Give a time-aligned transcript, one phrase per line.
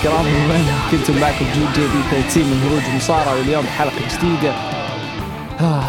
[0.00, 0.24] الكرام.
[0.24, 4.52] وين كنتم معكم جي جي بي 30 من هروج المصارعه واليوم حلقة جديدة.
[5.60, 5.84] آه،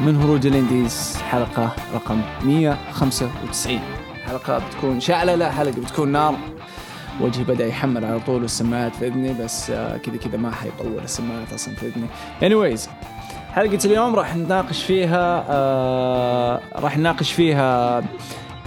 [0.00, 3.80] من هروج ال Indies حلقة رقم 195
[4.26, 6.34] حلقة بتكون شعلة لا حلقة بتكون نار.
[7.20, 11.52] وجهي بدأ يحمر على طول والسماعات في إذني بس آه، كذا كذا ما حيطول السماعات
[11.52, 12.06] أصلا في إذني.
[12.40, 12.80] Anyways
[13.54, 18.02] حلقة اليوم راح نناقش فيها آه راح نناقش فيها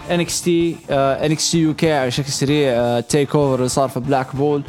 [0.10, 0.50] NXT
[0.92, 4.64] آه NXT UK على شكل سريع آه TakeOver اللي صار في Blackpool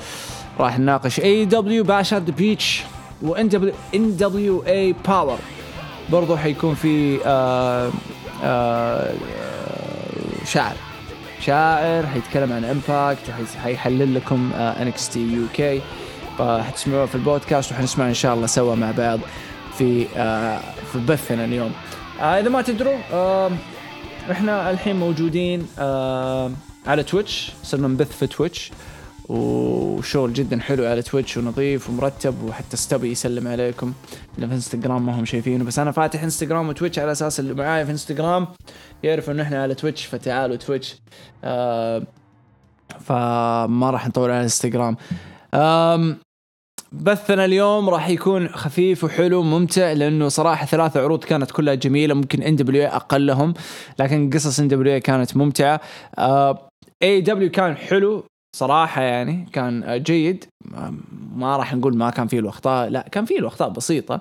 [0.61, 2.83] راح نناقش AEW Bash the Beach
[3.23, 5.39] وان دبليو ان دبليو اي باور
[6.13, 7.91] برضو حيكون في آه
[8.45, 9.13] آه
[10.47, 10.75] شاعر.
[11.41, 13.21] شاعر حيتكلم عن Impact
[13.65, 15.63] حيحلل لكم آه NXT UK
[16.39, 19.19] فحتسمعوه في البودكاست وحنسمع إن شاء الله سوا مع بعض
[19.79, 20.61] في آه
[20.93, 21.73] في بثنا اليوم.
[22.21, 23.51] آه إذا ما تدروا آه
[24.31, 26.51] إحنا الحين موجودين آه
[26.87, 28.71] على تويتش صرنا نبث في تويتش
[29.29, 33.93] وشغل جدا حلو على تويتش ونظيف ومرتب وحتى ستبي يسلم عليكم.
[34.37, 37.85] اللي في انستغرام ما هم شايفينه بس أنا فاتح انستغرام وتويتش على أساس اللي معاي
[37.85, 38.47] في انستغرام
[39.03, 40.97] يعرف إنه إحنا على تويتش فتعالوا تويتش
[41.45, 42.03] آه
[43.01, 44.97] فما راح نطول على الانستغرام
[45.55, 46.17] آم
[46.93, 52.43] بثنا اليوم راح يكون خفيف وحلو وممتع لأنه صراحة ثلاث عروض كانت كلها جميلة ممكن
[52.43, 53.55] NWA أقلهم
[53.99, 55.81] لكن قصص NWA كانت ممتعة.
[57.03, 58.25] AEW كان حلو
[58.57, 60.45] صراحة يعني كان جيد.
[61.35, 64.21] ما راح نقول ما كان فيه له اخطاء لا كان فيه له اخطاء بسيطة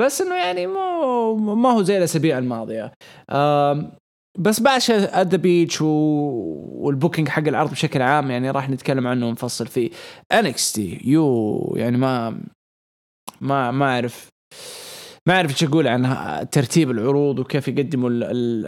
[0.00, 2.92] بس إنه يعني مو ما هو زي الأسابيع الماضية.
[4.40, 9.28] بس Bash at the Beach وال booking حق العرض بشكل عام يعني راح نتكلم عنه
[9.28, 9.90] ونفصل فيه.
[10.32, 12.40] NXT UK يعني ما
[13.40, 14.28] ما ما أعرف.
[15.28, 16.04] ما أعرف إيش أقول عن
[16.50, 18.10] ترتيب العروض وكيف يقدموا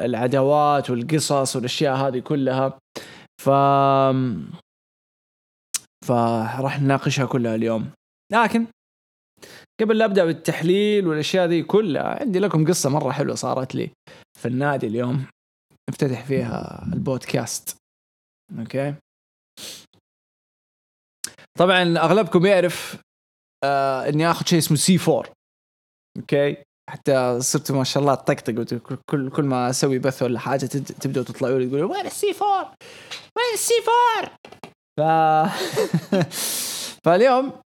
[0.05, 2.79] العداوات والقصص والأشياء هذه كلها.
[3.43, 3.51] ف
[6.05, 7.91] فراح نناقشها كلها اليوم.
[8.33, 8.67] لكن
[9.81, 13.91] قبل لا أبدأ بالتحليل والأشياء دي كلها عندي لكم قصة مرة حلوة صارت لي
[14.39, 15.25] في النادي اليوم.
[15.91, 17.77] نفتتح فيها البودكاست.
[18.59, 18.95] Okay؟
[21.59, 22.97] طبعا أغلبكم يعرف
[23.65, 26.57] آه إني آخذ شيء اسمه C4 okay؟
[26.91, 28.53] حتى صرت ما شاء الله طقطق
[29.11, 32.75] كل كل ما أسوي بث ولا حاجة تبداوا تطلعوا لي تقولوا وين السي 4
[33.37, 33.75] وين السي
[34.19, 34.37] 4
[34.99, 35.03] ف
[37.05, 37.62] فاليوم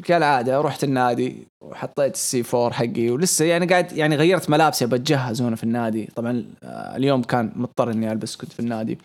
[0.00, 5.56] كالعادة رحت النادي وحطيت ال C4 حقي ولسه يعني قاعد يعني غيرت ملابسي بتجهز هنا
[5.56, 6.08] في النادي.
[6.16, 8.98] طبعا آه، اليوم كان مضطر إني ألبس كنت في النادي.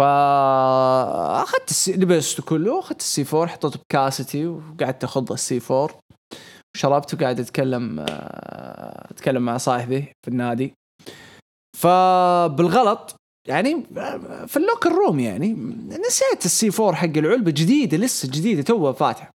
[0.00, 5.88] فاخذت ال C لبست كله وأخذت ال C4 حطيته بكاستي وقعدت اخض ال C4
[6.76, 10.72] وشربت وقاعد أتكلم آه، أتكلم مع صاحبي في النادي.
[11.76, 13.16] فبالغلط
[13.48, 13.82] يعني
[14.46, 15.52] في ال locker room يعني
[16.06, 19.35] نسيت ال C4 حق العلبة جديدة لسه جديدة توها فاتحة.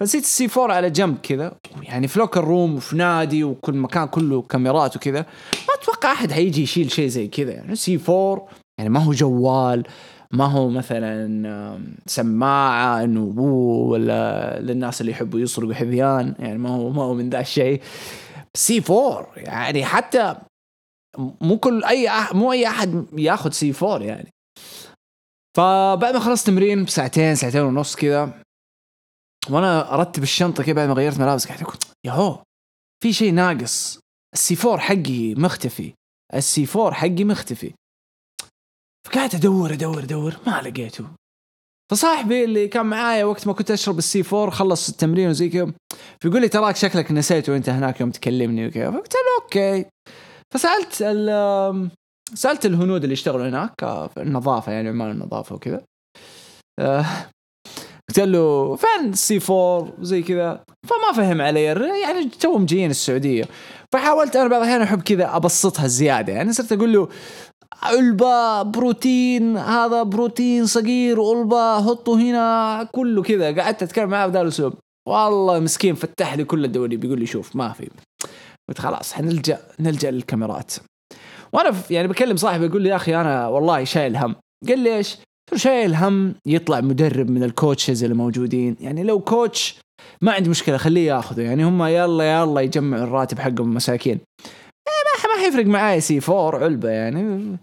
[0.00, 4.42] فنسيت ال C4 على جنب كذا يعني في locker room وفي نادي وكل مكان كله
[4.42, 5.20] كاميرات وكذا.
[5.68, 9.82] ما أتوقع أحد حيجي يشيل شيء زي كذا يعني C4 يعني ما هو جوال
[10.30, 13.40] ما هو مثلا سماعة انه
[13.90, 17.80] ولا للناس اللي يحبوا يسرقوا حذيان يعني ما هو ما هو من ذا الشيء.
[18.56, 20.34] C4 يعني حتى
[21.40, 24.28] مو كل أي أح مو أي أحد ياخذ C4 يعني.
[25.56, 28.43] فبعد ما خلصت تمرين بساعتين ساعتين ونص كذا
[29.50, 32.42] وأنا ارتب الشنطة كذا بعد ما غيرت ملابس قاعد أقول يا هو
[33.02, 33.98] في شيء ناقص.
[34.34, 35.94] السي 4 حقي مختفي.
[36.34, 37.74] السي 4 حقي مختفي.
[39.06, 41.06] فقعدت أدور أدور أدور ما لقيته.
[41.90, 45.72] فصاحبي اللي كان معايا وقت ما كنت أشرب ال C4 خلص التمرين وزي كذا
[46.22, 48.90] فيقول لي تراك شكلك نسيته وأنت هناك يوم تكلمني وكذا.
[48.90, 49.90] فقلت له okay.
[50.54, 50.92] فسألت
[52.34, 55.84] سألت الهنود اللي يشتغلوا هناك في النظافة يعني عمال النظافة وكذا.
[56.80, 57.06] آه،
[58.14, 60.64] قلت له فين السي 4 وزي كذا.
[60.88, 63.44] فما فهم علي يعني توهم جايين السعودية.
[63.92, 66.32] فحاولت أنا بعض الأحيان أحب كذا أبسطها زيادة.
[66.32, 67.08] يعني صرت أقول له
[67.82, 72.88] علبة بروتين هذا بروتين صغير علبة حطه هنا.
[72.92, 73.62] كله كذا.
[73.62, 74.74] قعدت أتكلم معاه بهذا الاسلوب
[75.08, 76.96] والله مسكين فتح لي كل الدوري.
[76.96, 77.90] بيقول لي شوف ما في.
[78.68, 80.74] قلت خلاص حنلجأ نلجأ للكاميرات.
[81.52, 84.34] وأنا يعني بكلم صاحبي يقول لي يا أخي أنا والله شايل هم.
[84.68, 85.16] قال لي إيش؟
[85.56, 88.76] شايل هم يطلع مدرب من ال coaches اللي موجودين.
[88.80, 89.80] يعني لو coach
[90.22, 91.42] ما عندي مشكلة خليه ياخذه.
[91.42, 94.18] يعني هم يلا يلا يجمعوا الراتب حقهم مساكين.
[94.88, 97.56] إيه، ما ما حيفرق معاي C4 علبة يعني.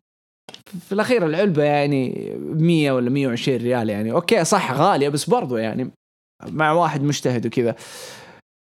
[0.88, 4.12] في الأخير العلبة يعني 100 ولا 120 ريال يعني.
[4.12, 5.92] okay صح غالية بس برضو يعني
[6.48, 7.76] مع واحد مجتهد وكذا.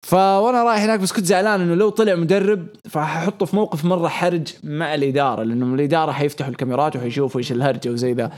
[0.06, 4.54] فوانا رايح هناك بس كنت زعلان إنه لو طلع مدرب فححطه في موقف مرة حرج
[4.64, 8.32] مع الإدارة لأنه الإدارة حيفتحوا الكاميرات وحيشوفوا إيش الهرجة وزي ذا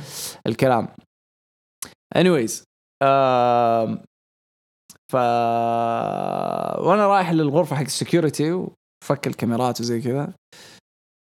[0.47, 0.87] الكلام.
[3.03, 4.03] آه
[5.11, 5.15] ف
[6.85, 10.33] وأنا رايح للغرفة حق ال security وفك الكاميرات وزي كذا.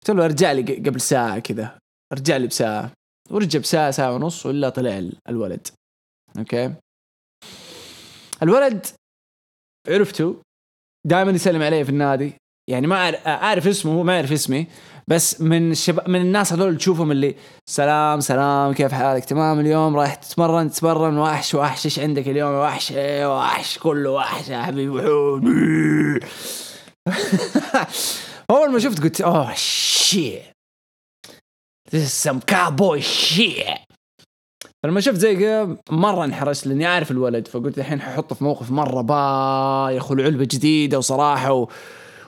[0.03, 1.79] قلت له ارجع لي قبل ساعة كذا.
[2.13, 2.93] ارجع لي بساعة.
[3.31, 5.69] ورجع بساعة ساعة ونص ولا طلع الولد.
[6.39, 6.75] Okay؟
[8.43, 8.87] الولد
[9.89, 10.37] عرفته.
[11.07, 12.35] دائما يسلم علي في النادي.
[12.71, 14.67] يعني ما اعرف اسمه هو ما يعرف اسمي.
[15.09, 17.35] بس من الشباب من الناس هذول تشوفهم اللي
[17.67, 22.93] سلام سلام كيف حالك؟ تمام اليوم رايح تتمرن تتمرن وحش وحش إيش عندك اليوم؟ وحش
[22.93, 25.45] إيه وحش كله وحش يا حبيبي وحود
[28.51, 30.39] أول ما شفت قلت أوه شي
[31.93, 33.82] This is some cowboy shit.
[34.83, 39.01] فلما شفت زي كذا مرة انحرجت لأني عارف الولد فقلت الحين ححطه في موقف مرة
[39.01, 41.69] بايخ والعلبه جديدة وصراحة و...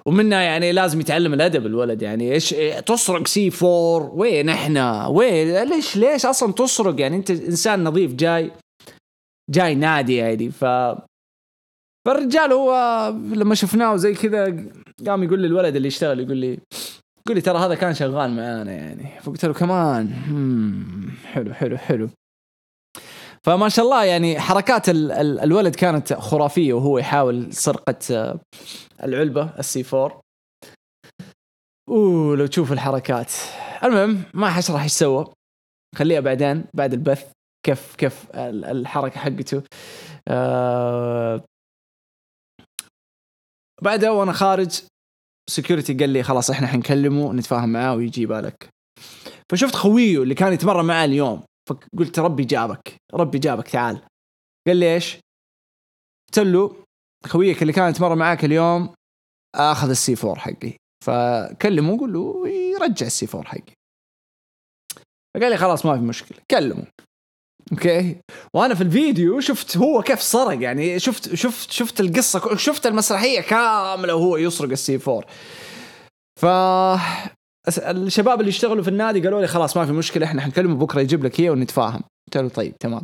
[0.07, 2.03] ومنها يعني لازم يتعلم الأدب الولد.
[2.03, 2.55] يعني إيش
[2.87, 8.53] تسرق سي 4 وين إحنا؟ وين؟ ليش ليش أصلا تسرق؟ يعني أنت إنسان نظيف جاي
[9.51, 10.65] جاي نادي يعني ف
[12.07, 12.75] فالرجال هو
[13.35, 14.65] لما شفناه زي كذا
[15.07, 16.59] قام يقول لي الولد اللي يشتغل يقول لي
[17.27, 19.21] يقول لي ترى هذا كان شغال معانا يعني.
[19.23, 20.11] فقلت له كمان
[21.25, 22.09] حلو حلو حلو.
[23.47, 28.41] فما شاء الله يعني حركات ال ال الولد كانت خرافية وهو يحاول سرقة آه،
[29.03, 30.21] العلبة ال C4
[31.89, 33.33] أوه لو تشوف الحركات.
[33.85, 35.33] المهم ما حشرح إيش سوى.
[35.97, 37.33] خليها بعدين بعد البث.
[37.67, 39.63] كيف كيف الحركة حقته.
[40.29, 41.45] آه
[43.83, 44.81] بعدها وأنا خارج
[45.51, 48.69] security قال لي خلاص إحنا حنكلمه نتفاهم معاه ويجي بالك
[49.53, 51.43] فشفت خويه اللي كان يتمرن معاه اليوم.
[51.69, 54.01] فقلت ربي جابك ربي جابك تعال.
[54.67, 55.19] قال لي إيش؟
[56.29, 56.85] قلت له
[57.27, 58.95] خويك اللي كان يتمرن معاك اليوم
[59.55, 60.77] آخذ السي 4 حقي.
[61.05, 63.73] فكلمه وقول له يرجع السي 4 حقي.
[65.35, 66.87] فقال لي خلاص ما في مشكلة كلمه.
[67.73, 68.21] okay؟
[68.55, 74.15] وأنا في الفيديو شفت هو كيف سرق يعني شفت شفت شفت القصة شفت المسرحية كاملة
[74.15, 75.25] وهو يسرق السي 4
[76.41, 81.25] فالشباب اللي يشتغلوا في النادي قالوا لي خلاص ما في مشكلة إحنا حنكلمه بكرة يجيب
[81.25, 82.01] لك هي ونتفاهم.
[82.27, 83.03] قلت له طيب تمام.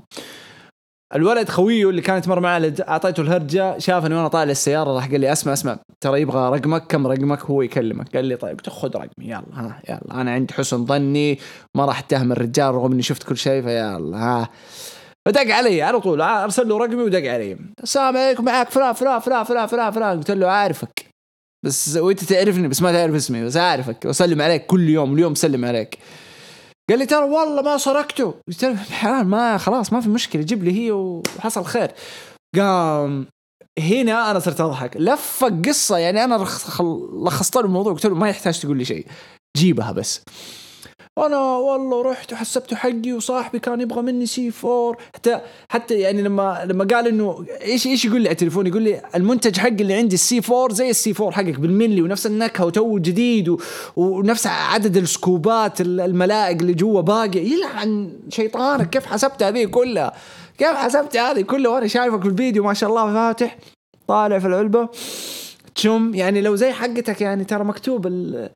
[1.15, 5.33] الولد خويه اللي كان يتمر معه أعطيته الهرجة شافني وأنا طالع السيارة راح قال لي
[5.33, 8.17] أسمع أسمع ترى يبغى رقمك كم رقمك؟ هو يكلمك.
[8.17, 10.21] قال لي طيب قلت خذ رقمي يلا ها يلا.
[10.21, 11.39] أنا عندي حسن ظني
[11.77, 14.49] ما راح اتهم الرجال رغم إني شفت كل شيء فيلا ها.
[15.29, 17.59] فدق علي على طول أرسل له رقمي ودق علي.
[17.83, 20.19] السلام عليكم معك فلان فلان فلان فلان فلان.
[20.19, 21.10] قلت له عارفك.
[21.67, 24.05] بس وانت تعرفني بس ما تعرف اسمي بس أعرفك.
[24.05, 25.99] وأسلم عليك كل يوم اليوم سلم عليك.
[26.91, 28.35] قال لي ترى والله ما سرقته.
[28.49, 31.91] قلت له حلال ما خلاص ما في مشكلة جيب لي هي وحصل خير.
[32.57, 33.27] قام
[33.79, 34.97] هنا أنا صرت أضحك.
[34.97, 36.35] لفق قصة يعني أنا
[37.27, 39.07] لخصت له الموضوع قلت له ما يحتاج تقول لي شيء.
[39.57, 40.23] جيبها بس.
[41.27, 46.65] أنا والله رحت وحسبته حقي وصاحبي كان يبغى مني سي 4 حتى حتى يعني لما
[46.65, 50.15] لما قال إنه إيش إيش يقول لي على التليفون؟ يقول لي المنتج حقي اللي عندي
[50.15, 53.59] السي 4 زي السي 4 حقك بالملي ونفس النكهة وتوه جديد و...
[53.97, 60.13] ونفس عدد السكوبات الملائق اللي جوا باقي يلعن شيطانك كيف حسبت هذه كلها؟
[60.59, 63.59] كيف حسبت هذه كلها؟ وأنا شايفك في الفيديو ما شاء الله فاتح
[64.09, 64.89] طالع في العلبة.
[65.75, 68.51] تشم يعني لو زي حقتك يعني ترى مكتوب ال...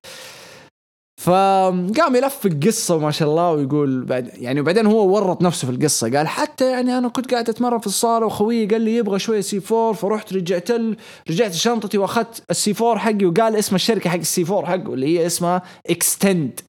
[1.21, 6.16] فقام يلفق قصة ما شاء الله ويقول بعد يعني وبعدين هو ورط نفسه في القصة.
[6.16, 9.61] قال حتى يعني أنا كنت قاعد أتمرن في الصالة وخويي قال لي يبغى شوية سي
[9.73, 10.97] 4 فرحت رجعت ل...
[11.30, 15.26] رجعت شنطتي وأخذت السي 4 حقي وقال اسم الشركة حق السي 4 حقه اللي هي
[15.26, 16.61] اسمها اكستند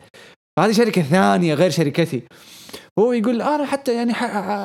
[0.58, 2.22] فهذه شركة ثانية غير شركتي.
[3.00, 4.14] هو يقول أنا حتى يعني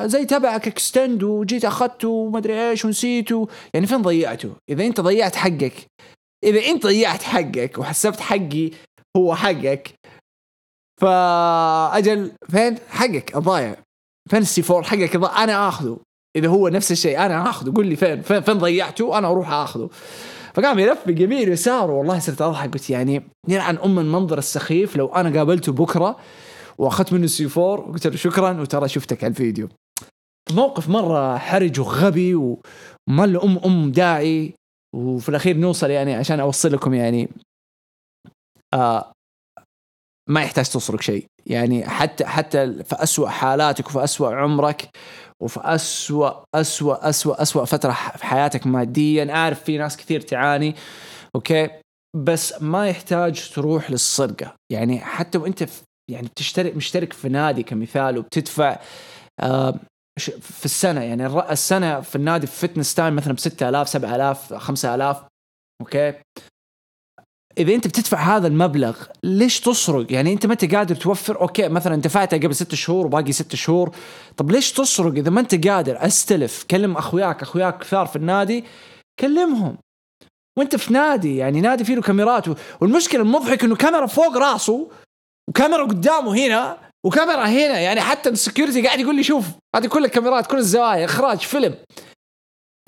[0.09, 5.37] زي تبعك اكستند وجيت اخذته وما أدري إيش ونسيته يعني فين ضيعته؟ إذا أنت ضيعت
[5.37, 5.73] حقك.
[6.45, 8.71] إذا أنت ضيعت حقك وحسبت حقي
[9.17, 9.95] هو حقك.
[11.01, 13.77] فأجل فين؟ حقك الضايع.
[14.31, 15.99] فين السي 4 حقك أنا آخذه.
[16.37, 17.73] إذا هو نفس الشيء أنا آخذه.
[17.77, 19.91] قول لي فين فين, فين ضيعته؟ أنا أروح آخذه.
[20.55, 22.73] فقام يلفق يمين يسار والله صرت أضحك.
[22.73, 26.17] قلت يعني يلعن أم المنظر السخيف لو أنا قابلته بكرة
[26.79, 29.69] وأخذت منه السي 4 وقلت له شكرا وترى شفتك على الفيديو.
[30.53, 34.55] موقف مرة حرج وغبي وما له أم ام داعي.
[34.97, 37.29] وفي الأخير نوصل يعني عشان اوصل لكم يعني.
[38.75, 39.13] آه
[40.29, 41.27] ما يحتاج تسرق شيء.
[41.47, 44.89] يعني حتى حتى في أسوأ حالاتك وفي أسوأ عمرك
[45.43, 50.75] وفي أسوأ أسوأ أسوأ أسوأ فترة في حياتك ماديا أعرف في ناس كثير تعاني
[51.35, 51.69] okay؟
[52.17, 58.19] بس ما يحتاج تروح للسرقة يعني حتى وإنت في يعني بتشترك مشترك في نادي كمثال
[58.19, 58.79] وبتدفع
[59.41, 59.75] آه
[60.41, 61.03] في السنة.
[61.03, 65.23] يعني السنة في النادي في فتنس تايم مثلا ب 6000 7000 5000
[65.83, 66.15] okay؟
[67.59, 71.97] إذا أنت بتدفع هذا المبلغ ليش تسرق؟ يعني أنت ما انت قادر توفر؟ okay مثلا
[71.97, 73.91] دفعتها قبل ست شهور وباقي ست شهور.
[74.37, 78.65] طب ليش تسرق؟ إذا ما أنت قادر أستلف كلم أخوياك أخوياك كثار في النادي
[79.21, 79.77] كلمهم.
[80.59, 82.45] وأنت في نادي يعني نادي فيه له كاميرات.
[82.81, 84.91] والمشكلة المضحك إنه كاميرا فوق راسه
[85.49, 86.77] وكاميرا قدامه هنا
[87.07, 87.81] وكاميرا هنا.
[87.81, 89.45] يعني حتى السكيورتي قاعد يقول لي شوف
[89.77, 91.75] هذه كل الكاميرات كل الزوايا إخراج فيلم.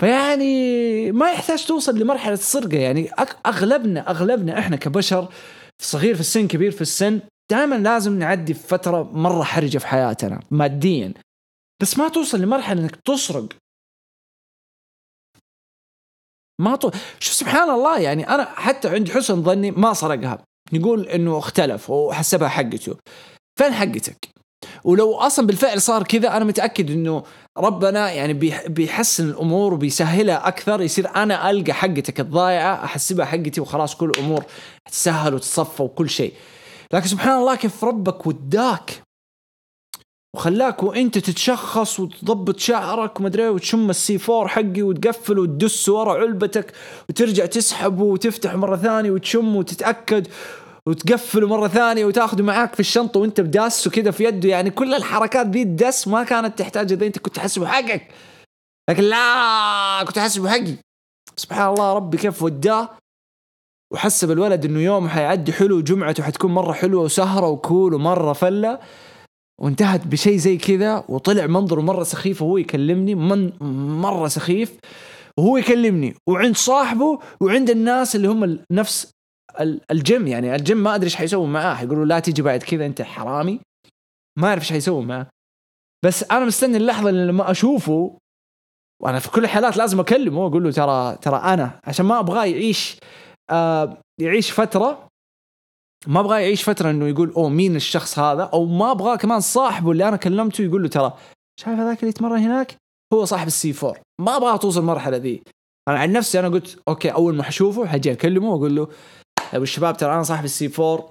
[0.02, 3.10] فيعني ما يحتاج توصل لمرحلة السرقه يعني.
[3.46, 5.28] اغلبنا أغلبنا إحنا كبشر
[5.82, 11.14] صغير في السن كبير في السن دائما لازم نعدي فترة مرة حرجة في حياتنا ماديا.
[11.82, 13.48] بس ما توصل لمرحلة إنك تسرق
[16.60, 16.90] ما طو...
[17.20, 20.44] شوف سبحان الله يعني أنا حتى عندي حسن ظني ما سرقها.
[20.72, 22.96] نقول إنه اختلف وحسبها حقته.
[23.58, 24.31] فين حقتك؟
[24.84, 27.22] ولو أصلا بالفعل صار كذا أنا متأكد إنه
[27.58, 28.32] ربنا يعني
[28.68, 30.82] بيحسن الأمور وبيسهلها أكثر.
[30.82, 34.44] يصير أنا ألقى حقتك الضايعة أحسبها حقتي وخلاص كل الأمور
[34.90, 36.32] تسهل وتصفى وكل شيء.
[36.92, 39.02] لكن سبحان الله كيف ربك وداك
[40.36, 46.72] وخلاك وأنت تتشخص وتضبط شعرك ومدري وتشم السي four حقي وتقفل وتدس ورا علبتك
[47.08, 50.28] وترجع تسحبه وتفتح مرة ثانية وتشم وتتأكد
[50.88, 54.48] وتقفله مرة ثانية وتاخذه معاك في الشنطة وانت داسه كذا في يده.
[54.48, 58.08] يعني كل الحركات دي الدس ما كانت تحتاج إذا انت كنت تحسبه حقك
[58.90, 60.74] لكن لا كنت احسبه حقي
[61.36, 62.88] سبحان الله ربي كيف وداه.
[63.92, 68.78] وحسب الولد إنه يوم حيعدي حلو جمعته حتكون مرة حلوة وسهرة وكول ومرة فلة.
[69.60, 73.14] وانتهت بشيء زي كذا وطلع منظره مرة سخيف وهو يكلمني.
[73.14, 73.52] من
[74.00, 74.76] مرة سخيف
[75.38, 76.14] وهو يكلمني.
[76.28, 79.10] وعند صاحبه وعند الناس اللي هم نفس
[79.90, 81.74] الجيم يعني الجيم ما أدري إيش حيسوي معاه.
[81.74, 83.60] حيقولوا لا تيجي بعد كذا أنت حرامي.
[84.38, 85.26] ما أعرف إيش حيسوي معاه.
[86.04, 88.18] بس أنا مستني اللحظة اللي لما أشوفه
[89.02, 92.96] وأنا في كل الحالات لازم أكلمه وأقول له ترى ترى أنا عشان ما أبغاه يعيش
[93.50, 95.08] آه يعيش فترة.
[96.06, 99.92] ما أبغاه يعيش فترة إنه يقول أوه مين الشخص هذا؟ أو ما أبغاه كمان صاحبه
[99.92, 101.12] اللي أنا كلمته يقول له ترى
[101.60, 102.76] شايف هذاك اللي يتمرن هناك؟
[103.12, 105.42] هو صاحب السي 4 ما أبغاه توصل المرحلة ذي.
[105.88, 108.88] أنا عن نفسي أنا قلت okay أول ما حشوفه حاجي أكلمه وأقول له
[109.54, 111.10] ابو الشباب ترى أنا صاحب السي 4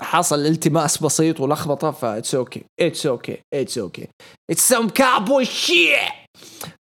[0.00, 4.08] حصل التماس بسيط ولخبطة ف it's okay it's okay it's okay
[4.50, 5.98] it's some cowboy شيء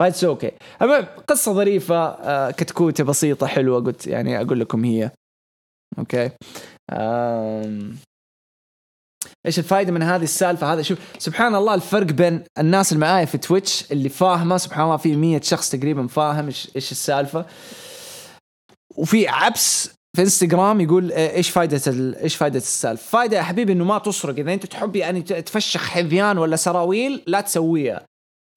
[0.02, 0.52] ف it's okay
[0.82, 5.12] المهم قصة ظريفة آه، كتكوتة بسيطة حلوة قلت يعني أقول لكم هي.
[6.00, 6.32] okay
[9.46, 13.38] إيش الفائده من هذه السالفة؟ هذا شوف سبحان الله الفرق بين الناس اللي معايا في
[13.38, 17.46] تويتش اللي فاهمة سبحان الله في 100 شخص تقريبا فاهم إيش السالفة.
[18.98, 21.82] وفي عبس في إنستغرام يقول آه، إيش فائده
[22.24, 26.38] إيش فائده السالفة؟ فائده يا حبيبي إنه ما تسرق إذا أنت تحب يعني تفشخ حذيان
[26.38, 28.06] ولا سراويل لا تسويها.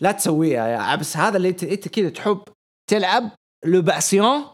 [0.01, 1.17] لا تسويها يا عبس.
[1.17, 2.43] هذا اللي أنت كذا تحب
[2.91, 3.31] تلعب
[3.65, 4.45] لو بأسيون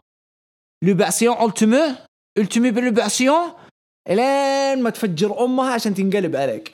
[0.84, 1.96] لو بأسيون التيمي
[2.38, 3.52] التيمي بلو بأسيون
[4.08, 6.72] إلين ما تفجر أمها عشان تنقلب عليك.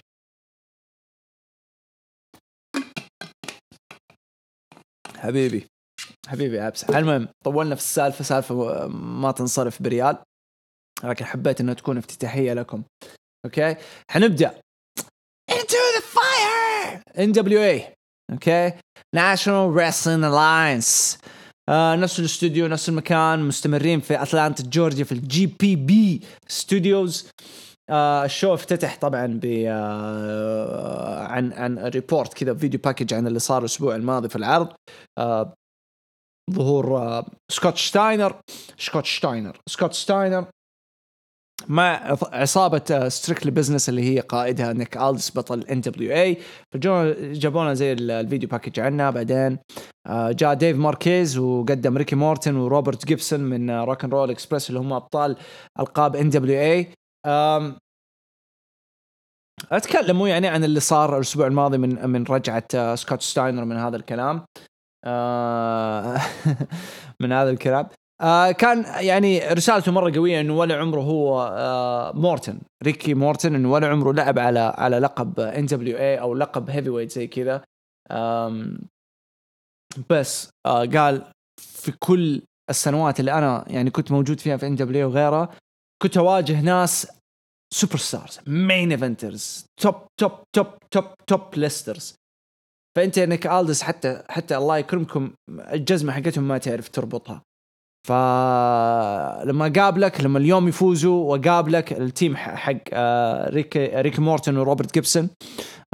[5.17, 5.67] حبيبي.
[6.27, 10.17] حبيبي عبس المهم طولنا في السالفة سالفة ما تنصرف بريال
[11.05, 12.83] لكن حبيت انها تكون افتتاحية لكم.
[13.45, 13.77] okay؟
[14.11, 14.61] حنبدأ.
[15.53, 17.01] Into the fire!
[17.19, 17.83] NWA
[18.33, 18.71] okay؟
[19.17, 21.19] National Wrestling Alliance.
[21.69, 27.31] آه نفس الاستوديو نفس المكان مستمرين في أتلانتا جورجيا في ال GPB Studios
[27.91, 33.39] آه ال show افتتح طبعا ب آه عن عن report كذا video package عن اللي
[33.39, 34.69] صار الأسبوع الماضي في العرض.
[35.19, 35.55] آه
[36.51, 38.41] ظهور آه، سكوت ستاينر.
[38.79, 39.61] سكوت ستاينر.
[39.69, 40.47] سكوت ستاينر
[41.69, 46.39] مع عصابة ستريكلي آه، business اللي هي قائدها نيك ألدس بطل NWA
[46.75, 49.59] فجابوا لنا زي ال video package عنها بعدين
[50.07, 54.81] آه، جاء ديف ماركيز وقدم ريكي مورتن وروبرت جيبسون من Rock and Roll Express اللي
[54.81, 55.37] هم أبطال
[55.81, 56.93] ألقاب NWA
[59.73, 64.45] اتكلموا يعني عن اللي صار الأسبوع الماضي من من رجعة سكوت ستاينر من هذا الكلام.
[67.21, 67.89] من هذا الكلام
[68.21, 73.73] آه كان يعني رسالته مرة قوية إنه ولا عمره هو آه مورتن ريكي مورتن إنه
[73.73, 77.65] ولا عمره لعب على على لقب NWA أو لقب heavyweight زي كذا.
[80.11, 85.49] بس آه قال في كل السنوات اللي أنا يعني كنت موجود فيها في NW وغيرها
[86.03, 87.09] كنت أواجه ناس
[87.75, 92.15] superstars main eventers top top top top top listers.
[92.97, 97.43] فأنت نيك آلدس حتى حتى الله يكرمكم الجزمة حقتهم ما تعرف تربطها.
[98.09, 105.29] فلما قابلك لما اليوم يفوزوا وقابلك ال team حق آه، ريك ريك مورتن وروبرت جيبسون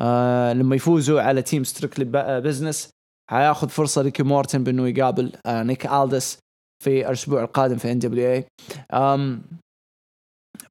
[0.00, 2.04] آه، لما يفوزوا على team Strictly
[2.40, 2.90] Business
[3.30, 6.38] حياخذ فرصة ريكي مورتن بإنه يقابل آه، نيك آلدس
[6.84, 8.44] في الأسبوع القادم في NWA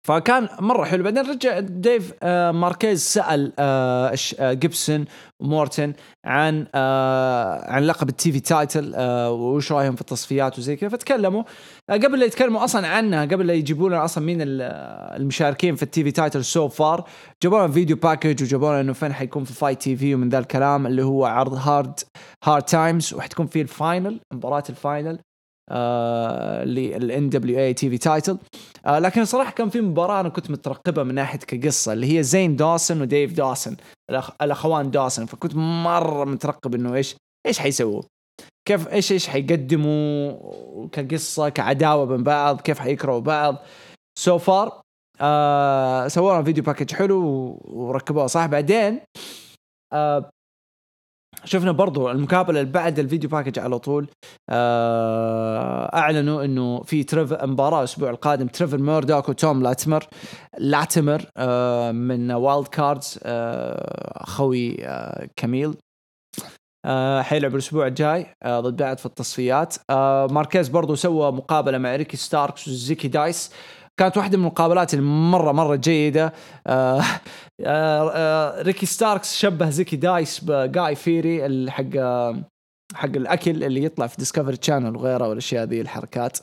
[0.03, 1.03] فكان مرة حلو.
[1.03, 5.05] بعدين رجع ديف آه ماركيز سأل آه, آه، جيبسون
[5.39, 5.93] ومورتن
[6.25, 6.67] عن
[7.65, 8.93] عن لقب ال TV title
[9.29, 10.89] وش رأيهم في التصفيات وزي كذا.
[10.89, 11.43] فتكلموا
[11.89, 16.11] قبل لا يتكلموا أصلا عنها قبل لا يجيبوا لنا أصلا مين المشاركين في ال TV
[16.11, 17.07] title so far
[17.43, 20.87] جابوا لنا video package وجابوا لنا إنه فين حيكون في Fite TV ومن ذا الكلام
[20.87, 21.99] اللي هو عرض Hard
[22.43, 25.19] Hard Times وحتكون فيه ال final مباراة ال final
[26.65, 28.37] لل NWA TV title
[28.87, 33.01] لكن صراحة كان في مباراة أنا كنت مترقبها من ناحية كقصة اللي هي زين داسن
[33.01, 33.41] وديف
[34.09, 34.31] الأخ...
[34.41, 37.15] الأخوان داسن فكنت مرة مترقب إنه إيش
[37.47, 38.01] إيش حيسووا؟
[38.67, 40.33] كيف إيش إيش حيقدموا
[40.87, 43.55] كقصة كعداوة بين بعض كيف حيكرهوا بعض.
[44.19, 44.81] so so far
[45.21, 47.21] آه سووا video package حلو
[47.63, 48.99] وركبوه صح بعدين
[49.93, 50.29] آه
[51.45, 54.07] شفنا برضو المقابلة اللي بعد ال video package على طول
[54.49, 60.07] آه، أعلنوا إنه في تريف مباراة الأسبوع القادم تريفر ميردوك وتوم لاتمر
[60.57, 64.77] لاتمر آه، من وايلد كاردز آه، أخوي
[65.35, 65.73] كميل
[67.21, 69.75] حيلعب الأسبوع الجاي ضد بعض في التصفيات.
[70.31, 73.51] ماركيز برضو سوى مقابلة مع ريكي ستاركس وزيكي دايس.
[73.99, 76.33] كانت واحدة من المقابلات المره مره جيدة.
[76.67, 77.01] آه
[77.65, 81.83] آه آه ريكي ستاركس شبه زيكي دايس بجاي فيري حق
[82.93, 86.37] حق الأكل اللي يطلع في ديسكفري تشانل وغيره والأشياء ذي الحركات.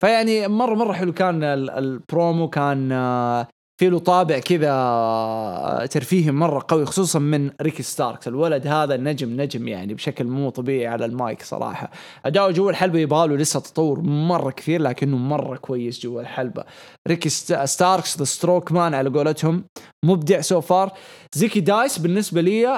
[0.00, 1.12] فيعني مره مرة حلو.
[1.12, 3.48] كان البرومو كان آه،
[3.80, 8.28] في له طابع كذا آه، ترفيهي مرة قوي خصوصا من ريكي ستاركس.
[8.28, 11.90] الولد هذا نجم نجم يعني بشكل مو طبيعي على المايك صراحة.
[12.26, 16.64] أداؤه جوا الحلبة يبغى لسه تطور مرة كثير لكنه مرة كويس جوا الحلبة.
[17.08, 17.28] ريكي
[17.64, 19.64] ستاركس the stroke man على قولتهم.
[20.04, 20.92] مبدع so far
[21.34, 22.68] زيكي دايس بالنسبة لي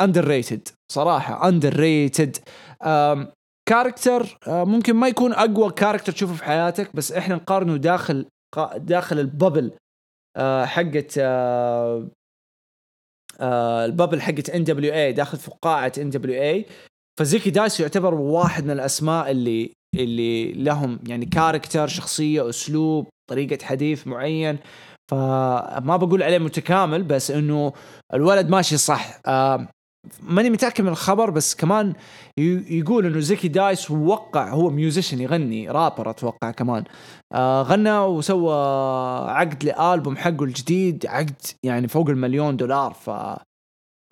[0.00, 2.36] under uh, rated صراحة underrated
[3.68, 8.26] character ممكن ما يكون أقوى character تشوفه في حياتك بس إحنا نقارنه داخل
[8.76, 9.64] داخل ال bubble.
[9.64, 9.85] آه،
[10.66, 12.08] حقت آه،
[13.40, 16.66] آه، ال bubble حقت NWA داخل فقاعه NWA
[17.20, 24.06] فزيكي دايس يعتبر واحد من الأسماء اللي اللي لهم يعني character شخصية أسلوب طريقة حديث
[24.06, 24.58] معين.
[25.10, 27.72] فما بقول عليه متكامل بس إنه
[28.14, 29.20] الولد ماشي صح.
[30.22, 31.92] ماني متأكد من الخبر بس كمان
[32.70, 36.84] يقول إنه زيكي دايس وقع هو musician يغني رابر أتوقع كمان.
[37.32, 38.54] آه غنى وسوى
[39.30, 43.10] عقد لألبوم حقه الجديد عقد يعني فوق المليون دولار ف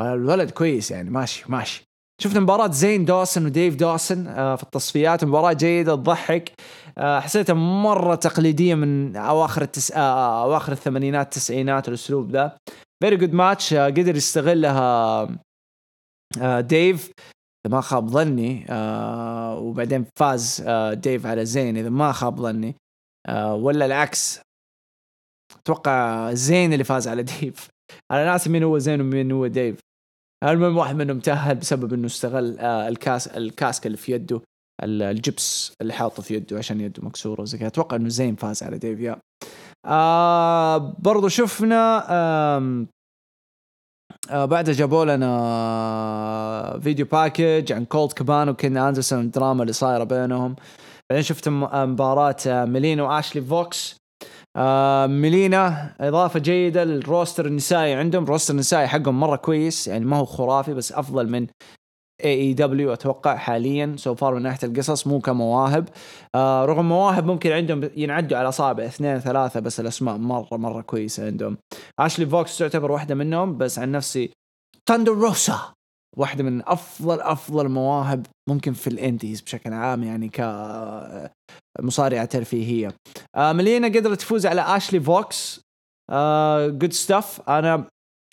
[0.01, 1.85] فالولد كويس يعني ماشي ماشي.
[2.23, 6.53] شفنا مباراة زين دوسن وديف دوسن آه في التصفيات مباراة جيدة تضحك.
[6.99, 9.93] آه حسيتها مرة تقليدية من أواخر التس...
[9.93, 12.57] أواخر الثمانينات التسعينات الأسلوب ذا.
[13.03, 15.29] very good match قدر يستغلها
[16.61, 17.13] ديف
[17.67, 22.77] اذا ما خاب ظني آه وبعدين فاز آه ديف على زين إذا ما خاب ظني
[23.29, 24.41] آه ولا العكس.
[25.61, 27.69] أتوقع زين اللي فاز على ديف.
[28.11, 29.79] أنا ناسي مين هو زين ومين هو ديف.
[30.45, 34.41] المهم واحد منهم تأهل بسبب إنه استغل آه ال cast ال cast اللي في يده
[34.83, 37.67] الجبس اللي حاطه في يده عشان يده مكسورة وزي كذا.
[37.69, 39.21] أتوقع إنه زين فاز على ديف يا.
[39.87, 42.87] آه برضو شفنا آه
[44.31, 50.57] آه بعدها جابوا لنا video package عن كولد كابان وكين أندرسون الدراما اللي صايرة بينهم.
[51.11, 53.97] بعدين شفت مباراة آه، ميلينا وأشلي فوكس.
[54.57, 58.25] آه ميلينا إضافة جيدة لل roster النسائي عندهم.
[58.25, 61.47] roster النسائي حقهم مرة كويس يعني ما هو خرافي بس أفضل من
[62.25, 65.89] AEW أتوقع حاليا so far من ناحية القصص مو كمواهب.
[66.35, 71.27] آه رغم مواهب ممكن عندهم ينعدوا على أصابع اثنين ثلاثة بس الأسماء مرة مرة كويسة
[71.27, 71.59] عندهم.
[71.99, 74.31] اشلي فوكس تعتبر واحدة منهم بس عن نفسي
[74.87, 75.73] تاندر روسا
[76.17, 80.41] واحدة من أفضل أفضل مواهب ممكن في ال indies بشكل عام يعني ك
[81.81, 82.95] مصارعة ترفيهية.
[83.37, 85.61] آه ملينا قدرت تفوز على أشلي فوكس
[86.69, 87.85] good uh, stuff أنا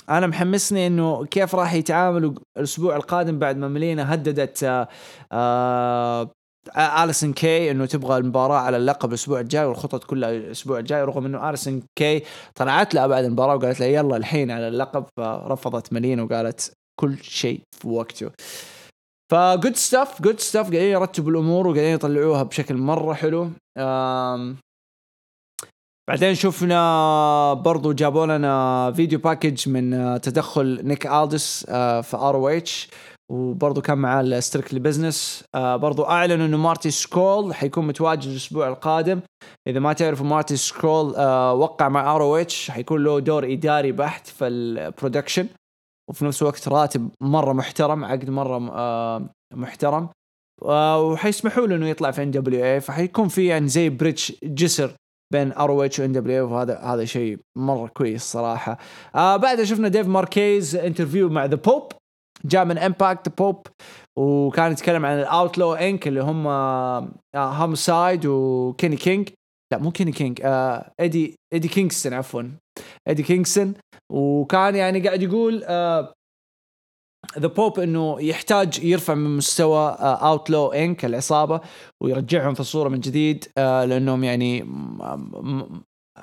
[0.09, 4.87] أنا محمسني إنه كيف راح يتعاملوا الأسبوع القادم بعد ما ملينا هددت آه
[5.31, 11.25] آه اليسن كي إنه تبغى المباراة على اللقب الأسبوع الجاي والخطط كلها الأسبوع الجاي رغم
[11.25, 12.23] إنه اليسن كي
[12.55, 17.61] طلعت لها بعد المباراة وقالت له يلا الحين على اللقب فرفضت ملينا وقالت كل شيء
[17.77, 18.31] في وقته.
[19.31, 23.49] ف good stuff good stuff قاعدين يرتبوا الأمور وقاعدين يطلعوها بشكل مرة حلو.
[26.11, 32.89] بعدين شفنا برضو جابوا لنا video package من آه، تدخل نيك ألدس آه، في ROH
[33.31, 38.67] وبرضه كان معاه ال Strictly Business آه برضه أعلنوا إنه مارتي سكرول حيكون متواجد الأسبوع
[38.67, 39.19] القادم.
[39.67, 41.07] إذا ما تعرفوا مارتي سكرول
[41.51, 42.71] وقع مع ROH.
[42.71, 45.47] حيكون له دور إداري بحت في ال production
[46.09, 48.59] وفي نفس الوقت راتب مرة محترم عقد مرة
[49.53, 50.09] محترم.
[50.61, 54.91] وحيسمحوا له إنه يطلع في NWA فحيكون في يعني زي bridge جسر
[55.31, 58.77] بين ار اتش وان دبليو وهذا هذا شيء مره كويس صراحة.
[59.15, 61.91] آه بعدها شفنا ديف ماركيز interview مع The Pope
[62.45, 63.67] جاء من Impact Pope
[64.19, 66.47] وكان يتكلم عن ال Outlaw Inc اللي هم
[67.35, 69.29] هومسايد وكيني كينج
[69.73, 72.43] لا مو كيني كينج آه ايدي ايدي كينغستون عفوا.
[73.07, 73.73] ايدي كينغستون
[74.11, 76.13] وكان يعني قاعد يقول آه
[77.39, 81.61] The Pope إنه يحتاج يرفع من مستوى Outlaw uh, Inc العصابة
[82.01, 84.63] ويرجعهم في الصورة من جديد uh, لأنهم يعني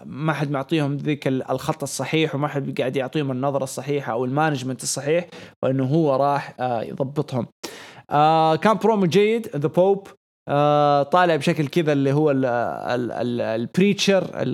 [0.05, 4.83] ما حد معطيهم ذيك الخط الصحيح وما حد قاعد يعطيهم النظرة الصحيحة أو ال management
[4.83, 5.27] الصحيح
[5.62, 7.47] وإنه هو راح uh, يضبطهم.
[8.62, 10.09] كان برومو جيد The Pope
[11.12, 12.33] طالع بشكل كذا اللي هو
[13.31, 14.45] ال preacher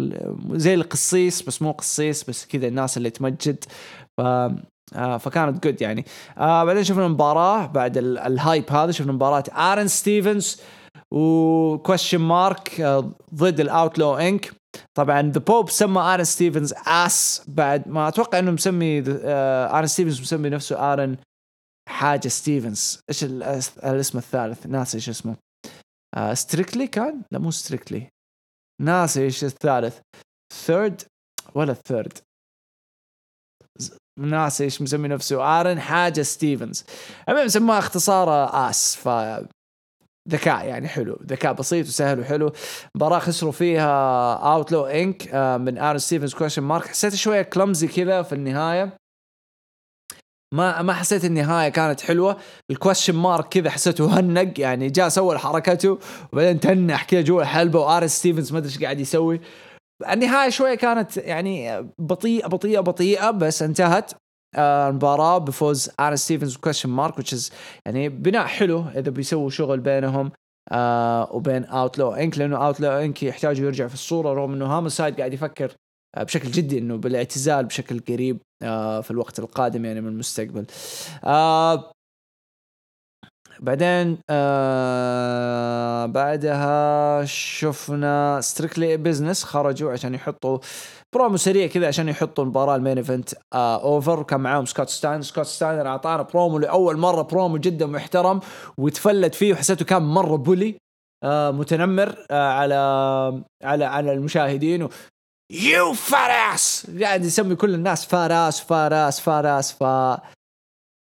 [0.52, 3.64] زي القسيس بس مو قسيس بس كذا الناس اللي تمجد
[4.94, 6.04] آه فكانت good يعني.
[6.38, 10.60] آه بعدين شفنا المباراة بعد ال hype هذا شفنا مباراة ارن ستيفنز
[11.10, 14.52] و Question Mark آه ضد ال Outlaw Inc
[14.94, 20.20] طبعا The Pope سمى ارن ستيفنز ass بعد ما أتوقع إنه مسمي آه ارن ستيفنز
[20.20, 21.16] مسمي نفسه ارن
[21.88, 25.36] حاجة ستيفنز إيش الاسم الثالث؟ ناسي إيش اسمه.
[26.16, 28.08] آه strictly كان؟ لا مو strictly
[28.82, 29.98] ناسي إيش الثالث.
[30.54, 31.02] third
[31.54, 32.18] ولا ال third
[34.18, 36.84] ناسي إيش مسمي نفسه؟ آرن حاجة ستيفنز.
[37.28, 39.08] المهم سماه اختصار ass ف
[40.28, 41.18] ذكاء يعني حلو.
[41.26, 42.52] ذكاء بسيط وسهل وحلو.
[42.94, 48.22] مباراة خسروا فيها Outlaw Inc آه، من آرن ستيفنز Question Mark حسيت شوية clumsy كذا
[48.22, 48.96] في النهاية.
[50.54, 52.36] ما ما حسيت النهاية كانت حلوة.
[52.70, 55.98] ال Question Mark كذا حسيته هنق يعني جاء سوى حركته
[56.32, 59.40] وبعدين تنح كذا جوا الحلبة وآرن ستيفنز ما أدري إيش قاعد يسوي.
[60.10, 64.12] النهاية شوية كانت يعني بطيئة بطيئة بطيئة بس انتهت
[64.56, 67.14] آه، المباراة بفوز آرن ستيفنز و Question Mark
[67.86, 70.32] يعني بناء حلو إذا بيسووا شغل بينهم
[70.72, 75.32] آه وبين Outlaw Inc لأنه Outlaw Inc يحتاج يرجع في الصورة رغم إنه هومسايد قاعد
[75.32, 75.72] يفكر
[76.16, 78.38] آه بشكل جدي إنه بالاعتزال بشكل قريب
[79.02, 80.66] في الوقت القادم يعني من المستقبل.
[81.24, 81.92] آه
[83.64, 90.58] بعدين آه بعدها شفنا Strictly Business خرجوا عشان يحطوا
[91.14, 95.22] برومو سريع كذا عشان يحطوا المباراة ال main event آه over وكان معاهم سكوت ستاينر
[95.22, 98.40] سكوت ستاينر أعطانا برومو لأول مرة برومو جدا محترم
[98.78, 100.76] وتفلت فيه وحسيته كان مرة bully
[101.24, 102.74] آه متنمر آه على
[103.64, 104.88] على على المشاهدين
[105.52, 109.84] you fat ass قاعد يسمي كل الناس فاراس فاراس فاراس ف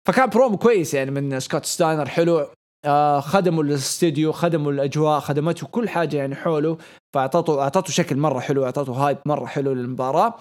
[0.07, 2.47] فكان برومو كويس يعني من سكوت ستاينر حلو.
[2.85, 6.79] آه خدموا الاستديو خدموا الأجواء خدمته كل حاجة يعني حوله.
[7.15, 10.35] فأعطته أعطته شكل مرة حلو أعطته hype مرة حلو للمباراة.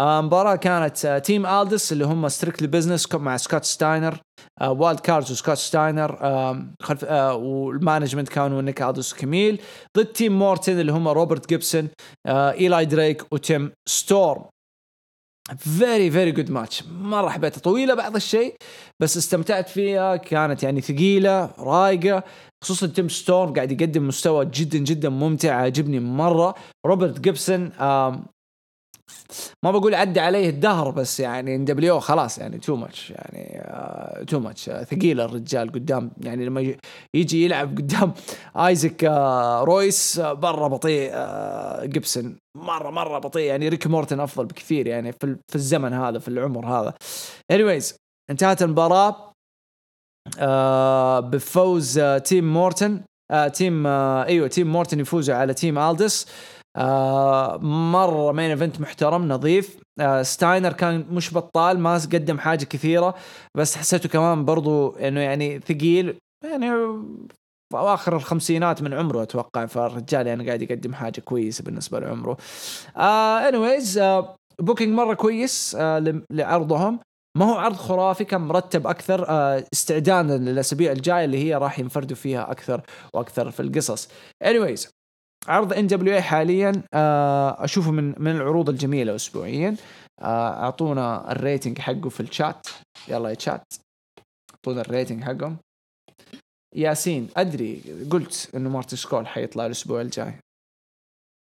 [0.00, 4.18] آه مباراة كانت آه team ألدس اللي هم Strictly Business مع سكوت ستاينر.
[4.60, 6.18] آه Wild Cards وسكوت ستاينر.
[6.20, 9.60] آه خلف آه وال management كانوا نيك الدس وكميل.
[9.96, 11.88] ضد team مورتن اللي هم روبرت جيبسون
[12.26, 14.44] آه ايلاي دريك وتيم ستورم
[15.56, 17.60] very very good match مرة حبيتها.
[17.60, 18.54] طويلة بعض الشيء
[19.00, 20.16] بس استمتعت فيها.
[20.16, 22.22] كانت يعني ثقيلة رايقة.
[22.64, 26.54] خصوصا تيم ستورم قاعد يقدم مستوى جدا جدا ممتع عجبني مرة.
[26.86, 27.70] روبرت جيبسون
[29.64, 33.62] ما بقول عدى عليه الدهر بس يعني NW خلاص يعني too much يعني
[34.24, 36.74] too آه، much آه، ثقيل الرجال قدام يعني لما
[37.14, 38.12] يجي يلعب قدام
[38.56, 41.12] آيزك آه، رويس مره بطيء
[41.84, 42.36] جيبسون.
[42.56, 43.42] مرة مرة بطيء.
[43.42, 46.94] يعني ريك مورتن أفضل بكثير يعني في, الزمن هذا في العمر هذا.
[47.52, 47.94] anyways
[48.30, 49.32] انتهت المباراة
[51.20, 53.00] بفوز team مورتن
[53.52, 56.26] team أيوه team مورتن يفوزوا على team ألدس.
[56.78, 57.56] آه
[57.92, 63.14] مرة main event محترم نظيف آه ستاينر كان مش بطال ما قدم حاجة كثيرة
[63.56, 66.70] بس حسيته كمان برضو إنه يعني ثقيل يعني
[67.72, 72.36] في أواخر الخمسينات من عمره أتوقع فالرجال يعني قاعد يقدم حاجة كويسة بالنسبة لعمره.
[72.96, 77.00] آه anyways آه booking مرة كويس آه لعرضهم
[77.38, 82.16] ما هو عرض خرافي كان مرتب أكثر آه استعدادا للأسابيع الجاية اللي هي راح ينفردوا
[82.16, 82.82] فيها أكثر
[83.14, 84.08] وأكثر في القصص.
[84.44, 84.97] anyways
[85.46, 89.76] عرض NWA حاليا آه، أشوفه من من العروض الجميلة اسبوعيا.
[90.20, 92.66] آه، أعطونا ال rating حقه في الشات.
[93.08, 93.72] يلا يا شات.
[94.54, 95.58] أعطونا ال rating حقهم.
[96.76, 100.40] ياسين أدري قلت إنه مارتي سكول حيطلع الأسبوع الجاي.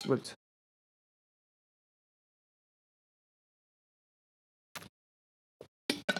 [0.08, 0.34] قلت.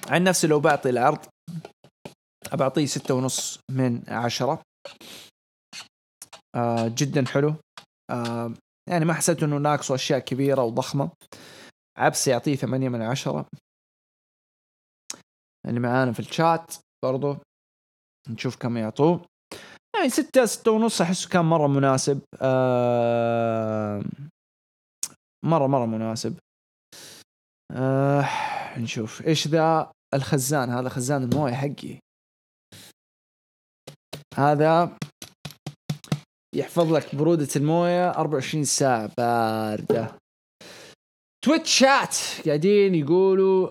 [0.09, 1.27] عن نفسي لو بعطي العرض
[2.53, 4.63] بعطيه ستة ونص من عشرة.
[6.87, 7.55] جدا حلو.
[8.11, 8.55] آه
[8.89, 11.11] يعني ما حسيت إنه ناقصه أشياء كبيرة وضخمة.
[11.99, 13.47] عبس يعطيه ثمانية من عشرة.
[15.67, 17.37] اللي معانا في الشات برضو.
[18.29, 19.27] نشوف كم يعطوه.
[19.97, 22.21] يعني ستة ستة ونص احسه كان مرة مناسب.
[22.43, 24.03] آه
[25.45, 26.39] مرة مرة مناسب.
[27.73, 28.29] آه
[28.79, 29.27] نشوف.
[29.27, 31.99] إيش ذا الخزان؟ هذا خزان الموية حقي.
[34.35, 34.99] هذا
[36.57, 39.11] يحفظ لك برودة الموية 24 ساعة.
[39.19, 40.17] باردة.
[41.45, 42.17] تويتش شات
[42.47, 43.67] قاعدين يقولوا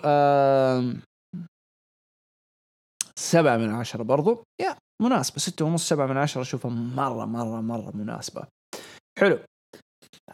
[3.20, 4.44] سبعة من عشرة برضو.
[4.62, 5.38] يا مناسبة.
[5.38, 6.42] ستة ونص سبعة من عشرة.
[6.42, 8.44] أشوفها مرة مرة مرة مناسبة.
[9.20, 9.40] حلو.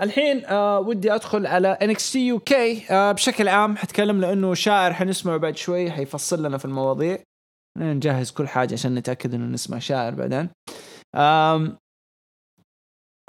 [0.02, 2.54] الحين آه ودي أدخل على NXT UK
[2.92, 5.92] آه بشكل عام حتكلم لأنه شاعر حنسمعه بعد شوي.
[5.92, 7.24] حيفصل لنا في المواضيع.
[7.78, 10.50] نجهز كل حاجة عشان نتأكد إنه نسمع شاعر بعدين.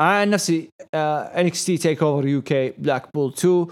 [0.00, 3.66] أنا عن نفسي آه NXT TakeOver UK Blackpool 2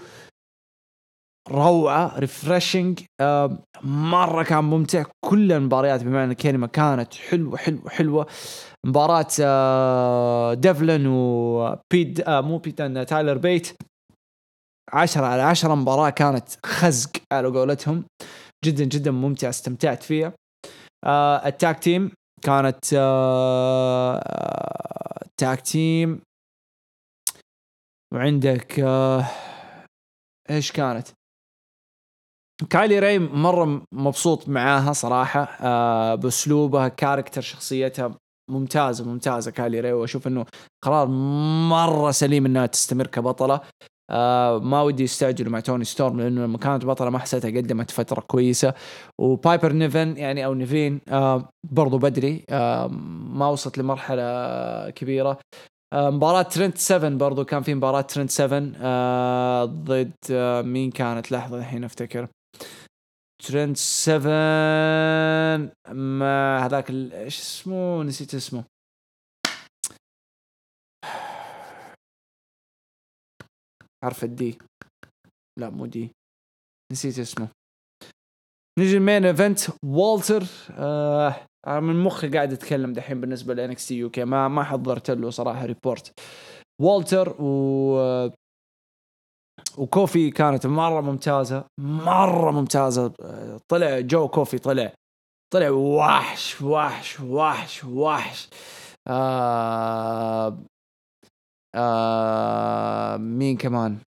[1.49, 5.03] روعة refreshing آه مرة كان ممتع.
[5.25, 8.27] كل المباريات بمعنى الكلمة كانت حلوة حلوة حلوة.
[8.85, 11.05] مباراة آه ديفلن
[12.27, 13.67] آه مو بيت تايلر بيت
[14.93, 18.05] عشرة على عشرة مباراة كانت خزق على قولتهم.
[18.65, 20.33] جدا جدا ممتعة استمتعت فيها.
[21.05, 22.11] آه ال tag team
[22.43, 24.23] كانت آه
[25.37, 26.21] tag team
[28.13, 29.25] وعندك آه
[30.49, 31.07] إيش كانت؟
[32.69, 38.15] كايلي راي مرة مبسوط معاها صراحة آه بأسلوبها character شخصيتها
[38.49, 40.45] ممتازة ممتازة كايلي راي وأشوف إنه
[40.83, 41.07] قرار
[41.69, 43.61] مرة سليم إنها تستمر كبطلة.
[44.11, 48.21] آه ما ودي يستعجلوا مع توني ستورم لأنه لما كانت بطلة ما حسيتها قدمت فترة
[48.21, 48.73] كويسة.
[49.21, 52.87] وبايبر نيفن يعني أو نيفين آه برضو بدري آه
[53.33, 55.37] ما وصلت لمرحلة كبيرة.
[55.93, 60.13] مباراة ترنت 7 برضو كان في مباراة ترنت 7 آه ضد
[60.65, 62.27] مين كانت؟ لحظة الحين أفتكر.
[63.43, 64.29] ترند 7
[65.93, 68.70] مع هذاك إيش اسمه؟ نسيت اسمه.
[74.03, 74.57] حرف الدي
[75.59, 76.11] لا مو دي.
[76.91, 77.47] نسيت اسمه.
[78.79, 80.43] نجي ال main event والتر.
[80.71, 81.35] آه
[81.67, 84.25] من مخي قاعد أتكلم دحين بالنسبة ل NXT UK.
[84.25, 86.19] ما ما حضرت له صراحة report
[86.81, 88.31] والتر و
[89.77, 93.13] وكوفي كانت مرة ممتازة مرة ممتازة.
[93.71, 94.93] طلع جو كوفي طلع.
[95.53, 98.49] طلع وحش وحش وحش وحش.
[99.07, 100.63] آه
[101.75, 103.97] آه مين كمان؟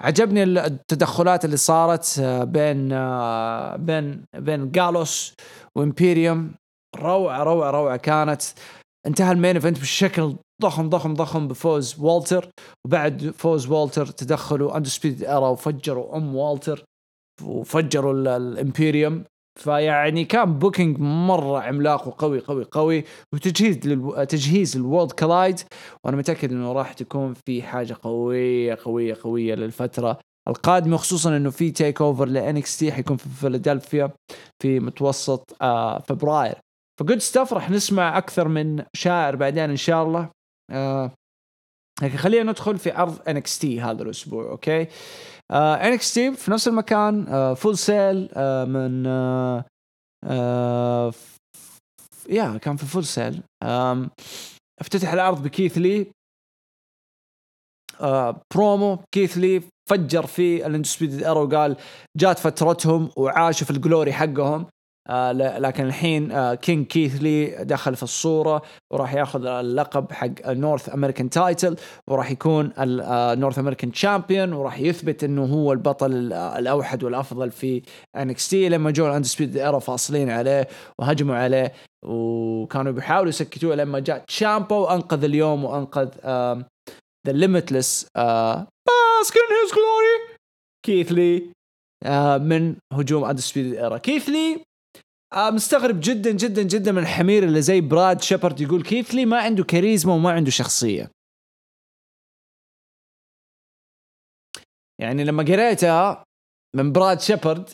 [0.00, 5.34] عجبني التدخلات اللي صارت بين آه بين بين جالوس
[5.76, 6.54] وامبيريوم
[6.96, 8.42] روعة روعة روعة كانت.
[9.06, 12.50] انتهى ال main event بشكل ضخم ضخم ضخم بفوز والتر.
[12.86, 16.84] وبعد فوز والتر تدخلوا سبيد ارا وفجروا أم والتر
[17.42, 19.24] وفجروا الامبيريوم
[19.56, 23.04] فيعني كان booking مرة عملاق وقوي قوي قوي.
[23.34, 24.24] وتجهيز للو...
[24.24, 25.60] تجهيز الورلد كلايد
[26.04, 30.96] وأنا متأكد إنه راح تكون في حاجة قوية قوية قوية للفترة القادمة.
[30.96, 34.10] خصوصا إنه في تيك اوفر لانكس تي حيكون في فيلادلفيا
[34.62, 36.54] في متوسط آه فبراير.
[37.00, 40.30] ف good stuff راح نسمع أكثر من إشاعة بعدين إن شاء الله.
[40.70, 41.10] آه
[42.02, 44.86] لكن خلينا ندخل في عرض انكس تي هذا الأسبوع أوكي؟
[45.52, 49.64] انكس تي في نفس المكان آه فول سيل آه من آه
[50.24, 51.12] آه
[52.28, 54.10] يا كان في فول سيل آه
[54.80, 56.06] افتتح العرض بكيث لي.
[58.00, 59.62] آه برومو كيث لي.
[59.90, 61.76] فجر في الاندسبيدد ايرو قال
[62.16, 64.66] جات فترتهم وعاشوا في ال glory حقهم.
[65.08, 71.30] آه لكن الحين آه كينج كيثلي دخل في الصورة وراح ياخذ اللقب حق North American
[71.30, 71.76] title
[72.08, 77.82] وراح يكون ال North American champion وراح يثبت إنه هو البطل الأوحد والأفضل في
[78.16, 81.72] انكس تي لما جو الاندسبيد ايرا فاصلين عليه وهجموا عليه.
[82.04, 86.08] وكانوا بيحاولوا يسكتوه لما جاء تشامبا وأنقذ اليوم وأنقذ
[87.26, 90.38] the limitless bask in his glory
[90.86, 91.50] كيثلي
[92.38, 94.65] من هجوم اندسبيد ايرا كيثلي
[95.36, 99.64] آه، مستغرب جدا جدا جدا من الحمير اللي زي براد شيبرد يقول كيثلي ما عنده
[99.64, 101.10] كاريزما وما عنده شخصية؟
[105.00, 106.24] يعني لما قريتها
[106.76, 107.70] من براد شيبرد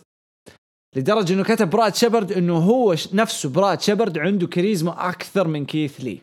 [0.96, 6.20] لدرجة إنه كتب براد شيبرد إنه هو نفسه براد شيبرد عنده كاريزما أكثر من كيثلي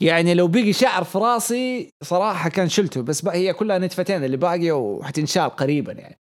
[0.00, 4.36] يعني لو بقي شعر في راسي صراحة كان شلته بس بقى هي كلها نتفتين اللي
[4.36, 6.21] باقية وحتنشال قريبا يعني.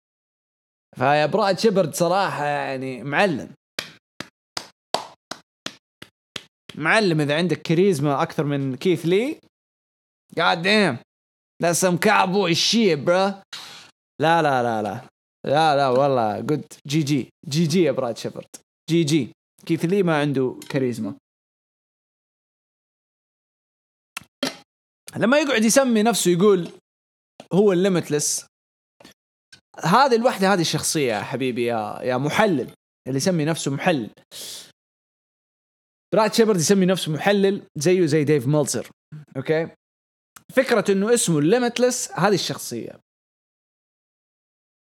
[0.96, 3.54] فيا براد شبرد صراحة يعني معلم.
[6.76, 9.40] معلم إذا عندك كاريزما أكثر من كيث لي.
[10.38, 10.98] God damn
[11.64, 13.42] That's some cowboy shit bro
[14.22, 15.02] لا لا لا لا.
[15.46, 16.40] لا لا والله.
[16.40, 18.56] جود جي جي جي جي يا براد شيبرد.
[18.90, 19.32] GG
[19.66, 21.16] كيث لي ما عنده كاريزما.
[25.16, 26.72] لما يقعد يسمي نفسه يقول
[27.54, 28.46] هو ال limitless
[29.84, 32.72] هذه الوحدة هذه الشخصية يا حبيبي يا يا محلل
[33.08, 34.10] اللي يسمي نفسه محلل.
[36.14, 38.90] براد شيبرد يسمي نفسه محلل زيه زي ديف ميلتزر
[39.38, 39.70] okay؟
[40.56, 43.00] فكرة إنه اسمه ال limitless هذه الشخصية.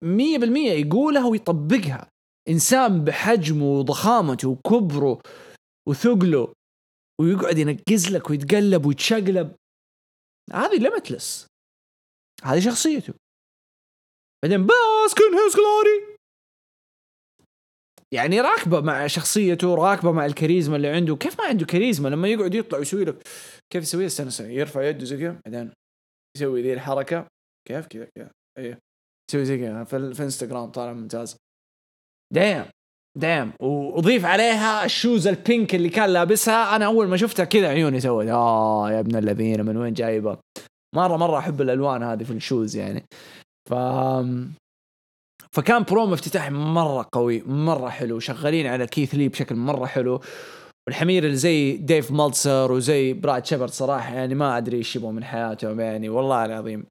[0.04, 2.08] مية بالمية يقولها ويطبقها.
[2.48, 5.22] إنسان بحجمه وضخامته وكبره
[5.88, 6.52] وثقله
[7.20, 9.54] ويقعد ينقز لك ويتقلب ويتشقلب.
[10.52, 11.46] هذه limitless
[12.42, 13.14] هذه شخصيته.
[14.44, 16.18] بعدين bask in his glory.
[18.12, 21.16] يعني راكبة مع شخصيته راكبة مع الكاريزما اللي عنده.
[21.16, 23.28] كيف ما عنده كاريزما؟ لما يقعد يطلع ويسوي لك
[23.72, 25.72] كيف يسويها استنى يرفع يده زي كذا بعدين
[26.36, 27.26] يسوي ذي الحركة.
[27.68, 28.30] كيف؟ كذا كذا.
[28.58, 28.78] أيوه
[29.30, 31.36] يسوي زي كذا في, في انستغرام طالع ممتاز.
[32.34, 32.64] دايم
[33.18, 33.52] دايم.
[33.60, 36.76] وأضيف عليها ال shoes ال pink اللي كان لابسها.
[36.76, 40.38] أنا أول ما شفتها كذا عيوني سوت آه يا ابن الذين من وين جايبة؟
[40.96, 43.04] مرة مرة أحب الألوان هذه في ال shoes يعني.
[43.70, 43.74] ف
[45.52, 50.20] فكان برومو افتتاحي مرة قوي مرة حلو شغالين على كيث لي بشكل مرة حلو
[50.86, 55.24] والحمير اللي زي ديف ميلتزر وزي براد شيبرد صراحة يعني ما أدري إيش يبغوا من
[55.24, 56.86] حياتهم يعني والله العظيم.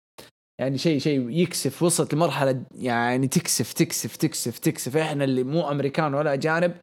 [0.60, 4.98] يعني شيء شيء يكسف وصلت لمرحلة يعني تكسف تكسف تكسف تكسف.
[4.98, 6.76] إحنا اللي مو أمريكان ولا أجانب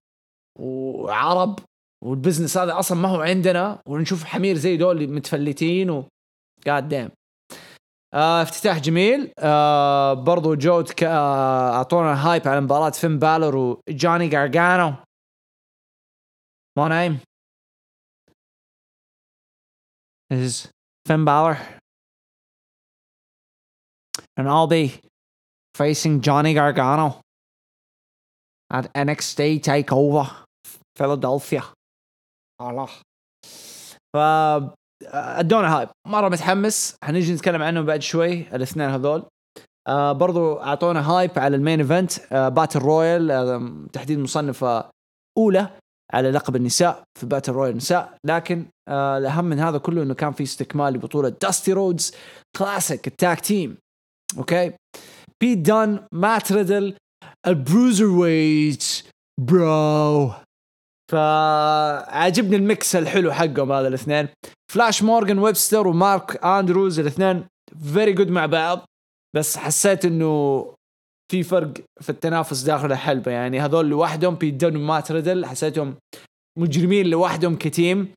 [0.58, 1.58] وعرب
[2.04, 6.04] وال business هذا أصلا ما هو عندنا ونشوف حمير زي دول متفلتين و
[6.66, 7.10] قاعد دام
[8.14, 9.32] آه افتتاح جميل.
[9.38, 14.94] آه برضو جو آه أعطونا هايب على مباراة فين بالور وجوني جارجانو.
[16.78, 17.20] مو نايم
[20.32, 20.68] is
[21.08, 21.56] Finn Balor.
[24.36, 25.00] And I'll be
[25.74, 27.20] facing Johnny Gargano
[28.70, 30.26] at NXT Takeover
[30.96, 31.62] Philadelphia.
[32.60, 32.88] الله
[34.12, 34.16] ف
[35.12, 35.88] ادونا hype.
[36.06, 36.96] مرة متحمس.
[37.04, 39.22] حنيجي نتكلم عنهم بعد شوي الاثنين هذول.
[39.88, 44.90] آه برضو أعطونا hype على ال main event آه battle royal آه تحديد مصنفة
[45.38, 45.68] أولى
[46.12, 50.32] على لقب النساء في battle royal نساء لكن آه الأهم من هذا كله إنه كان
[50.32, 52.14] في استكمال لبطولة داستي رودز
[52.56, 53.76] classic ال tag team
[54.38, 54.72] okay؟
[55.40, 56.96] بيت دان مات ريدل
[57.46, 58.84] البروزر ويت
[59.40, 60.32] bro
[61.10, 64.28] فعجبني ال mix الحلو حقهم هذا الاثنين.
[64.72, 67.44] فلاش مورغان ويبستر ومارك اندروز الاثنين
[67.94, 68.84] very good مع بعض
[69.36, 70.64] بس حسيت إنه
[71.32, 73.30] في فرق في التنافس داخل الحلبة.
[73.30, 75.94] يعني هذول لوحدهم بيت ومات ريدل حسيتهم
[76.58, 78.08] مجرمين لوحدهم ك team.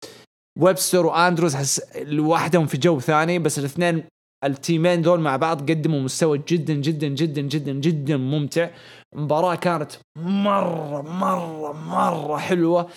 [0.60, 4.04] ويبستر واندروز حس لوحدهم في جو ثاني بس الاثنين
[4.44, 8.70] التيمين دول مع بعض قدموا مستوى جدا جدا جدا جدا جدا ممتع.
[9.16, 12.90] المباراة كانت مرة مرة مرة حلوة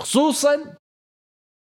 [0.00, 0.56] خصوصا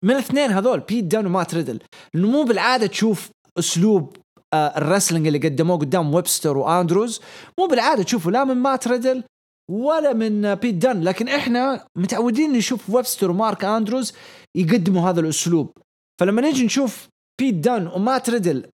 [0.04, 1.80] من الاثنين هذول بيت دان ومات ريدل.
[2.14, 4.16] انه مو بالعادة تشوف أسلوب
[4.54, 7.20] آه ال wrestling اللي قدموه قدام ويبستر وأندروز.
[7.58, 9.24] مو بالعادة تشوفه لا من مات ريدل
[9.70, 14.12] ولا من بيت دان لكن إحنا متعودين نشوف ويبستر ومارك أندروز
[14.56, 15.72] يقدموا هذا الأسلوب.
[16.20, 17.08] فلما نجي نشوف
[17.40, 18.70] بيت دان ومات ريدل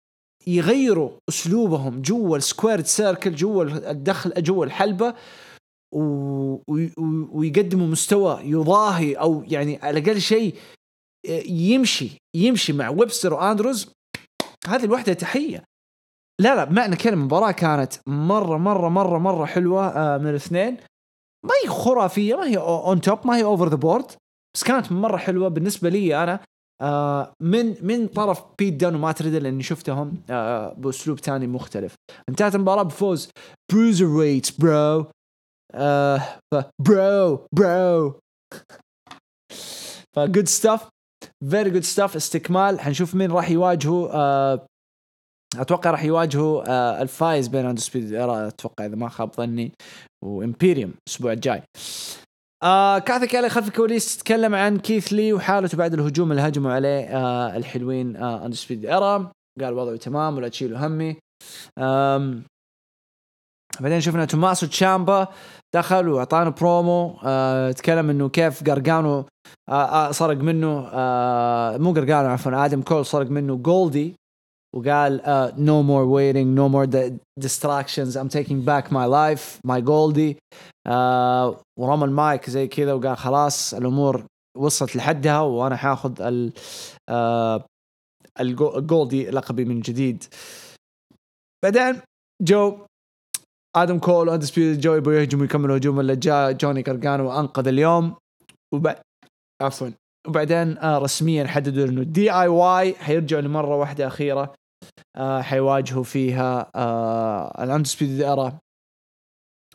[0.47, 5.13] يغيروا أسلوبهم جوا ال squared circle جوا الدخل جوا الحلبة.
[7.31, 10.55] ويقدموا مستوى يضاهي أو يعني على الأقل شيء
[11.49, 13.91] يمشي يمشي مع ويبستر وأندروز.
[14.67, 15.63] هذه الوحدة تحية.
[16.41, 20.77] لا لا معنى كلمة المباراه كانت مرة مرة مرة مرة حلوة من الاثنين.
[21.45, 24.11] ما هي خرافية ما هي on top ما هي over the board
[24.55, 26.39] بس كانت مرة حلوة بالنسبة لي أنا.
[26.81, 31.95] آه من من طرف بيت دان ومات ريدل اني شفتهم آه بأسلوب ثاني مختلف.
[32.29, 33.29] انتهت المباراة بفوز.
[33.71, 35.05] Broserweight bro.
[35.73, 36.39] آه
[36.81, 38.19] bro bro.
[40.15, 40.89] ف good stuff
[41.49, 42.79] very good stuff استكمال.
[42.79, 44.65] حنشوف مين راح يواجهوا آه
[45.55, 49.71] أتوقع راح يواجهوا الفايز بين Undisputed أتوقع إذا ما خاب ظني
[50.25, 51.63] وامبيريوم الأسبوع الجاي.
[52.63, 57.17] آه كاثي كيلي خلف الكواليس تتكلم عن كيث لي وحالته بعد الهجوم اللي هجموا عليه
[57.17, 59.31] آه الحلوين آه Undisputed Era
[59.61, 61.17] قال وضعه تمام ولا تشيلوا همي.
[61.77, 62.43] آم
[63.79, 65.27] بعدين شفنا توماسو تشامبا
[65.75, 69.25] دخل وأعطانا برومو آه تكلم إنه كيف جارجانو
[69.69, 74.15] آه آه سرق منه آه مو جارجانو عفوا آدم كول سرق منه جولدي
[74.75, 76.87] وقال uh, no more waiting no more
[77.39, 78.15] distractions.
[78.15, 80.37] I'm taking back my life my goldie.
[80.87, 84.25] uh, ورمى المايك زي كذا وقال خلاص الأمور
[84.57, 86.53] وصلت لحدها وأنا حاخذ ال
[87.11, 87.61] uh,
[88.39, 90.23] الجولدي لقبي من جديد.
[91.63, 92.01] بعدين
[92.41, 92.77] جو
[93.75, 98.15] آدم كول و Undisputed جو يبغوا يهجموا يكملوا هجوم اللي جاء جوني جارجانو وأنقذ اليوم.
[98.73, 98.99] وبعد
[99.61, 99.89] عفوا.
[100.27, 104.41] وبعدين آه رسميا حددوا إنه DIY حيرجعوا لمرة واحدة أخيرة.
[104.41, 104.56] آه
[105.19, 108.59] حيواجهوا فيها آه ال Undisputed Era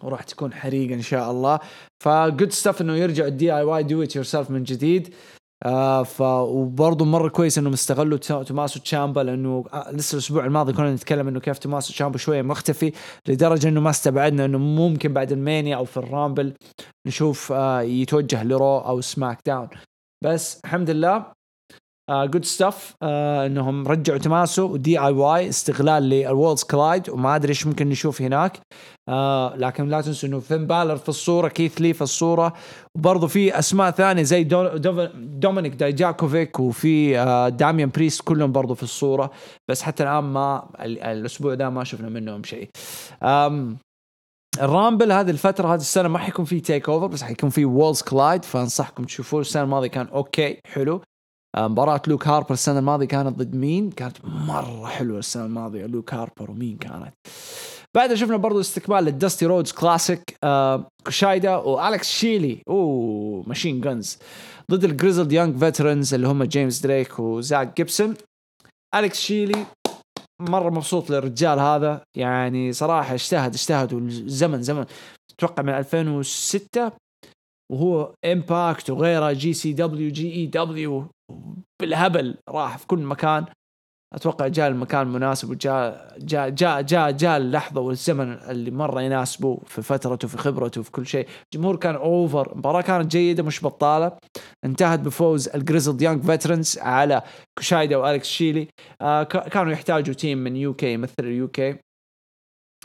[0.03, 1.59] وراح تكون حريقة إن شاء الله.
[2.05, 5.15] ف good stuff إنه يرجع ال DIY do it yourself من جديد.
[5.65, 10.95] آه ف وبرضه مرة كويس إنهم استغلوا توماسو تشامبا لأنه آه لسه الأسبوع الماضي كنا
[10.95, 12.93] نتكلم إنه كيف توماسو تشامبا شوية مختفي
[13.29, 16.55] لدرجة إنه ما استبعدنا إنه ممكن بعد المانيا أو في الرامبل
[17.07, 19.69] نشوف آه يتوجه لرو أو سماك داون.
[20.25, 21.42] بس الحمد لله
[22.13, 22.95] good uh, stuff uh,
[23.47, 28.57] إنهم رجعوا توماسو و DIY استغلال لل Worlds Collide وما أدري إيش ممكن نشوف هناك.
[28.57, 29.13] uh,
[29.57, 32.53] لكن لا تنسوا إنه فين بالر في الصورة كيث لي في الصورة.
[32.99, 38.75] وبرضه في أسماء ثانية زي دو دو دومينيك دايجاكوفيك وفي uh, داميان بريست كلهم برضه
[38.75, 39.31] في الصورة.
[39.71, 42.69] بس حتى الآن ما الأسبوع ده ما شفنا منهم شيء.
[44.61, 49.05] الرامبل هذه الفترة هذه السنة ما حيكون في TakeOver بس حيكون في Worlds Collide فأنصحكم
[49.05, 49.41] تشوفوه.
[49.41, 50.95] السنة الماضية كان okay حلو.
[50.97, 51.12] آه،
[51.57, 56.51] مباراة لوك هاربر السنة الماضية كانت ضد مين؟ كانت مرة حلوة السنة الماضية لوك هاربر
[56.51, 57.13] ومين كانت؟
[57.97, 64.19] بعدها شفنا برضو استقبال للدستي رودز كلاسيك آه كوشايدا والكس شيلي أوه Machine Guns
[64.71, 68.15] ضد ال Grizzled Young Veterans اللي هم جيمس دريك وزاك جيبسون
[68.95, 69.67] الكس شيلي
[70.41, 72.05] مرة مبسوط للرجال هذا.
[72.17, 74.85] يعني صراحة اجتهد اجتهد والزمن زمن.
[75.31, 76.93] أتوقع من 2006
[77.73, 81.07] وهو Impact وغيره جي سي دبليو جي اي دبليو
[81.83, 83.45] بالهبل راح في كل مكان.
[84.15, 89.83] أتوقع جاء المكان المناسب وجاء جاء جاء جاء جاء اللحظة والزمن اللي مرة يناسبه في
[89.83, 94.19] فترته في خبرته في كل شيء، الجمهور كان over، المباراة كانت جيدة مش بطالة،
[94.65, 97.23] انتهت بفوز ال Grizzled Young Veterans على
[97.59, 98.69] كوشايدا والكس شيلي،
[99.01, 101.79] آه كانوا يحتاجوا team من UK يمثل ال UK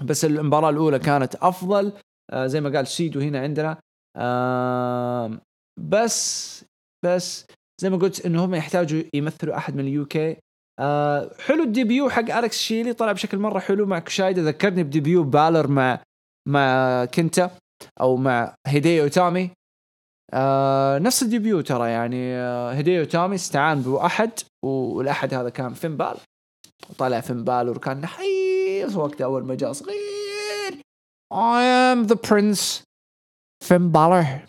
[0.03, 1.93] بس المباراة الأولى كانت أفضل.
[2.31, 3.77] آه زي ما قال سيدو هنا عندنا.
[4.17, 5.39] آه
[5.79, 6.65] بس
[7.05, 7.45] بس
[7.81, 10.37] زي ما قلت انه هم يحتاجوا يمثلوا أحد من ال UK.
[10.79, 14.41] آه حلو ال debut حق الكس شيلي طلع بشكل مرة حلو مع كوشايدا.
[14.41, 16.01] ذكرني ب debut بالر مع
[16.47, 17.51] مع كنتا
[18.01, 19.51] أو مع هيديو تامي.
[20.33, 24.31] آه نفس ال debut ترى يعني آه هيديو تامي استعان باحد
[24.65, 26.17] والأحد هذا كان فين بالور
[26.89, 30.81] وطلع فين بالور كان نحيف وقت أول ما جاء صغير.
[31.33, 31.61] I
[31.93, 32.83] am the prince.
[33.63, 34.45] فين بالر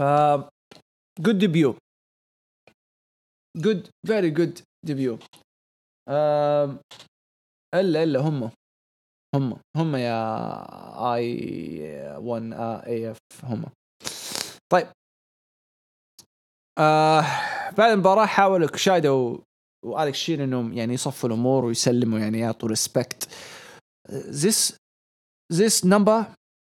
[0.00, 0.02] ف
[1.20, 1.74] جود ديبيو
[3.56, 5.18] جود فيري جود ديبيو
[7.74, 8.50] إلا إلا هم.
[9.34, 9.60] هم.
[9.76, 12.52] هم يا اي 1
[12.86, 13.64] اي اف هم.
[14.72, 14.86] طيب.
[16.78, 17.22] آه
[17.78, 19.10] بعد المباراة حاولوا كشايدا
[19.84, 23.28] والكس شين إنهم يعني يصفوا الأمور ويسلموا يعني يعطوا ريسبكت
[24.42, 24.72] this
[25.52, 26.26] this number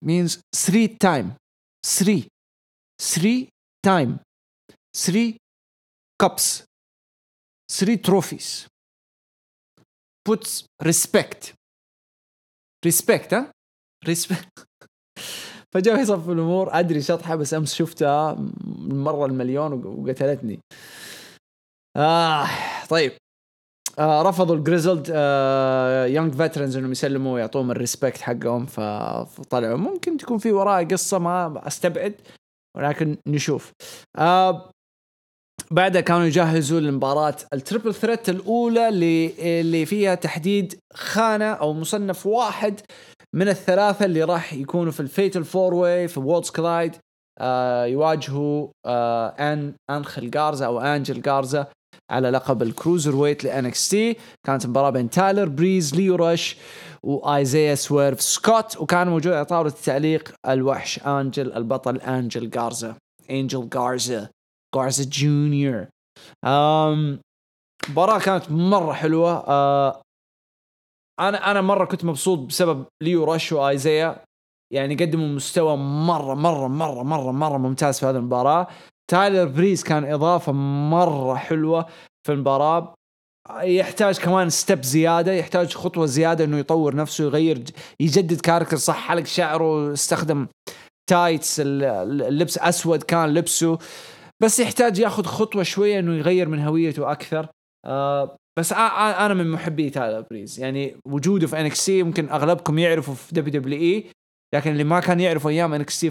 [0.04, 1.26] means three time.
[1.86, 2.22] Three.
[3.02, 3.48] Three
[3.86, 4.20] time
[4.96, 5.36] three
[6.22, 6.64] cups
[7.72, 8.66] three trophies.
[10.28, 11.52] Puts respect.
[12.86, 13.50] Respect ها
[14.08, 14.64] respect.
[15.72, 16.78] فجاء يصف الأمور.
[16.78, 18.32] أدري شطحة بس أمس شفتها
[18.66, 20.60] المره المليون وقتلتني.
[21.96, 22.48] آه
[22.88, 23.12] طيب.
[23.98, 29.76] آه رفضوا ال Grizzled آه Young Veterans إنهم يسلموا ويعطوهم ال respect حقهم فطلعوا.
[29.76, 32.14] ممكن تكون في وراء قصة ما أستبعد.
[32.76, 33.72] ولكن نشوف.
[34.18, 34.70] آه
[35.70, 42.26] بعدها كانوا يجهزوا لمباراة ال triple threat الأولى اللي اللي فيها تحديد خانة أو مصنف
[42.26, 42.80] واحد
[43.34, 46.96] من الثلاثة اللي راح يكونوا في ال fatal four way في Worlds Collide.
[47.40, 51.66] آه يواجهوا آه ان انخل جارزا أو انجل جارزا
[52.10, 54.16] على لقب ال cruiserweight ل NXT
[54.46, 56.56] كانت مباراة بين تايلر بريز ليو رش
[57.02, 58.76] وايزيا سويرف سكوت.
[58.76, 62.94] وكان موجود على طاولة التعليق الوحش آنجل البطل آنجل جارزا
[63.30, 64.28] آنجل جارزا
[64.74, 65.86] جارزا جونيور.
[67.88, 69.40] مباراة كانت مرة حلوة.
[69.40, 70.04] uh,
[71.20, 74.24] أنا أنا مرة كنت مبسوط بسبب ليو رش وايزيا
[74.72, 78.66] يعني قدموا مستوى مرة مرة مرة مرة مرة ممتاز في هذه المباراة.
[79.10, 81.86] تايلر بريز كان إضافة مرة حلوة
[82.26, 82.94] في المباراة.
[83.62, 87.64] يحتاج كمان step زيادة يحتاج خطوة زيادة إنه يطور نفسه يغير
[88.00, 90.46] يجدد character صح حلق شعره استخدم
[91.10, 93.78] tights اللبس أسود كان لبسه.
[94.42, 97.48] بس يحتاج ياخذ خطوة شوية إنه يغير من هويته أكثر.
[97.86, 100.60] آه بس أنا من محبي تايلر بريز.
[100.60, 104.10] يعني وجوده في NXT ممكن أغلبكم يعرفوا في WWE
[104.54, 106.10] لكن اللي ما كان يعرفوا أيام NXT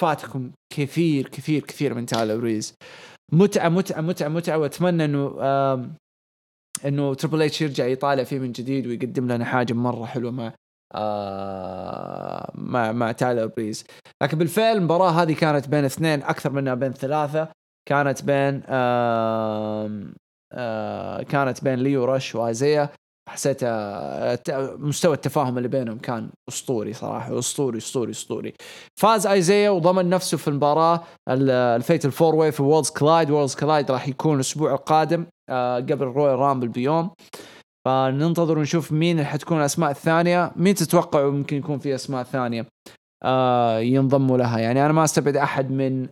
[0.00, 2.74] فاتكم كثير كثير كثير من تايلر بريز
[3.32, 5.26] متعة متعة متعة متعة وأتمنى إنه
[6.86, 10.52] إنه Triple H يرجع يطالع فيه من جديد ويقدم لنا حاجة مرة حلوة مع
[12.54, 13.84] مع مع تايلر بريز
[14.22, 17.48] لكن بالفعل المباراة هذه كانت بين اثنين أكثر منها بين ثلاثة.
[17.88, 20.02] كانت بين آه
[21.22, 22.88] كانت بين ليو رش وايزيا
[23.28, 24.38] حسيت آه،
[24.78, 28.52] مستوى التفاهم اللي بينهم كان أسطوري صراحة أسطوري أسطوري أسطوري.
[29.00, 33.90] فاز أيزيا وضمن نفسه في المباراة ال Fatal Four Way في Worlds Collide Worlds Collide
[33.90, 37.10] راح يكون الأسبوع القادم آه، قبل Royal Rumble بيوم.
[37.86, 40.52] فننتظر ونشوف مين حتكون الأسماء الثانية.
[40.56, 42.66] مين تتوقعوا ممكن يكون في أسماء ثانية؟
[43.24, 44.58] آه ينضموا لها.
[44.58, 46.08] يعني أنا ما أستبعد أحد من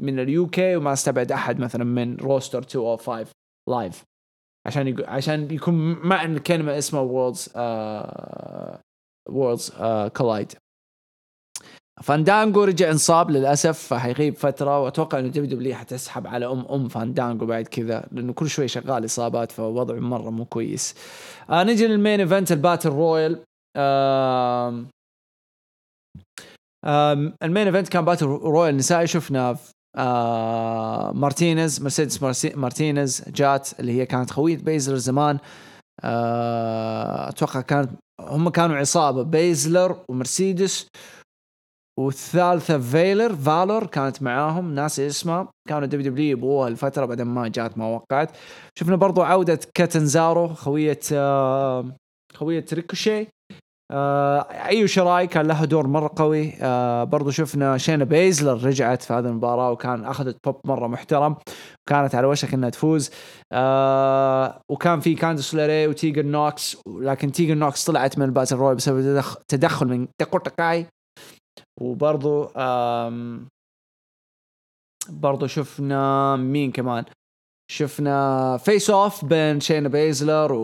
[0.00, 3.26] من ال UK وما أستبعد أحد مثلا من roster 205
[3.70, 4.04] Live
[4.66, 7.52] عشان يقول عشان يكون معنى الكلمة اسمها Worlds
[9.28, 9.72] Worlds
[10.16, 10.52] Collide
[12.02, 17.64] فاندانجو رجع انصاب للأسف فحيغيب فترة وأتوقع إنه WWE حتسحب على ام أم فاندانجو بعد
[17.64, 20.94] كذا لأنه كل شوي شغال إصابات فوضعه مرة مو كويس.
[21.50, 23.44] آه نجي لل main event ال battle royal
[23.76, 24.84] آه
[26.84, 29.56] آه ال main event كان battle royal نسائي شفنا
[29.96, 32.22] آه مارتينيز مرسيدس
[32.56, 35.38] مارتينيز جات اللي هي كانت خوية بيزلر زمان.
[36.04, 40.86] آه أتوقع كانت هم كانوا عصابة بيزلر ومرسيدس.
[41.98, 45.48] والثالثة فيلر فالور كانت معاهم ناس اسمها.
[45.68, 48.36] كانوا دبليو دبليو يبغوها الفترة بعدين ما جات ما وقعت.
[48.78, 51.96] شفنا برضو عودة كاتنزارو خوية آه
[52.36, 53.26] خوية ريكوشي.
[53.92, 56.54] ايو شراي كان له دور مرة قوي.
[56.62, 61.36] آه برضو شفنا شينا بيزلر رجعت في هذه المباراة وكان أخذت بوب مرة محترم.
[61.86, 63.10] وكانت على وشك إنها تفوز.
[63.52, 68.74] آه وكان في كاندس لاري وتيجن نوكس لكن تيجن نوكس طلعت من ال battle royal
[68.74, 70.86] بسبب تدخل من تاكاي
[71.80, 72.50] وبرضو
[75.08, 77.04] برضو شفنا مين كمان؟
[77.70, 80.60] شفنا face off بين شينا بيزلر و...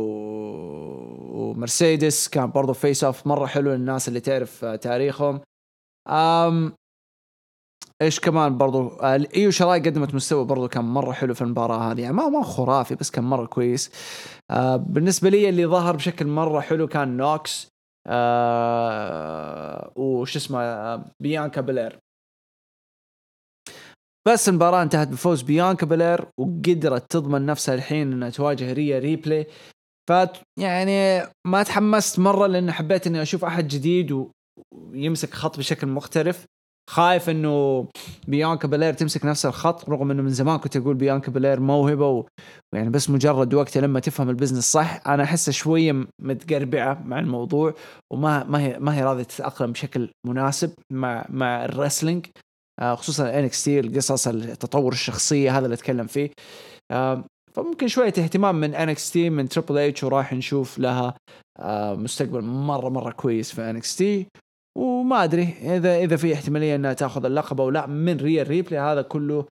[1.28, 5.40] ومرسيدس كان برضو face off مرة حلو للناس اللي تعرف تاريخهم.
[6.08, 6.72] أم
[8.02, 8.88] إيش كمان برضو؟
[9.36, 12.00] إيو شراي قدمت مستوى برضو كان مرة حلو في المباراة هذه.
[12.00, 13.90] يعني ما ما خرافي بس كان مرة كويس.
[14.50, 17.68] آه بالنسبة لي اللي ظهر بشكل مرة حلو كان نوكس
[18.06, 21.98] آه وش اسمه؟ آه بيانكا بلير
[24.26, 29.46] بس المباراة انتهت بفوز بيانكا بلير وقدرت تضمن نفسها الحين إنها تواجه ريا ريبلي.
[30.10, 30.12] ف
[30.60, 34.26] يعني ما تحمست مرة لأن حبيت إني أشوف أحد جديد
[34.74, 36.44] ويمسك خط بشكل مختلف.
[36.90, 37.86] خايف إنه
[38.28, 42.24] بيانكا بلير تمسك نفس الخط رغم إنه من زمان كنت أقول بيانكا بلير موهبة
[42.74, 45.00] ويعني بس مجرد وقت لما تفهم ال business صح.
[45.06, 47.74] أنا احسها شوية متقربعة مع الموضوع
[48.12, 52.26] وما ما هي ما هي راضية تتأقلم بشكل مناسب مع مع ال wrestling
[52.80, 56.30] خصوصا NXT القصص التطور الشخصية هذا اللي أتكلم فيه.
[56.90, 61.14] آه، فممكن شوية اهتمام من NXT من Triple H وراح نشوف لها
[61.58, 64.26] آه، مستقبل مرة مرة كويس في NXT
[64.78, 69.02] وما أدري إذا إذا في احتمالية إنها تأخذ اللقب أو لا من ريا ريبلي هذا
[69.02, 69.46] كله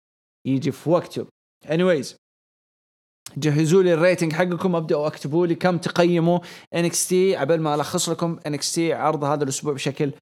[0.47, 1.27] يجي في وقته.
[1.65, 2.15] anyways
[3.37, 6.39] جهزوا لي ال rating حقكم أبدأوا أكتبوا لي كم تقيموا
[6.75, 10.13] NXT عبال ما ألخص لكم NXT عرض هذا الأسبوع بشكل آه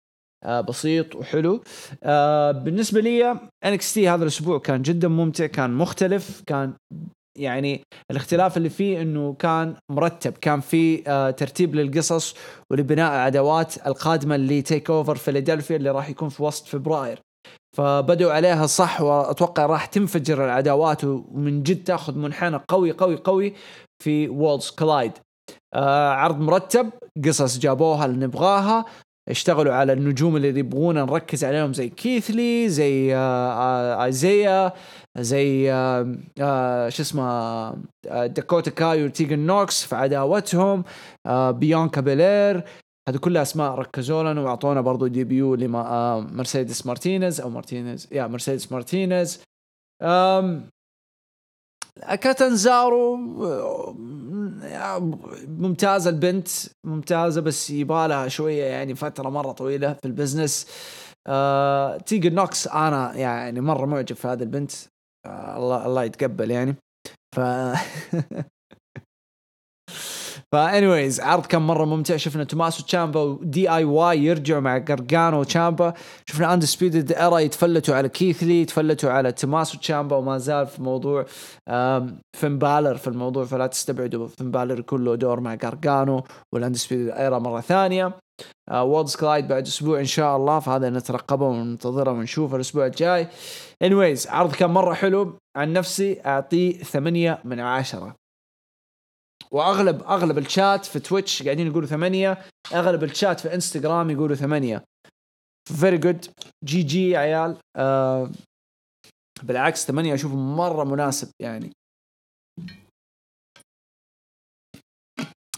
[0.46, 1.62] بسيط وحلو.
[2.04, 6.74] آه بالنسبة لي NXT هذا الأسبوع كان جدا ممتع كان مختلف كان
[7.40, 7.82] يعني
[8.12, 12.36] الاختلاف اللي فيه إنه كان مرتب كان في آه ترتيب للقصص
[12.72, 17.20] ولبناء العداوات القادمة اللي TakeOver فيلادلفيا اللي راح يكون في وسط فبراير.
[17.78, 23.54] فبدوا عليها صح وأتوقع راح تنفجر العداوات ومن جد تأخذ منحنى قوي قوي قوي
[24.04, 25.12] في Worlds Collide
[25.74, 26.90] آه عرض مرتب
[27.26, 28.86] قصص جابوها اللي نبغاها
[29.30, 34.74] اشتغلوا على النجوم اللي يبغونا نركز عليهم زي كيث لي زي آه آه آيزيا
[35.18, 37.70] زي آه شو اسمه
[38.06, 40.84] داكوتا كاي وتيجن نوكس في عداوتهم
[41.28, 42.64] بيانكا بلير.
[43.10, 48.72] هذه كلها أسماء ركزوا لنا وأعطونا برضو debut لما مرسيدس مارتينيز أو مارتينيز يا مرسيدس
[48.72, 49.44] مارتينيز.
[52.02, 53.16] كاتنزارو
[55.48, 56.48] ممتازة البنت
[56.84, 60.68] ممتازة بس يبغى لها شوية يعني فترة مرة طويلة في ال business.
[61.28, 64.72] آه تيجن نوكس أنا يعني مرة معجب في هذه البنت.
[65.26, 66.76] آه الله الله يتقبل يعني.
[67.36, 67.40] ف
[70.54, 72.18] ف anyways عرض كان مرة ممتع.
[72.18, 75.94] شفنا توماسو تشامبا و DIY يرجعوا مع جرجانو وتشامبا
[76.26, 80.16] شفنا Undisputed Era يتفلتوا على كيث لي يتفلتوا على توماسو تشامبا.
[80.16, 81.26] وما زال في موضوع
[82.34, 83.46] فين بالر في الموضوع.
[83.46, 88.14] فلا تستبعدوا فين بالر يكون له دور مع جرجانو وال Undisputed Era مرة ثانية.
[88.72, 90.60] Worlds Collide بعد أسبوع إن شاء الله.
[90.60, 93.28] فهذا نترقبه وننتظره ونشوفه الأسبوع الجاي.
[93.82, 95.38] anyways عرض كان مرة حلو.
[95.58, 98.23] عن نفسي أعطيه ثمانية من عشرة.
[99.54, 104.84] واغلب أغلب الشات في تويتش قاعدين يقولوا ثمانية أغلب الشات في انستغرام يقولوا ثمانية.
[105.80, 106.26] very good
[106.64, 107.58] GG يا عيال.
[107.76, 108.32] آه
[109.44, 111.72] بالعكس ثمانية أشوفه مرة مناسب يعني.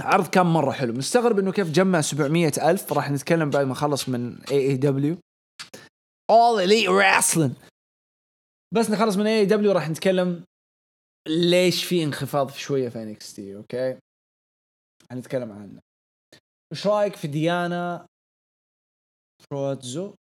[0.01, 0.93] عرض كان مرة حلو.
[0.93, 2.93] مستغرب إنه كيف جمع 700 ألف.
[2.93, 5.17] راح نتكلم بعد ما خلص من AEW
[6.31, 7.51] All Elite Wrestling.
[8.73, 10.43] بس نخلص من AE W راح نتكلم
[11.27, 13.99] ليش في انخفاض في شوية في NXT okay؟
[15.11, 15.81] حنتكلم عنه.
[16.73, 18.07] إيش رأيك في Deonna
[19.51, 20.15] Purrazzo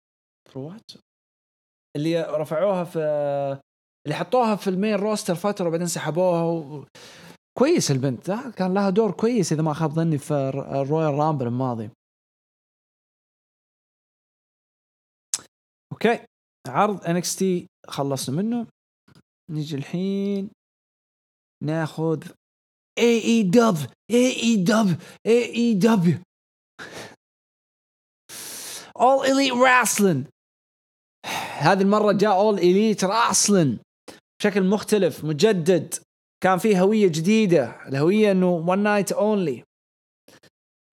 [0.51, 1.01] Purrazzo
[1.97, 2.99] اللي رفعوها في
[4.07, 6.87] اللي حطوها في ال main roster فترة وبعدين سحبوها و...
[7.59, 11.91] كويس البنت كان لها دور كويس إذا ما خاب ظني في ال Royal Rumble الماضي.
[15.93, 16.27] okay
[16.69, 18.67] عرض NXT خلصنا منه.
[19.51, 20.51] نيجي الحين.
[21.63, 22.25] ناخذ
[22.99, 23.77] اي اي دب
[24.11, 26.23] اي اي دب اي اي دب
[29.01, 30.25] اول Elite Wrestling
[31.59, 33.79] هذه المرة جاء All Elite Wrestling
[34.41, 35.95] بشكل مختلف مجدد.
[36.43, 39.65] كان فيه هوية جديدة الهوية إنه one night only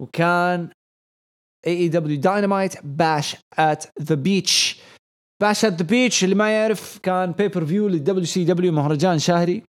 [0.02, 0.70] وكان
[1.68, 4.82] AEW Dynamite Bash at the Beach
[5.42, 9.64] Bash at the Beach اللي ما يعرف كان بيبر فيو للدبليو سي دبليو مهرجان شهري.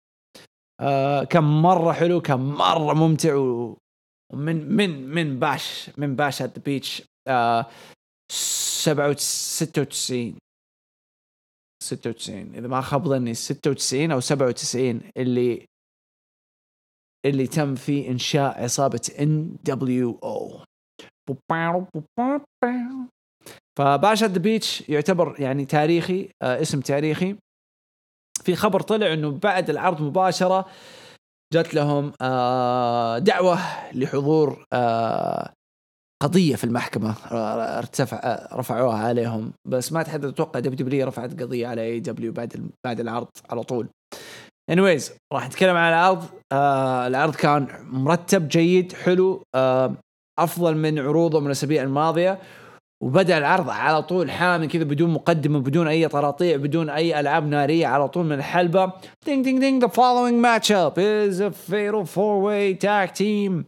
[0.79, 7.03] آه كان مرة حلو كان مرة ممتع ومن من من Bash من Bash at Beach
[7.27, 7.65] آه
[8.31, 10.37] 96
[11.83, 15.65] 96 إذا ما خاب ظني 96 أو 97 اللي
[17.25, 20.59] اللي تم فيه إنشاء عصابة إن دبليو أو.
[23.79, 27.35] ف Bash at the Beach يعتبر يعني تاريخي آه اسم تاريخي.
[28.49, 30.65] في خبر طلع إنه بعد العرض مباشرة
[31.53, 33.59] جات لهم آه دعوة
[33.93, 35.53] لحضور آه
[36.23, 37.15] قضية في المحكمة
[37.77, 39.53] ارتفع رفعوها عليهم.
[39.67, 43.87] بس ما تحدد أتوقع WW رفعت قضية على AEW بعد بعد العرض على طول.
[44.69, 49.93] anyways راح نتكلم عن العرض آه العرض كان مرتب جيد حلو آه
[50.39, 52.39] أفضل من عروضه من الأسابيع الماضية.
[53.03, 57.87] وبدأ العرض على طول حامي كذا بدون مقدمة بدون أي طراطيع بدون أي ألعاب نارية
[57.87, 58.93] على طول من الحلبة.
[59.25, 59.89] ding ding ding the
[60.71, 63.65] up is a fatal four way tag team.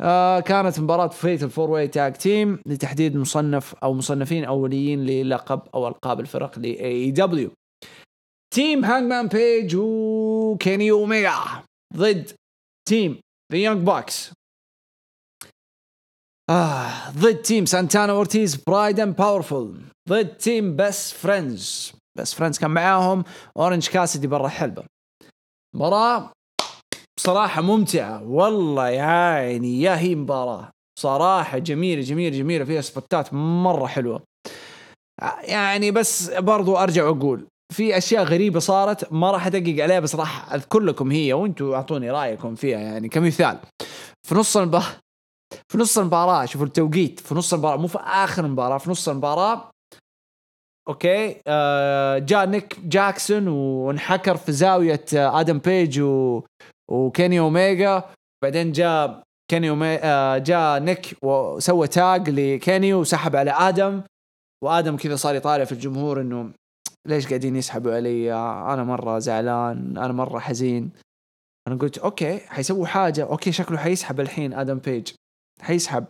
[0.00, 5.88] آه كانت مباراة fatal four way tag team لتحديد مصنف أو مصنفين أوليين للقب أو
[5.88, 7.50] ألقاب الفرق ل AEW.
[8.54, 11.32] team Hangman Page و Kenny Omega
[11.96, 12.30] ضد
[12.88, 13.20] team
[13.52, 14.32] The Young Bucks
[16.50, 19.80] آه ضد team Santana Ortiz Proud and Powerful.
[20.08, 21.92] ضد team Best Friends.
[22.18, 23.24] Best Friends كان معاهم
[23.56, 24.84] Orange Cassidy برا الحلبة
[25.76, 26.32] مباراة
[27.16, 28.22] بصراحة ممتعة.
[28.22, 30.70] والله يا عيني يا هي مباراة.
[30.98, 32.64] صراحة جميلة جميلة جميلة.
[32.64, 34.22] فيها سبوتات مرة حلوة.
[35.42, 40.52] يعني بس برضو أرجع وأقول في أشياء غريبة صارت ما راح أدقق عليها بس راح
[40.52, 43.58] أذكر لكم هي وأنتم أعطوني رأيكم فيها يعني كمثال.
[44.28, 44.86] في نص المباراة
[45.72, 49.70] في نص المباراة شوفوا التوقيت في نص المباراة مو في آخر المباراة في نص المباراة
[50.88, 56.42] okay آه جاء Nick Jackson وانحكر في زاوية آه Adam Page و...
[56.90, 58.04] و Kenny Omega
[58.44, 64.02] بعدين جاء Kenny Omega آه جاء Nick وسوى tag ل Kenny وسحب على Adam
[64.64, 66.50] و Adam كذا صار يطالع في الجمهور إنه
[67.06, 68.32] ليش قاعدين يسحبوا علي؟
[68.72, 70.90] أنا مرة زعلان أنا مرة حزين.
[71.68, 75.12] أنا قلت okay حيسووا حاجة okay شكله حيسحب الحين Adam Page.
[75.60, 76.04] حيسحب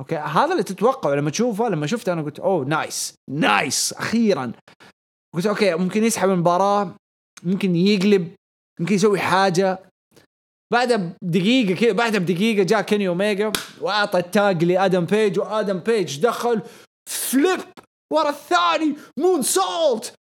[0.00, 1.14] okay؟ هذا اللي تتوقعه.
[1.14, 4.52] لما تشوفه لما شفته أنا قلت أوه nice nice أخيرا.
[5.34, 6.94] قلت okay ممكن يسحب المباراة
[7.42, 8.34] ممكن يقلب
[8.80, 9.78] ممكن يسوي حاجة.
[10.72, 15.46] بعدها بدقيقة كذا بعدها بدقيقة جاء Kenny Omega وأعطى ال tag ل Adam Page و
[15.46, 16.62] Adam Page دخل
[17.10, 17.60] flip
[18.12, 20.14] ورا الثاني moonsault و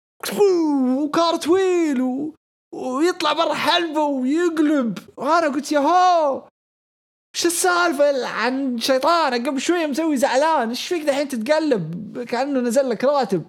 [0.97, 2.33] cartwheel و...
[2.75, 4.97] ويطلع برا حلبة ويقلب.
[5.17, 6.47] وأنا قلت ياهو!
[7.37, 10.69] إيش السالفة؟ عن شيطان قبل شوية مسوي زعلان.
[10.69, 13.47] إيش فيك دحين تتقلب؟ كأنه نزل لك راتب.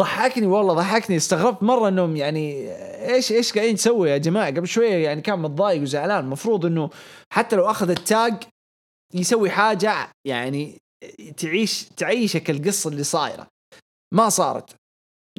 [0.00, 1.16] ضحكني والله ضحكني.
[1.16, 2.70] استغربت مرة إنهم يعني
[3.14, 6.24] إيش إيش قاعدين تسوي يا جماعة؟ قبل شوية يعني كان متضايق وزعلان.
[6.24, 6.90] المفروض إنه
[7.32, 8.42] حتى لو أخذ التاج
[9.14, 10.78] يسوي حاجة يعني
[11.36, 13.46] تعيش تعيشك القصة اللي صايرة.
[14.14, 14.70] ما صارت.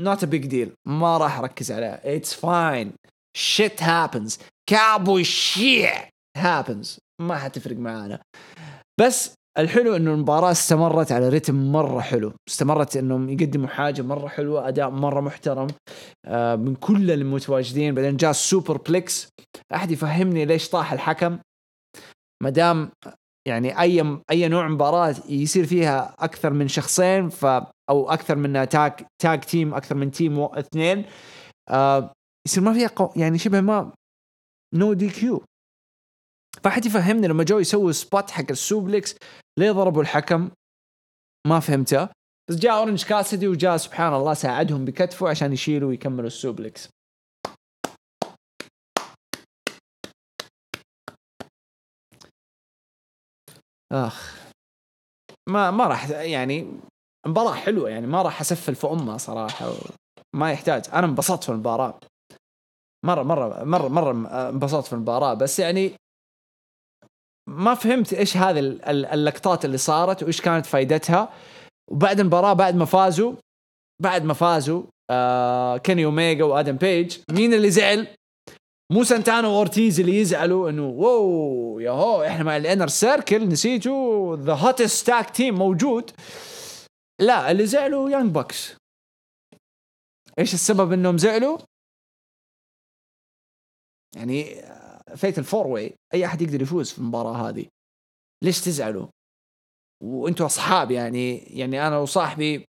[0.02, 0.70] Not a big deal.
[0.88, 2.20] ما راح أركز عليها.
[2.20, 3.09] It's fine.
[3.38, 4.38] Shit happens.
[4.72, 7.00] Cowboy shit happens.
[7.22, 8.20] ما حتفرق معانا.
[9.02, 12.34] بس الحلو إنه المباراة استمرت على رتم مرة حلو.
[12.50, 15.68] استمرت إنهم يقدموا حاجة مرة حلوة أداء مرة محترم.
[16.26, 17.96] آه من كل المتواجدين.
[17.96, 19.30] بعدين جاء ال superplex.
[19.74, 21.40] أحد يفهمني ليش طاح الحكم؟
[22.44, 22.92] ما دام
[23.48, 27.46] يعني أي أي نوع مباراة يصير فيها أكثر من شخصين ف
[27.90, 31.06] أو أكثر من tag tag team أكثر من team اثنين
[31.70, 32.14] آه
[32.50, 33.92] يصير ما فيها قو يعني شبه ما
[34.76, 35.44] no DQ
[36.64, 39.16] فحد يفهمني لما جو يسوي spot حق ال suplex
[39.60, 40.52] ليه ضربوا الحكم؟
[41.48, 42.10] ما فهمته.
[42.50, 46.90] بس جاء Orange Cassidy وجاء سبحان الله ساعدهم بكتفه عشان يشيلوا ويكملوا ال suplex
[53.92, 54.50] أخ.
[55.50, 56.80] ما ما راح يعني
[57.28, 59.74] مباراة حلوة يعني ما راح أسفل في امها صراحة
[60.36, 60.90] ما يحتاج.
[60.94, 62.00] أنا انبسطت في المباراة.
[63.06, 64.12] مرة مرة مرة مرة
[64.50, 65.94] انبسطت في المباراة بس يعني
[67.50, 71.34] ما فهمت إيش هذه اللقطات اللي صارت وإيش كانت فائدتها
[71.92, 73.34] وبعد المباراة بعد ما فازوا
[74.02, 78.08] بعد ما فازوا آه Kenny Omega و Adam Page مين اللي زعل؟
[78.92, 83.48] مو Santana و Ortiz اللي يزعلوا إنه wow يا هو إحنا مع ال Inner Circle
[83.50, 86.12] نسيتوا the hottest tag team موجود
[87.22, 88.76] لا اللي زعلوا Young Bucks
[90.40, 91.58] إيش السبب إنهم زعلوا؟
[94.16, 94.46] يعني
[95.16, 97.66] Fatal Four Way أي أحد يقدر يفوز في المباراة هذه؟
[98.44, 99.08] ليش تزعلوا؟
[100.04, 102.66] وأنتم أصحاب يعني يعني أنا وصاحبي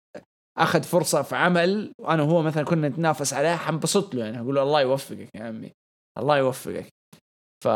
[0.59, 4.63] أخذ فرصة في عمل وأنا وهو مثلا كنا نتنافس عليه حنبسط له يعني أقول له
[4.63, 5.73] الله يوفقك يا عمي
[6.19, 6.89] الله يوفقك.
[7.65, 7.69] ف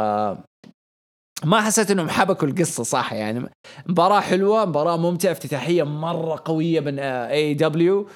[1.45, 3.51] ما حسيت إنهم حبكوا القصة صح؟ يعني
[3.87, 8.09] مباراة حلوة مباراة ممتعة افتتاحية مرة قوية من AEW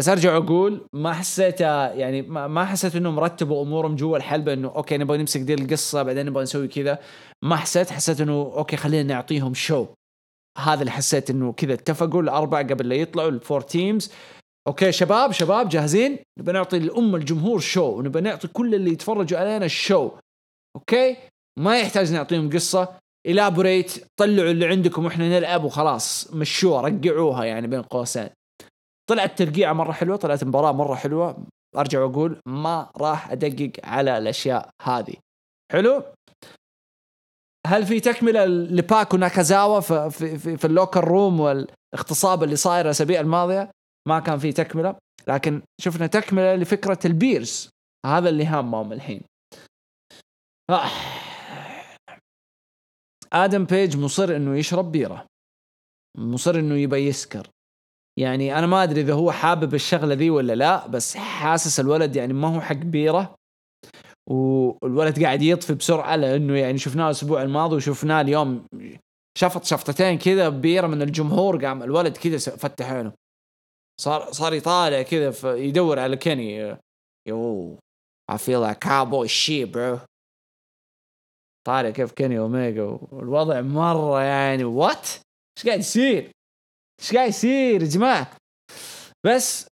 [0.00, 4.98] بس ارجع أقول ما حسيت يعني ما حسيت انهم رتبوا امورهم جوا الحلبة انه okay
[4.98, 6.98] نبغى نمسك دي القصة بعدين نبغى نسوي كذا.
[7.44, 9.86] ما حسيت حسيت انه okay خلينا نعطيهم show
[10.58, 14.12] هذا اللي حسيت انه كذا اتفقوا الأربعة قبل لا يطلعوا ال four teams
[14.68, 19.64] okay شباب شباب جاهزين؟ نبغى نعطي الام الجمهور show ونبغى نعطي كل اللي يتفرجوا علينا
[19.64, 20.10] ال show
[20.76, 21.16] Okay؟
[21.58, 22.88] ما يحتاج نعطيهم قصة.
[23.26, 26.34] elaborate طلعوا اللي عندكم وإحنا نلعب وخلاص.
[26.34, 28.28] مشوها رقعوها يعني بين قوسين.
[29.10, 31.46] طلعت ترقيعة مرة حلوة طلعت مباراة مرة حلوة.
[31.76, 35.14] أرجع وأقول ما راح أدقق على الأشياء هذه.
[35.72, 36.02] حلو؟
[37.66, 43.20] هل في تكملة لباكو ناكازاوا في, في, في, ال locker room والاغتصاب اللي صاير الأسابيع
[43.20, 43.70] الماضية؟
[44.08, 44.96] ما كان في تكملة.
[45.28, 47.68] لكن شفنا تكملة لفكرة ال beers.
[48.06, 49.22] هذا اللي هامهم الحين.
[50.70, 50.90] آه.
[53.32, 55.26] آدم بيج مصر إنه يشرب بيرة.
[56.18, 57.48] مصر إنه يبى يسكر.
[58.20, 62.32] يعني أنا ما أدري إذا هو حابب الشغلة ذي ولا لا بس حاسس الولد يعني
[62.32, 63.34] ما هو حق بيره.
[64.26, 68.66] والولد قاعد يطفي بسرعة لأنه يعني شفناه الأسبوع الماضي وشفناه اليوم
[69.38, 73.12] شفط شفطتين كذا بيره من الجمهور قام الولد كذا فتح عينه.
[74.00, 76.76] صار صار يطالع كذا يدور على كيني.
[77.28, 77.78] Yo
[78.32, 79.98] I feel like cowboy shit bro.
[81.66, 85.08] طالع كيف كيني اوميجا والوضع مرة يعني what
[85.58, 86.30] إيش قاعد يصير؟
[87.00, 88.30] إيش قاعد يصير يا جماعة؟
[89.26, 89.66] بس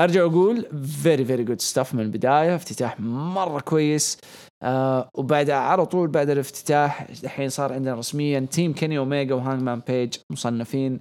[0.00, 4.18] أرجع أقول very very good stuff من البداية افتتاح مرة كويس
[4.62, 9.80] آه وبعدها على طول بعد الافتتاح الحين صار عندنا رسميا team كيني اوميجا وهانج مان
[9.86, 11.00] بيج مصنفين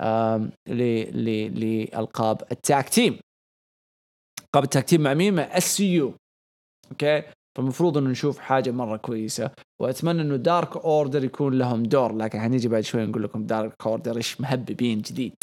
[0.00, 3.18] آه لألقاب ال tag team
[4.44, 7.22] ألقاب ال tag team مع مين؟ مع SCU okay
[7.58, 9.50] فالمفروض انه نشوف حاجة مرة كويسة
[9.80, 14.16] وأتمنى إنه Dark Order يكون لهم دور لكن حنيجي بعد شوي نقول لكم Dark Order
[14.16, 15.34] إيش مهببين جديد.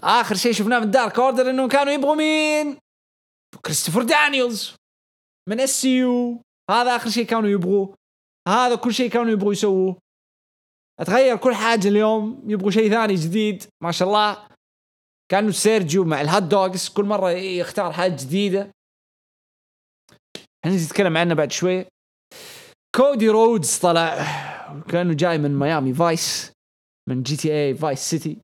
[0.00, 2.76] آخر شيء شفناه من Dark Order انهم كانوا يبغوا مين؟
[3.64, 4.74] كريستوفر دانييلز
[5.48, 7.94] من SCU هذا آخر شيء كانوا يبغوه.
[8.48, 9.96] هذا كل شيء كانوا يبغوا يسووه.
[11.00, 13.64] أتغير كل حاجة اليوم يبغوا شيء ثاني جديد.
[13.82, 14.46] ما شاء الله.
[15.30, 18.70] كأنه سيرجيو مع ال hot dogs كل مرة يختار حاجة جديدة.
[20.64, 21.86] حنجي نتكلم عنه بعد شوي؟
[22.96, 24.26] كودي رودز طلع.
[24.88, 26.52] كأنه جاي من Miami Vice
[27.08, 28.38] من GTA Vice City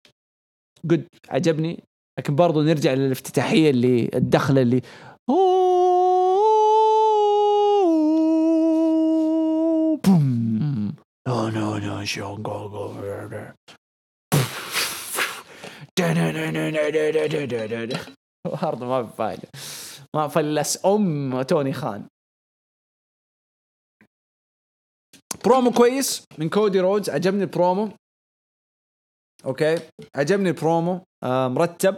[0.85, 1.85] good عجبني.
[2.19, 4.83] لكن برضو نرجع للافتتاحية اللي الدخلة اللي
[10.05, 10.95] بوم.
[11.29, 12.89] نو نو نو شون جو جو
[18.63, 19.49] برضه ما في فايدة.
[20.17, 22.07] ما فلس أم توني خان.
[25.45, 26.25] برومو كويس.
[26.39, 27.89] من كودي رودز عجبني البرومو.
[29.45, 29.79] أوكي.
[30.17, 31.01] عجبني البرومو.
[31.23, 31.97] آه مرتب.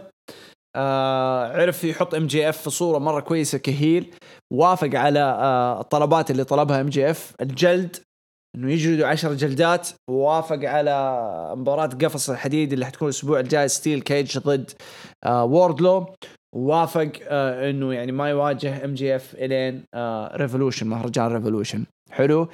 [0.75, 4.15] آه عرف يحط ام جي اف في صورة مرة كويسة كهيل.
[4.53, 7.97] وافق على آه الطلبات اللي طلبها MJF الجلد
[8.55, 9.89] إنه يجلدوا عشر جلدات.
[10.09, 10.93] ووافق على
[11.55, 13.67] مباراة قفص الحديد اللي حتكون الأسبوع الجاي.
[13.67, 14.71] Steel cage ضد
[15.23, 16.15] آه ووردلو
[16.55, 22.47] ووافق آه إنه يعني ما يواجه MJF إلين آه Revolution مهرجان Revolution حلو.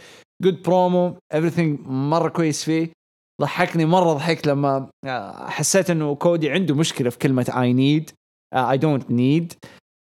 [0.44, 2.90] Good promo everything مرة كويس فيه.
[3.42, 8.12] ضحكني مرة ضحكت لما آه، حسيت إنه كودي عنده مشكلة في كلمة I need
[8.54, 9.54] I don't need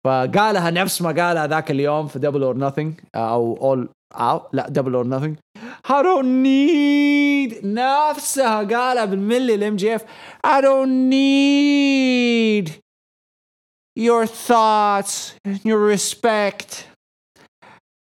[0.07, 4.95] فقالها نفس ما قالها ذاك اليوم في Double or Nothing أو اول أو لا Double
[4.95, 5.37] or Nothing
[5.87, 7.65] I don't need.
[7.65, 10.05] نفسها قالها بالملي ال MJF
[10.47, 12.84] I don't need.
[13.96, 16.88] your thoughts your respect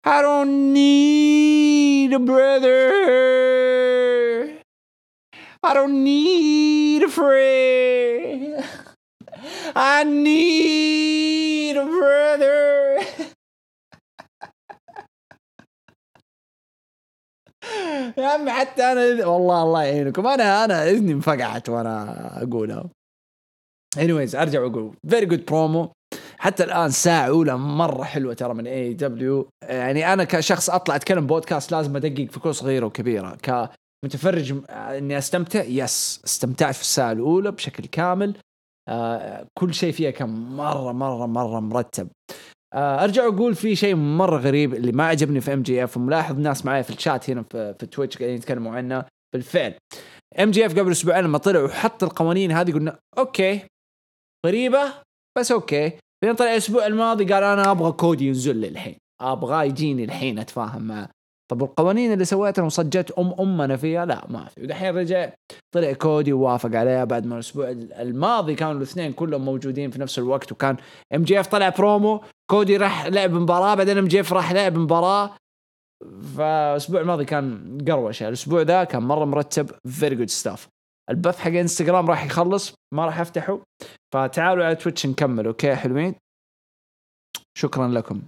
[0.03, 2.79] I don't need a brother
[5.63, 8.63] I don't need a friend
[9.75, 12.99] I need a brother
[18.17, 22.89] يا عم حتى انا والله الله يعينكم انا انا اذني انفقعت وانا اقولها
[23.96, 24.94] anyways أرجع وأقول.
[25.08, 25.92] Very good promo
[26.38, 31.72] حتى الآن ساعة أولى مرة حلوة ترى من AEW يعني أنا كشخص أطلع أتكلم بودكاست
[31.72, 37.86] لازم أدقق في كل صغيره وكبيره كمتفرج إني أستمتع؟ Yes استمتعت في الساعة الأولى بشكل
[37.86, 38.36] كامل.
[38.88, 42.08] آه كل شيء فيها كان مرة مرة مرة مرتب.
[42.74, 46.82] آه أرجع أقول في شيء مرة غريب اللي ما عجبني في MJF وملاحظ ناس معي
[46.82, 49.74] في الشات هنا في, في تويتش قاعدين يتكلموا عنه بالفعل.
[50.40, 53.60] MJF قبل أسبوعين لما طلع وحط القوانين هذه قلنا okay
[54.46, 54.92] غريبه
[55.38, 55.92] بس okay.
[56.22, 58.96] بعدين طلع الأسبوع الماضي قال أنا أبغى كودي ينزل لي الحين.
[59.20, 61.08] ابغاه يجيني الحين أتفاهم معه
[61.50, 64.62] طب القوانين اللي سويتها وصجت أم أمنا فيها؟ لا ما في.
[64.62, 65.30] ودحين رجع
[65.74, 70.52] طلع كودي ووافق عليها بعد ما الأسبوع الماضي كانوا الاثنين كلهم موجودين في نفس الوقت
[70.52, 70.76] وكان
[71.14, 72.20] MJF طلع برومو
[72.50, 75.36] كودي راح لعب مباراة بعدين MJF راح لعب مباراة.
[76.36, 80.68] فالأسبوع الماضي كان قروشه الأسبوع ذا كان مرة مرتب very good stuff
[81.10, 83.58] البث حق إنستغرام راح يخلص ما راح أفتحه.
[84.16, 86.14] فتعالوا على تويتش نكمل okay حلوين؟
[87.58, 88.22] شكرا لكم.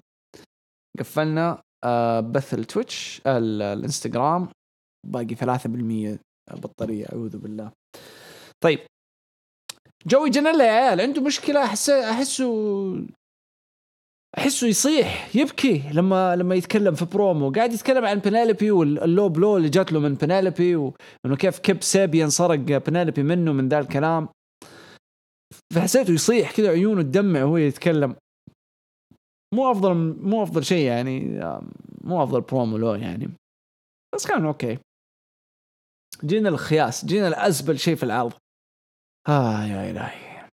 [0.99, 4.49] قفلنا آه، بث التويتش الإنستغرام.
[5.07, 6.19] باقي 3%
[6.51, 7.73] بطارية أعوذ بالله.
[8.65, 8.79] طيب.
[10.07, 12.47] جوي جانيلا يا عيال عنده مشكلة احس احسه
[14.39, 17.53] أحسه يصيح يبكي لما لما يتكلم في برومو.
[17.53, 21.83] قاعد يتكلم عن بينيلوبي وال low blow اللي جات له من بينيلوبي وإنه كيف كيب
[21.83, 24.29] سيبيان سرق بينيلوبي منه من ذا الكلام.
[25.75, 28.17] فحسيته يصيح كذا عيونه تدمع وهو يتكلم.
[29.55, 31.21] مو أفضل مو أفضل شيء يعني
[32.05, 33.29] مو أفضل برومو له يعني.
[34.15, 34.79] بس كان أوكي.
[36.25, 38.33] جينا الخياس جينا الازبل شيء في العرض
[39.29, 40.49] آه يا إلهي.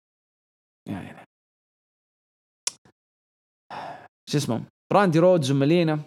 [0.89, 1.25] يا إلهي.
[4.29, 5.99] شو اسمه؟ براندي رودز ومالينا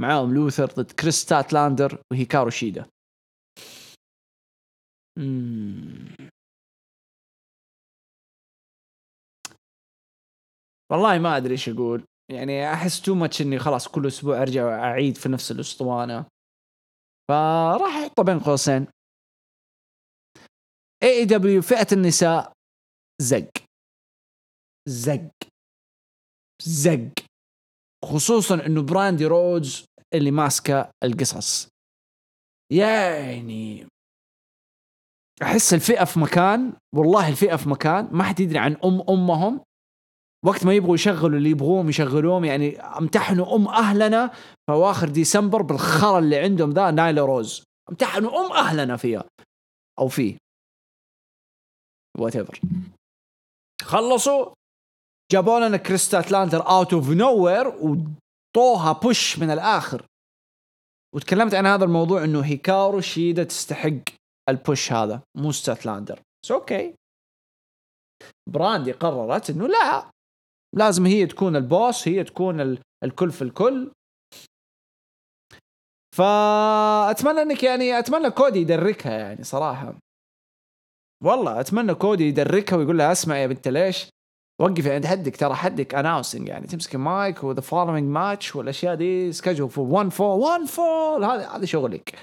[0.00, 2.86] معاهم لوثر ضد كريس ستاتلاندر وهيكارو شيدا.
[10.92, 12.04] والله ما أدري إيش أقول.
[12.32, 16.26] يعني أحس too much إني خلاص كل أسبوع أرجع أعيد في نفس الأسطوانة.
[17.28, 18.86] فراح أحطه بين قوسين.
[21.02, 22.52] AEW فئة النساء
[23.22, 23.50] زق.
[24.88, 25.30] زق.
[26.62, 27.12] زق.
[28.04, 29.84] خصوصا إنه براندي رودز
[30.14, 31.68] اللي ماسكة القصص.
[32.72, 33.86] يعني
[35.42, 39.60] أحس الفئة في مكان والله الفئة في مكان ما حد يدري عن أم أمهم.
[40.44, 44.26] وقت ما يبغوا يشغلوا اللي يبغوهم يشغلوهم يعني امتحنوا أم أهلنا
[44.66, 47.64] في أواخر ديسمبر بالخرا اللي عندهم ذا نايلا روز.
[47.90, 49.24] امتحنوا أم أهلنا فيها.
[49.98, 50.36] أو فيه
[52.18, 52.60] whatever
[53.82, 54.54] خلصوا.
[55.32, 60.06] جابوا لنا كريس ستاتلاندر out of nowhere وعطوها push من الآخر.
[61.14, 64.02] وتكلمت عن هذا الموضوع إنه هيكارو شيدا تستحق
[64.48, 66.20] ال push هذا مو ستاتلاندر
[66.50, 66.94] أوكي
[68.50, 70.10] براندي قررت إنه لا.
[70.76, 73.92] لازم هي تكون ال boss هي تكون الكل في الكل.
[76.16, 79.94] فأتمنى إنك يعني أتمنى كودي يدركها يعني صراحة.
[81.24, 84.08] والله أتمنى كودي يدركها ويقول لها اسمع يا بنت ليش؟
[84.60, 89.32] وقفي عند حدك ترى حدك announcing يعني تمسك المايك و the following match والأشياء دي
[89.32, 92.18] scheduled for 1 fall 1 fall هذا هذا شغلك.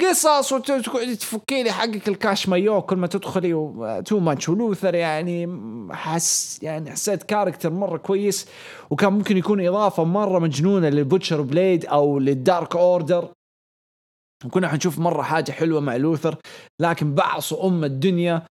[0.00, 3.52] قصص وتقعدي تفكي لي حقك الكاش مايو كل ما تدخلي
[4.06, 5.48] تو ماتش ولوثر يعني
[5.92, 8.48] حس يعني حسيت كاركتر مرة كويس
[8.90, 13.32] وكان ممكن يكون إضافة مرة مجنونة للبوتشر بليد أو للدارك اوردر
[14.44, 16.36] وكنا حنشوف مرة حاجة حلوة مع لوثر
[16.80, 18.46] لكن بعصوا أم الدنيا.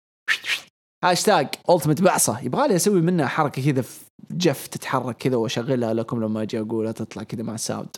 [1.04, 2.40] هاشتاج التمت بعصة.
[2.40, 3.84] يبغى لي أسوي منها حركة كذا
[4.30, 7.96] جف تتحرك كذا وأشغلها لكم لما أجي أقولها تطلع كذا مع الساوند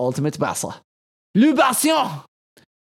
[0.00, 0.82] التيميت بعصة.
[1.36, 2.08] لوباسيون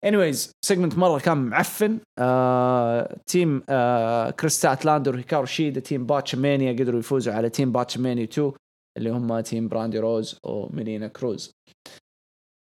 [0.05, 1.99] انيويز سيجمنت مرة كان معفن.
[2.19, 7.97] آه، تيم آه، كريستات لاندر وهيكارو شيدا تيم باتش مانيا قدروا يفوزوا على تيم باتش
[7.97, 8.51] مانيا 2
[8.97, 11.51] اللي هم تيم براندي روز وميلينا كروز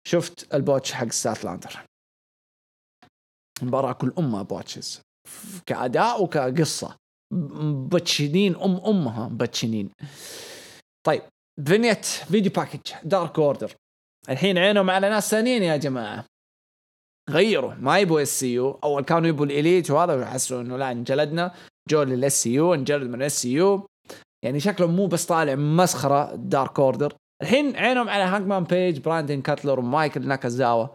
[0.08, 1.86] شفت البوتش حق ستات لاندر
[3.62, 5.02] مباراة كل أمها بوتشز.
[5.66, 6.98] كأداء وكقصة.
[7.94, 9.90] بتشنين أم أمها بتشنين
[11.08, 11.22] طيب
[11.66, 13.72] فينيت فيديو باكج دارك اوردر
[14.30, 16.26] الحين عينهم على ناس ثانيين يا جماعة.
[17.30, 21.56] غيروا ما يبوا اس يو أول كانوا يبوا الإليت وهذا وحسوا إنه لا انجلدنا.
[21.90, 23.88] جو للاس يو انجلد من اس سي يو
[24.46, 29.80] يعني شكلهم مو بس طالع مسخرة دارك اوردر الحين عينهم على هانكمان بيج براندن كاتلر
[29.80, 30.88] ومايكل ناكازاوا.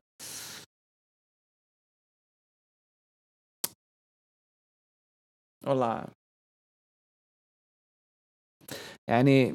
[5.66, 6.04] والله.
[9.08, 9.52] يعني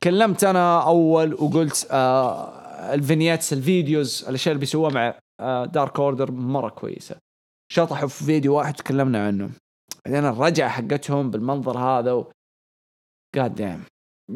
[0.00, 6.00] تكلمت أنا أول وقلت آه ال vignettes ال videos الأشياء اللي بيسووها مع آه دارك
[6.00, 7.18] اوردر مرة كويسة.
[7.72, 9.50] شطحوا في فيديو واحد تكلمنا عنه.
[10.06, 12.32] بعدين الرجعة حقتهم بالمنظر هذا و...
[13.34, 13.84] god damn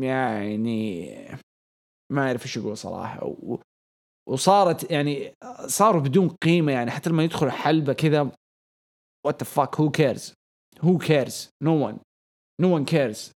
[0.02, 1.10] يعني
[2.12, 3.24] ما أعرف إيش يقول صراحة.
[3.24, 3.58] و...
[4.28, 5.34] وصارت يعني
[5.66, 8.30] صاروا بدون قيمة يعني حتى لما يدخل حلبة كذا
[9.26, 10.34] what the fuck who cares
[10.80, 11.98] who cares no one
[12.60, 13.32] no one cares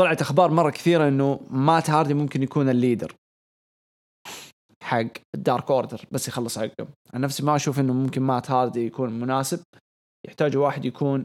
[0.00, 3.14] طلعت أخبار مرة كثيرة إنه مات هاردي ممكن يكون ال leader.
[4.82, 9.20] حق الدارك أوردر بس يخلص عقده عن نفسي ما أشوف إنه ممكن مات هاردي يكون
[9.20, 9.62] مناسب.
[10.26, 11.24] يحتاجوا واحد يكون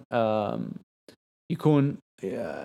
[1.51, 1.97] يكون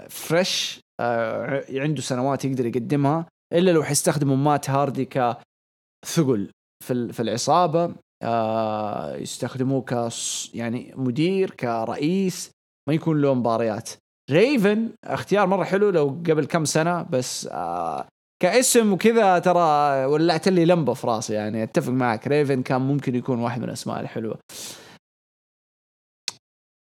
[0.09, 6.51] fresh آه، عنده سنوات يقدر يقدمها إلا لو حيستخدموا مات هاردي كثقل
[6.85, 10.13] في في العصابة آه، يستخدموه ك
[10.55, 12.51] يعني مدير كرئيس
[12.89, 13.91] ما يكون له مباريات.
[14.31, 18.07] ريفن اختيار مرة حلو لو قبل كم سنة بس آه
[18.43, 22.27] كاسم وكذا ترى ولعت لي لمبة في راسي يعني أتفق معك.
[22.27, 24.39] ريفن كان ممكن يكون واحد من الأسماء الحلوة.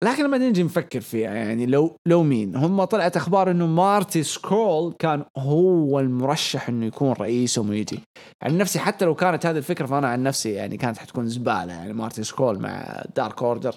[0.03, 4.93] لكن لما نجي نفكر فيها يعني لو لو مين؟ هم طلعت أخبار إنه مارتي سكرول
[4.99, 7.99] كان هو المرشح إنه يكون رئيسهم ويجي
[8.43, 11.93] عن نفسي حتى لو كانت هذه الفكرة فأنا عن نفسي يعني كانت حتكون زبالة يعني
[11.93, 13.75] مارتي سكرول مع دارك اوردر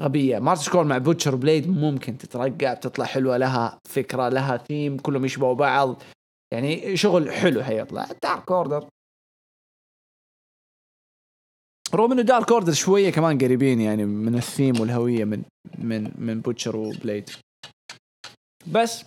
[0.00, 0.38] غبية.
[0.38, 5.54] مارتي سكرول مع بوتشر بليد ممكن تترقع بتطلع حلوة لها فكرة لها ثيم كلهم يشبهوا
[5.54, 6.02] بعض.
[6.52, 8.06] يعني شغل حلو حيطلع.
[8.22, 8.88] دارك اوردر
[11.94, 15.42] رغم إنه دارك اوردر شوية كمان قريبين يعني من الثيم والهوية من
[15.78, 17.30] من من بوتشر وبليد
[18.66, 19.04] بس.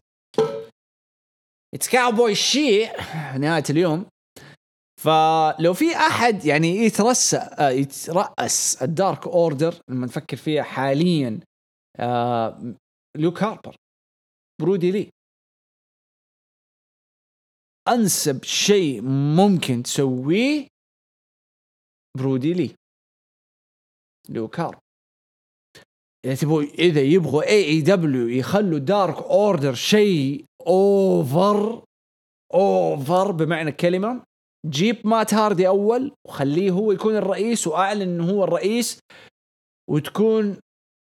[1.74, 2.92] it's cowboy shit
[3.38, 4.06] نهاية اليوم.
[5.04, 11.40] فلو في أحد يعني يترس يترأس الدارك أوردر لما نفكر فيها حاليا
[12.00, 12.76] آه
[13.18, 13.76] لوك هاربر
[14.62, 15.10] برودي لي.
[17.88, 19.02] أنسب شيء
[19.38, 20.68] ممكن تسويه
[22.18, 22.76] برودي لي.
[24.30, 24.80] لوك هاربر.
[26.26, 31.86] إذا تبغوا إذا يبغوا AEW يخلوا Dark Order شيء over
[32.54, 34.24] over بمعنى الكلمة
[34.66, 39.00] جيب مات هاردي أول وخليه هو يكون الرئيس وأعلن إنه هو الرئيس
[39.90, 40.58] وتكون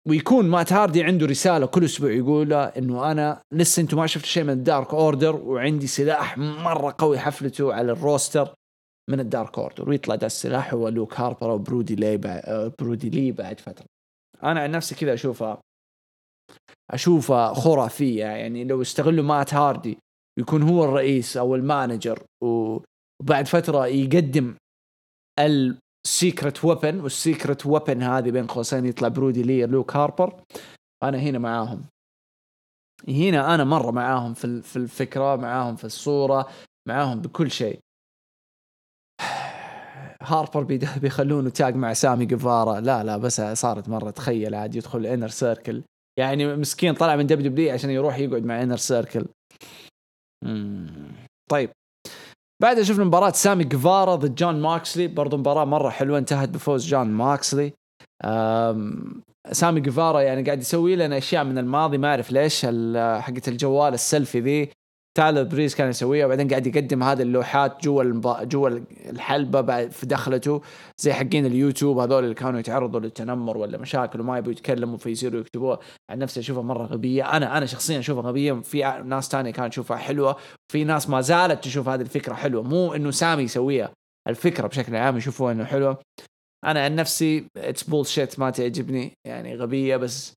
[0.08, 4.44] ويكون مات هاردي عنده رسالة كل أسبوع يقول إنه أنا لسه أنتم ما شفتوا شيء
[4.44, 8.54] من ال Dark Order وعندي سلاح مرة قوي حفلته على ال roster
[9.10, 9.88] من ال Dark Order.
[9.88, 12.16] ويطلع ده السلاح هو لوك هاربر أو برودي لي
[12.78, 13.86] برودي لي بعد فترة.
[14.42, 15.60] أنا عن نفسي كذا اشوفها
[16.90, 18.24] اشوفها خرافية.
[18.24, 19.98] يعني لو استغلوا مات هاردي
[20.38, 22.78] يكون هو الرئيس أو ال manager و
[23.22, 24.54] وبعد فترة يقدم
[25.40, 30.42] ال secret weapon وال secret weapon هذه بين قوسين يطلع برودي لي لوك هاربر.
[31.02, 31.84] أنا هنا معاهم.
[33.08, 36.48] هنا أنا مرة معاهم في الفكرة معاهم في الصورة
[36.88, 37.78] معاهم بكل شيء.
[40.22, 40.62] هاربر
[41.02, 44.10] بيخلونه tag مع سامي جفارا لا لا بس صارت مرة.
[44.10, 45.82] تخيل عاد يدخل Inner Circle
[46.18, 49.26] يعني مسكين طلع من WWE عشان يروح يقعد مع Inner Circle
[51.50, 51.70] طيب.
[52.62, 55.06] بعدها شفنا مباراة سامي جفارا ضد جون ماكسلي.
[55.06, 57.72] برضو مباراة مرة حلوة انتهت بفوز جون ماكسلي.
[59.52, 64.40] سامي جفارا يعني قاعد يسوي لنا أشياء من الماضي ما أعرف ليش حقت الجوال السيلفي
[64.40, 64.70] ذي.
[65.14, 68.44] تايلر بريز كان يسويها وبعدين قاعد يقدم هذه اللوحات جوا المبا...
[68.44, 68.68] جوا
[69.10, 70.60] الحلبة بعد في دخلته
[70.98, 75.78] زي حقين اليوتيوب هذول اللي كانوا يتعرضوا للتنمر ولا مشاكل وما يبوا يتكلموا فيصيروا يكتبوها.
[76.10, 77.36] عن نفسي أشوفها مرة غبية.
[77.36, 78.52] أنا أنا شخصيا أشوفها غبية.
[78.52, 80.36] في ناس ثانية كانت تشوفها حلوة.
[80.72, 82.62] في ناس ما زالت تشوف هذه الفكرة حلوة.
[82.62, 83.92] مو إنه سامي يسويها
[84.28, 85.98] الفكرة بشكل عام يشوفوها إنه حلوة.
[86.64, 89.12] أنا عن نفسي it's bullshit ما تعجبني.
[89.26, 90.32] يعني غبية بس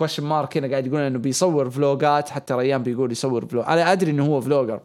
[0.00, 4.10] question mark هنا قاعد يقول إنه بيصور فلوجات حتى ريان بيقول يصور vlog أنا أدري
[4.10, 4.80] إنه هو vlogger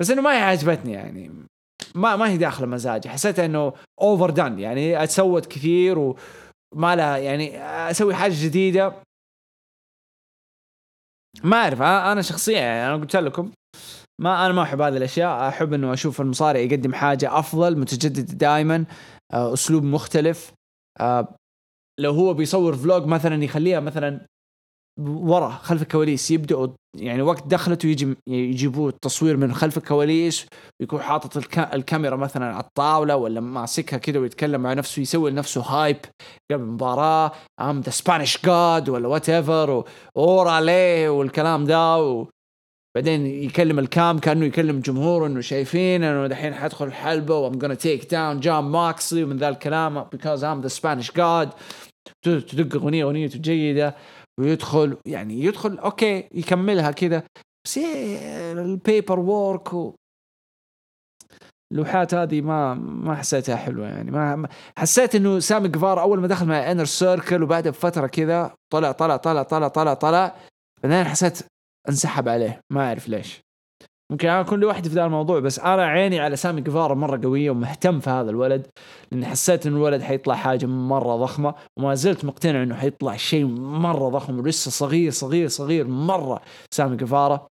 [0.00, 1.30] بس إنه ما هي عجبتني يعني.
[1.94, 3.08] ما ما هي داخله مزاجي.
[3.08, 7.58] حسيت إنه overdone يعني أتسوت كثير وما لها يعني
[7.90, 8.92] أسوي حاجة جديدة.
[11.44, 11.82] ما أعرف.
[11.82, 13.52] أنا شخصيا يعني أنا قلت لكم
[14.20, 15.48] ما أنا ما أحب هذه الأشياء.
[15.48, 18.84] أحب إنه أشوف المصارع يقدم حاجة أفضل متجددة دائما
[19.32, 20.52] أسلوب مختلف.
[22.00, 24.26] لو هو بيصور vlog مثلا يخليها مثلا
[24.98, 30.46] ورا خلف الكواليس يبدأوا يعني وقت دخلته يجي يجيبوه التصوير من خلف الكواليس
[30.80, 31.36] ويكون حاطط
[31.74, 35.96] الكاميرا مثلا على الطاولة ولا ماسكها كذا ويتكلم مع نفسه يسوي لنفسه هايب
[36.52, 39.84] قبل المباراة ام ذا سبانيش جاد ولا وات ايفر
[40.16, 42.26] اورا ليه والكلام ده
[42.96, 48.10] بعدين يكلم الكام كأنه يكلم جمهور إنه شايفين إنه دحين حدخل الحلبة وام gonna تيك
[48.10, 51.48] داون جون ماكسلي ومن ذا الكلام because I'm the Spanish God.
[52.22, 53.94] تدق أغنية اغنيته جيدة.
[54.38, 57.22] ويدخل يعني يدخل okay يكملها كذا
[57.64, 59.94] بس ال paperwork و
[61.72, 64.10] اللوحات هذه ما ما حسيتها حلوة يعني.
[64.10, 68.92] ما حسيت إنه سامي جفار أول ما دخل مع Inner Circle وبعدها بفترة كذا طلع
[68.92, 70.36] طلع طلع طلع طلع طلع
[70.82, 71.38] بعدين حسيت
[71.88, 72.60] انسحب عليه.
[72.72, 73.40] ما أعرف ليش.
[74.12, 77.50] ممكن أنا أكون لوحدي في ذا الموضوع بس أنا عيني على سامي جفارة مرة قوية
[77.50, 78.66] ومهتم في هذا الولد
[79.12, 84.08] لأني حسيت إن الولد حيطلع حاجة مرة ضخمة وما زلت مقتنع إنه حيطلع شيء مرة
[84.08, 86.40] ضخم ولسه صغير صغير صغير مرة
[86.70, 87.46] سامي جفارة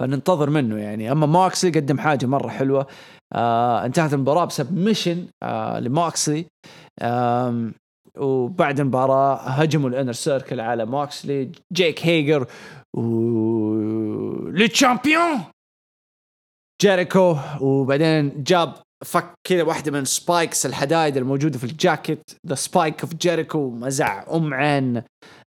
[0.00, 1.12] فننتظر منه يعني.
[1.12, 2.86] أما ماكسلي قدم حاجة مرة حلوة.
[3.32, 6.46] آه انتهت المباراة ب submission آه لماكسلي
[7.00, 7.70] آه
[8.18, 12.46] وبعد المباراة هجموا ال Inner Circle على ماكسلي جيك هيجر
[12.96, 13.02] و
[14.50, 15.40] Le Champion
[16.82, 18.74] جيريكو وبعدين جاب
[19.04, 24.54] فك كذا واحدة من spikes الحدايد الموجودة في الجاكيت the spike of Jericho مزع أم
[24.54, 25.02] عين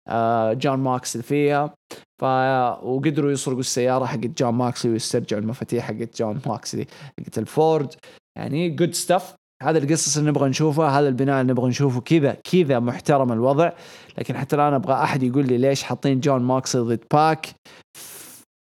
[0.08, 1.74] آه جون ماكسلي فيها
[2.20, 2.24] ف
[2.82, 6.86] وقدروا يسرقوا السيارة حقت جون ماكسلي ويسترجعوا المفاتيح حقت جون ماكسلي
[7.20, 7.94] حقت الفورد.
[8.38, 12.78] يعني good stuff هذا القصص اللي نبغى نشوفه هذا البناء اللي نبغى نشوفه كذا كذا
[12.78, 13.72] محترم الوضع.
[14.18, 17.46] لكن حتى الآن أبغى أحد يقول لي ليش حاطين جون ماكسلي ضد باك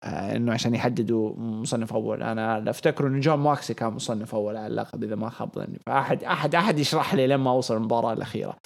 [0.05, 2.22] إنه عشان يحددوا مصنف أول.
[2.22, 5.78] أنا أفتكر إنه جون ماكسلي كان مصنف أول على اللقب إذا ما خاب ظني.
[5.86, 8.57] فاحد احد أحد يشرح لي لما أوصل المباراة الأخيرة.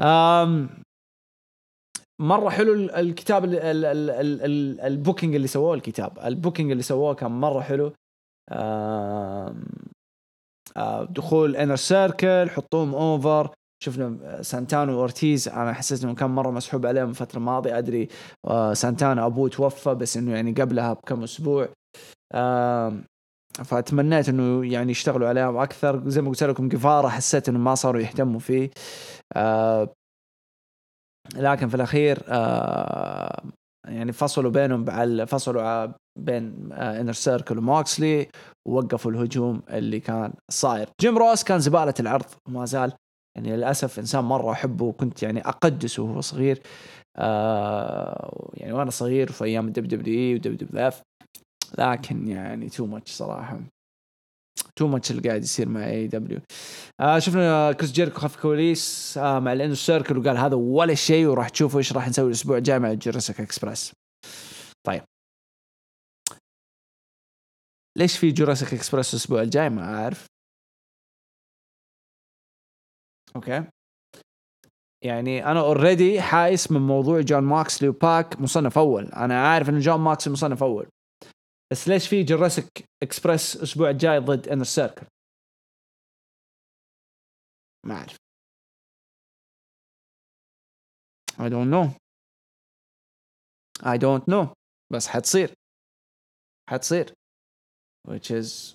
[0.00, 0.68] أم
[2.20, 3.44] مرة حلو الكتاب
[4.84, 6.18] ال booking اللي سووه الكتاب.
[6.24, 7.92] ال booking اللي سووه كان مرة حلو.
[8.50, 9.54] آه،
[11.10, 13.50] دخول Inner Circle حطوهم over
[13.84, 18.08] شفنا سانتانا وأورتيز أنا حسيت انه كان مرة مسحوب عليهم الفترة الماضية أدري
[18.46, 21.68] آه، سانتانا أبوه توفى بس إنه يعني قبلها بكم أسبوع.
[23.64, 26.08] فتمنيت إنه يعني يشتغلوا عليهم أكثر.
[26.08, 28.70] زي ما قلت لكم جفارا حسيت إنه ما صاروا يهتموا فيه.
[29.36, 29.94] آه،
[31.36, 32.22] لكن في الأخير
[33.88, 34.84] يعني فصلوا بينهم
[35.24, 35.86] فصلوا
[36.18, 38.28] بين Inner Circle وموكسلي.
[38.68, 40.88] ووقفوا الهجوم اللي كان صاير.
[41.00, 42.92] جيم روس كان زبالة العرض وما زال.
[43.36, 46.62] يعني للأسف إنسان مرة أحبه وكنت يعني اقدسه وهو صغير.
[47.16, 51.02] آه يعني وأنا صغير في أيام الدب دبليو ودب دبليو إف.
[51.78, 53.60] لكن يعني too much صراحة.
[54.76, 56.40] too much اللي قاعد يصير مع AEW
[57.00, 61.26] آه شفنا كريس جيريكو خلف كواليس آه مع ال Inner Circle وقال هذا ولا شيء
[61.26, 63.92] وراح تشوفوا إيش راح نسوي الأسبوع الجاي مع Jurassic Express
[64.86, 65.02] طيب.
[67.98, 70.26] ليش في Jurassic Express الأسبوع الجاي؟ ما أعرف.
[73.36, 73.70] okay.
[75.04, 79.04] يعني أنا already حايس من موضوع جون ماكسلي وباك مصنف أول.
[79.04, 80.88] أنا عارف إن جون ماكسلي مصنف أول.
[81.72, 85.06] بس ليش في Jurassic Express الأسبوع الجاي ضد Inner Circle
[87.86, 88.16] ما أعرف.
[91.38, 91.86] I don't know.
[93.82, 94.54] I don't know.
[94.92, 95.54] بس حتصير.
[96.70, 97.14] حتصير.
[98.08, 98.74] Which is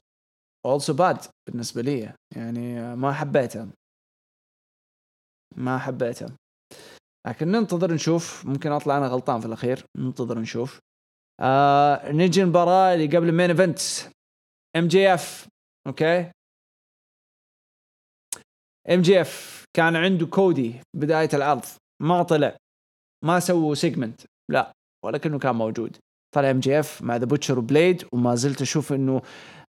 [0.67, 2.13] also bad بالنسبة لي.
[2.35, 3.67] يعني ما حبيتها.
[5.57, 6.37] ما حبيتها.
[7.27, 8.45] لكن ننتظر نشوف.
[8.45, 9.85] ممكن أطلع أنا غلطان في الأخير.
[9.97, 10.79] ننتظر نشوف.
[11.41, 13.79] آه نجي المباراة اللي قبل ال main event
[14.75, 15.47] MJF
[15.87, 16.31] okay؟
[18.89, 21.65] MJF كان عنده كودي بداية العرض.
[22.01, 22.57] ما طلع.
[23.25, 24.71] ما سووا segment لا.
[25.05, 25.97] ولكنه كان موجود.
[26.33, 29.21] طلع MJF مع The Butcher و Blade وما زلت أشوف إنه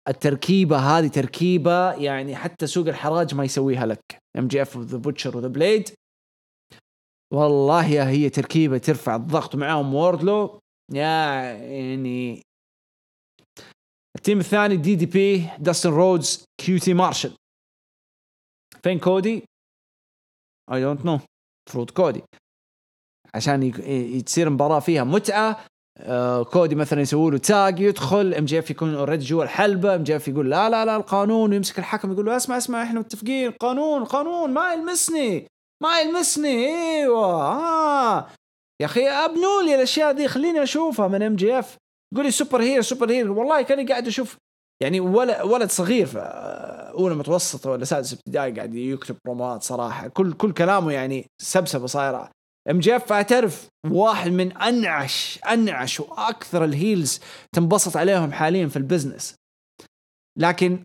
[0.07, 4.17] التركيبة هذه تركيبة يعني حتى سوق الحراج ما يسويها لك.
[4.37, 5.89] MJF و The Butcher و The Blade
[7.33, 10.59] والله يا هي تركيبة ترفع الضغط معاهم ووردلو
[10.93, 12.41] يعني
[14.15, 17.35] ال team الثاني DDP داستن رودز QT Marshall
[18.83, 19.43] فين كودي؟
[20.71, 21.19] I don't know
[21.67, 22.23] المفروض كودي.
[23.35, 23.71] عشان
[24.25, 25.51] تصير مباراة فيها متعة.
[25.51, 25.65] آه
[26.51, 30.85] كودي مثلا يسوي له tag يدخل MJF يكون already جوا الحلبة MJF يقول لا لا
[30.85, 35.47] لا القانون ويمسك الحكم يقول له اسمع اسمع إحنا متفقين قانون قانون ما يلمسني
[35.83, 38.27] ما يلمسني إيوه آه.
[38.81, 41.77] يا أخي أبنوا لي الأشياء دي خليني أشوفها من MJF.
[42.13, 44.37] يقول لي super heel super heel والله كأني قاعد أشوف
[44.83, 46.19] يعني ولد ولد صغير في
[46.97, 50.07] اولى متوسطه ولا سادس ابتدائي قاعد يكتب بروموات صراحة.
[50.07, 52.29] كل كل كلامه يعني سبسبة صايرة.
[52.69, 53.67] MJF اعترف.
[53.91, 57.19] واحد من انعش انعش وأكثر ال heels
[57.55, 59.35] تنبسط عليهم حاليا في ال business.
[60.39, 60.83] لكن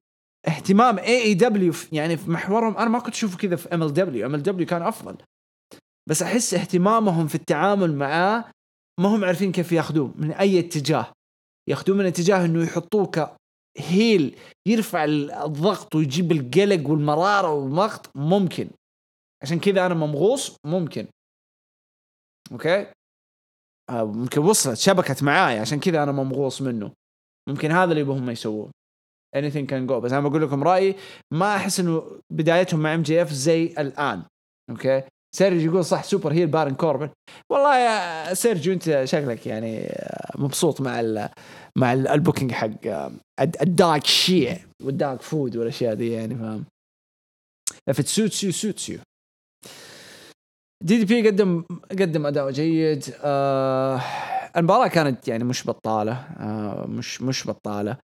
[0.49, 4.35] اهتمام AEW يعني في محورهم أنا ما كنت أشوفه كذا في ام ال دبليو ام
[4.35, 5.17] ال دبليو كان أفضل.
[6.09, 8.45] بس أحس اهتمامهم في التعامل معاه
[9.01, 11.13] ما هم عارفين كيف ياخذوه من أي اتجاه.
[11.69, 14.37] ياخذوه من اتجاه إنه يحطوه ك heel
[14.69, 18.71] يرفع الضغط ويجيب القلق والمرارة والمقت ممكن.
[19.43, 21.07] عشان كذا أنا ممغوص ممكن.
[22.53, 22.87] okay؟
[23.91, 26.93] آه ممكن وصلت شبكت معاي عشان كذا أنا ممغوص منه.
[27.49, 28.71] ممكن هذا اللي هم يسووه
[29.37, 29.93] anything can go.
[29.93, 30.97] بس أنا بقول لكم رأيي
[31.33, 34.23] ما أحس إنه بدايتهم مع MJF زي الآن.
[34.71, 35.03] okay؟
[35.35, 37.11] سيرجيو يقول صح super heel بارن كوربن
[37.51, 39.89] والله يا سيرجيو أنت شكلك يعني
[40.39, 41.29] مبسوط مع ال
[41.79, 42.71] مع ال booking حق
[43.41, 46.65] ال dark شيء وال dog food والأشياء دي يعني فاهم؟
[47.91, 48.99] If it suits you suits you.
[50.83, 53.05] DDP قدم قدم أداء جيد.
[53.25, 54.01] آه
[54.57, 56.13] المباراة كانت يعني مش بطالة.
[56.13, 57.97] آه مش مش بطالة.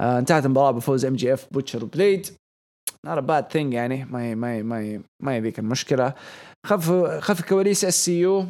[0.00, 2.26] آه انتهت المباراة بفوز MJF بوتشر وبليد
[3.06, 6.14] not a bad thing يعني ما هي ما هي ما هي ما هي ذيك المشكلة
[6.66, 6.90] خلف
[7.20, 8.46] خلف الكواليس SCU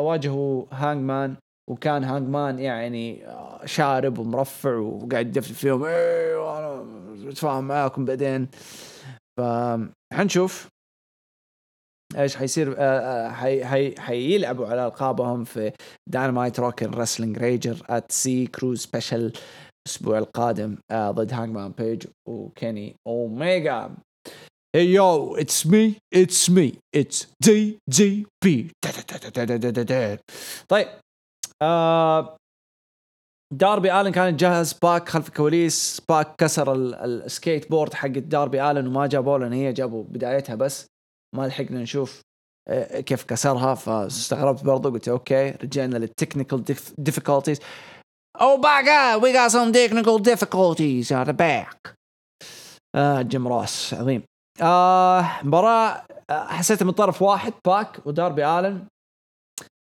[0.00, 1.36] واجهوا هانج مان
[1.70, 5.84] وكان هانج مان يعني آه شارب ومرفع وقاعد يدفل فيهم.
[5.84, 6.84] إيه وأنا
[7.26, 8.48] بتفاهم معاكم بعدين.
[9.40, 9.42] ف
[10.14, 10.68] حنشوف.
[12.16, 15.72] إيش حيصير؟ آه حي حيلعبوا على ألقابهم في
[16.10, 19.32] Dynamite Rock 'n' Wrestling Rager at Sea cruise special
[19.86, 20.76] الأسبوع القادم.
[20.90, 23.90] آه ضد هانج مان بيج وكيني اوميجا
[24.76, 28.70] Hey yo, it's me, it's me, it's DGP.
[30.68, 30.88] طيب
[31.62, 32.36] آه
[33.54, 39.06] داربي الن كان جهز باك خلف الكواليس باك كسر السكيت بورد حق داربي الن وما
[39.06, 40.86] جابوه لأن هي جابوا بدايتها بس.
[41.36, 42.20] ما لحقنا نشوف
[43.06, 46.64] كيف كسرها فاستغربت برضو قلت أوكي رجعنا لل technical
[46.98, 47.60] difficulties
[48.38, 51.94] god, we got some technical difficulties at the back.
[52.94, 54.22] آه جيم روس عظيم.
[54.62, 58.86] آه مباراة حسيتها من طرف واحد باك وداربي آلن.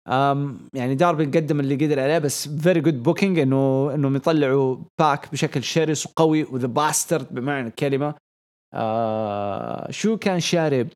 [0.08, 5.32] أم يعني داربي قدم اللي قدر عليه بس very good booking إنه انهم يطلعوا باك
[5.32, 8.16] بشكل شرس وقوي و The Bastard بمعنى الكلمة.
[8.74, 10.88] آه شو كان شارب؟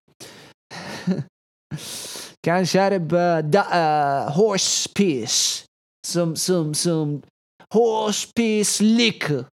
[2.46, 3.08] كان شارب
[3.52, 5.66] دا آه horse piss.
[6.06, 7.20] some some some.
[7.74, 9.46] horse piss like.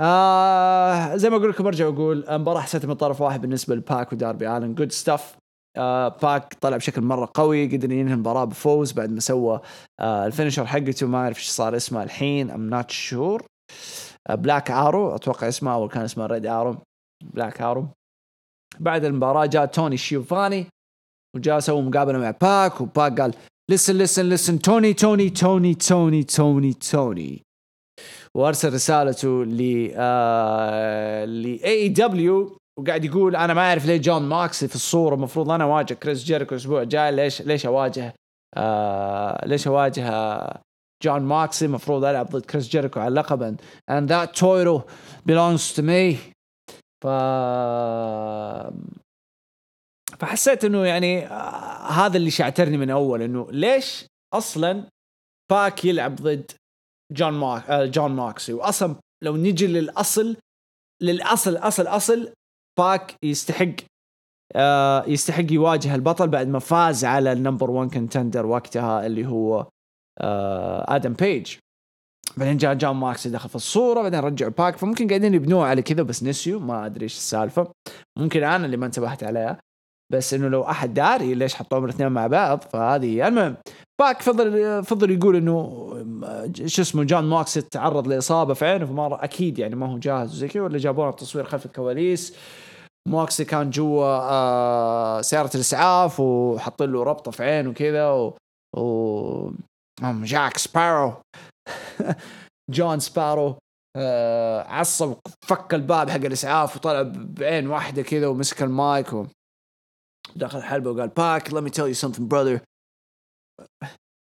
[0.00, 4.56] آه زي ما أقول لكم أرجع وأقول المباراه حسيتها من طرف واحد بالنسبة لباك وداربي
[4.56, 4.74] آلن.
[4.74, 5.36] good stuff
[5.76, 9.60] آه باك طلع بشكل مرة قوي قدر ينهي المباراة بفوز بعد ما سوى
[10.00, 11.06] آه ال finisher حقته.
[11.06, 13.42] ما أعرف إيش صار اسمه الحين I'm not sure
[14.30, 16.76] Black Arrow أتوقع اسمه اول كان اسمه Red Arrow
[17.34, 17.88] Black Arrow
[18.80, 20.66] بعد المباراة جاء توني شيوفاني
[21.36, 23.34] وجاء سوى مقابلة مع باك وباك قال
[23.72, 27.42] listen listen listen توني توني توني توني توني توني.
[28.34, 34.74] وأرسل رسالته ل آه ل AEW وقاعد يقول أنا ما أعرف ليه جون ماكسي في
[34.74, 38.14] الصورة المفروض أنا أواجه كريس جيريكو الأسبوع الجاي ليش ليش أواجه
[38.56, 40.10] آه ليش أواجه
[41.02, 43.56] جون ماكسي المفروض ألعب ضد كريس جيريكو على اللقب
[43.90, 44.82] and that title
[45.26, 46.37] belongs to me.
[47.02, 47.06] ف
[50.18, 54.84] فحسيت إنه يعني آه هذا اللي شعترني من أول إنه ليش أصلا
[55.50, 56.52] باك يلعب ضد
[57.12, 60.36] جون ماك آه جون موكسلي؟ واصلا لو نجي للأصل
[61.02, 62.32] للأصل أصل أصل
[62.78, 63.74] باك يستحق
[64.56, 69.66] آه يستحق يواجه البطل بعد ما فاز على ال number 1 contender وقتها اللي هو
[70.88, 71.56] آدم بيج.
[72.38, 76.02] بعدين جاء جون موكسلي دخل في الصورة بعدين رجعوا باك فممكن قاعدين يبنوه على كذا
[76.02, 77.72] بس نسيوا ما أدري إيش السالفة.
[78.18, 79.58] ممكن أنا اللي ما انتبهت عليها.
[80.12, 83.56] بس إنه لو أحد داري ليش حطوهم الاثنين مع بعض فهذه المهم.
[84.00, 85.88] باك فضل فضل يقول إنه
[86.66, 90.48] شو اسمه جون موكس تعرض لإصابة في عينه فما أكيد يعني ما هو جاهز وزي
[90.48, 92.36] كذا ولا جابونا التصوير خلف الكواليس.
[93.08, 98.36] موكسي كان جوا آه سيارة الإسعاف وحاطين له ربطة في عينه كذا و,
[98.76, 99.50] و...
[100.02, 101.12] جاك سبارو.
[102.70, 103.58] جون سبارو
[103.96, 105.14] آه عصب
[105.46, 109.26] فك الباب حق الإسعاف وطلع بعين واحدة كذا ومسك المايك و...
[110.36, 112.60] دخل الحلبة وقال باك let me tell you something brother.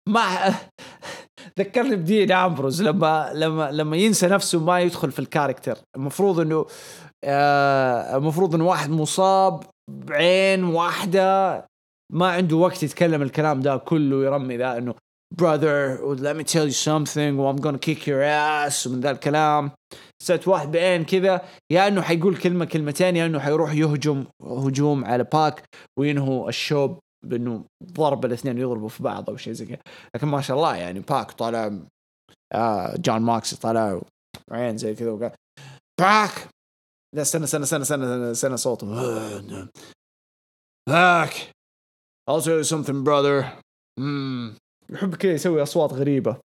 [0.09, 0.55] ما
[1.59, 5.77] ذكرني بدين أمبروز لما لما لما ينسى نفسه ما يدخل في ال character.
[5.95, 6.65] المفروض إنه
[7.23, 11.65] آه المفروض انه واحد مصاب بعين واحدة
[12.13, 14.95] ما عنده وقت يتكلم الكلام ده كله يرمي ذا إنه
[15.35, 17.37] brother let me tell you something.
[17.39, 19.71] و I'm gonna kick your ass ومن ذا الكلام.
[20.23, 21.41] سألت واحد بعين كذا
[21.71, 25.63] يا إنه حيقول كلمة كلمتين يا إنه حيروح يهجم هجوم على باك
[25.99, 26.95] وينهوا ال show
[27.25, 29.77] بإنه ضرب الاثنين يضربوا في بعض أو شيء زي كذا.
[30.15, 31.79] لكن ما شاء الله يعني باك طالع
[32.53, 34.01] آه جون موكس طالع
[34.51, 35.31] عين زي كذا وقال
[35.99, 36.47] باك!
[37.15, 38.87] لا استنى استنى استنى استنى استنى صوته.
[40.89, 41.51] باك!
[42.29, 43.51] I'll tell you something brother.
[43.99, 44.55] Mm.
[44.89, 46.37] يحب كذا يسوي أصوات غريبة.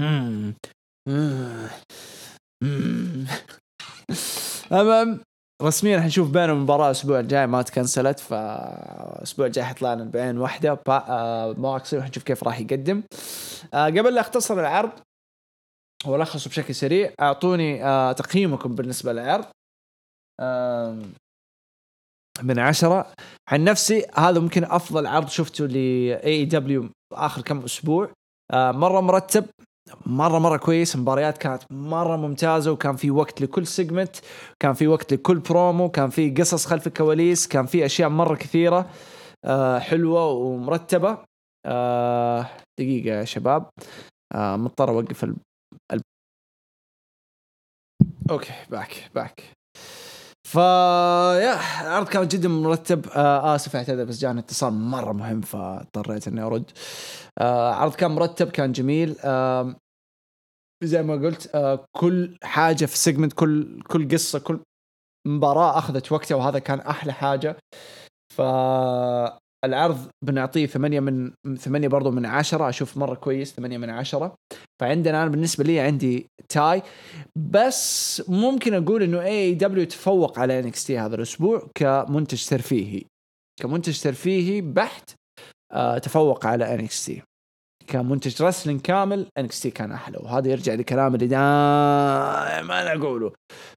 [0.00, 0.70] mm.
[4.72, 5.20] المهم
[5.62, 10.78] رسميا حنشوف بينهم المباراة الأسبوع الجاي ما تكنسلت فالأسبوع الجاي حيطلع لنا بين واحدة.
[11.58, 13.02] ماكسي وحنشوف كيف راح يقدم.
[13.74, 14.90] آه، قبل لا أختصر العرض
[16.06, 19.44] والخصه بشكل سريع أعطوني آه، تقييمكم بالنسبة للعرض.
[22.42, 23.12] من عشرة.
[23.48, 25.76] عن نفسي هذا ممكن أفضل عرض شفته ل
[26.24, 28.12] AEW آخر كم أسبوع.
[28.50, 29.44] آه، مرة مرتب
[30.06, 34.16] مرة مرة كويس المباريات كانت مرة ممتازة وكان في وقت لكل segment
[34.60, 38.90] كان في وقت لكل برومو كان في قصص خلف الكواليس كان في أشياء مرة كثيرة
[39.44, 41.18] آه حلوة ومرتبة.
[41.66, 42.46] آه
[42.78, 43.70] دقيقة يا شباب.
[44.34, 45.36] مضطر أوقف ال...
[45.92, 46.00] ال...
[48.30, 49.59] okay باك باك
[50.52, 50.60] فا
[51.38, 53.06] يا العرض كان جدا مرتب.
[53.08, 56.70] آه اسف اعتذر بس جاني اتصال مرة مهم فاضطريت إني أرد.
[57.38, 59.16] آه عرض كان مرتب كان جميل.
[59.24, 59.76] آه
[60.84, 64.60] زي ما قلت آه كل حاجة في ال segment كل كل قصة كل
[65.26, 67.56] مباراة أخذت وقتها وهذا كان أحلى حاجة.
[68.36, 68.42] ف
[69.64, 72.68] العرض بنعطيه ثمانية من ثمانية برضو من عشرة.
[72.68, 74.34] أشوف مرة كويس ثمانية من عشرة.
[74.80, 76.82] فعندنا أنا بالنسبة لي عندي tie.
[77.36, 83.02] بس ممكن أقول إنه AEW تفوق على NXT هذا الأسبوع كمنتج ترفيهي.
[83.60, 85.10] كمنتج ترفيهي بحت
[85.72, 87.22] آه تفوق على NXT
[87.86, 90.18] كمنتج wrestling كامل NXT كان أحلى.
[90.18, 93.32] وهذا يرجع لكلام اللي دائما أقوله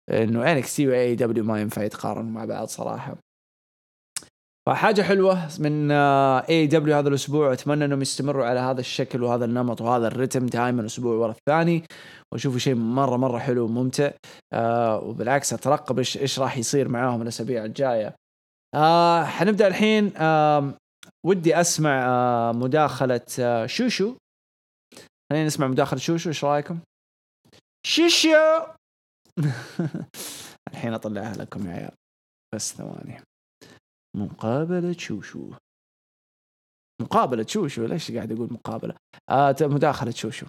[0.09, 3.15] إنه NXT و AEW ما ينفع يتقارنوا مع بعض صراحة.
[4.67, 7.53] فحاجة حلوة من AEW هذا الأسبوع.
[7.53, 11.83] أتمنى إنهم يستمروا على هذا الشكل وهذا النمط وهذا الرتم دائما أسبوع ورا الثاني
[12.31, 14.11] واشوفوا شيء مرة مرة حلو وممتع.
[14.53, 18.15] آه وبالعكس أترقب إيش إيش راح يصير معاهم الأسابيع الجاية.
[18.75, 20.11] آه حنبدأ الحين.
[20.17, 20.73] آه
[21.25, 24.15] ودي أسمع آه مداخلة آه شوشو.
[25.31, 26.79] خلينا نسمع مداخلة شوشو إيش رأيكم؟
[27.85, 28.29] شوشو!
[30.73, 31.91] الحين أطلعها لكم يا عيال.
[32.55, 33.32] بس ثواني.
[34.15, 35.51] مقابلة شوشو
[37.01, 38.93] مقابلة شوشو ليش قاعد أقول مقابلة؟
[39.29, 40.45] آه مداخلة شوشو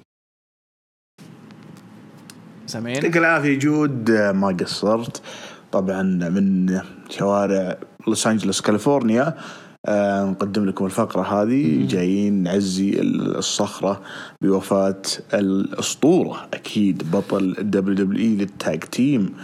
[2.67, 4.11] سامعين؟ يعطيك العافية جود.
[4.11, 5.23] آه، ما قصرت.
[5.73, 6.81] طبعا من
[7.11, 9.39] شوارع لوس أنجلوس كاليفورنيا.
[9.87, 11.87] آه نقدم لكم الفقرة هذه.
[11.87, 14.03] جايين نعزي الصخرة
[14.43, 15.03] بوفاة
[15.35, 16.49] الأسطورة.
[16.55, 19.35] أكيد بطل ال WWE لل tag team.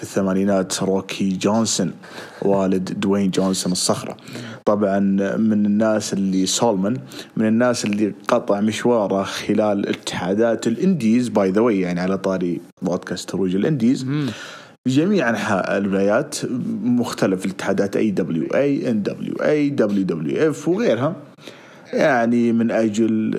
[0.00, 1.92] في الثمانينات روكي جونسون
[2.42, 4.16] والد دوين جونسون الصخرة.
[4.64, 4.98] طبعا
[5.36, 6.96] من الناس اللي Soulman
[7.36, 13.30] من الناس اللي قطع مشواره خلال اتحادات ال indies by the يعني على طاري بودكاست
[13.30, 14.04] هروج الإنديز.
[14.84, 16.36] في جميع أنحاء الولايات
[16.82, 21.16] مختلف الاتحادات اي دبليو اي ان دبليو اي دبليو دبليو اف وغيرها.
[21.92, 23.34] يعني من أجل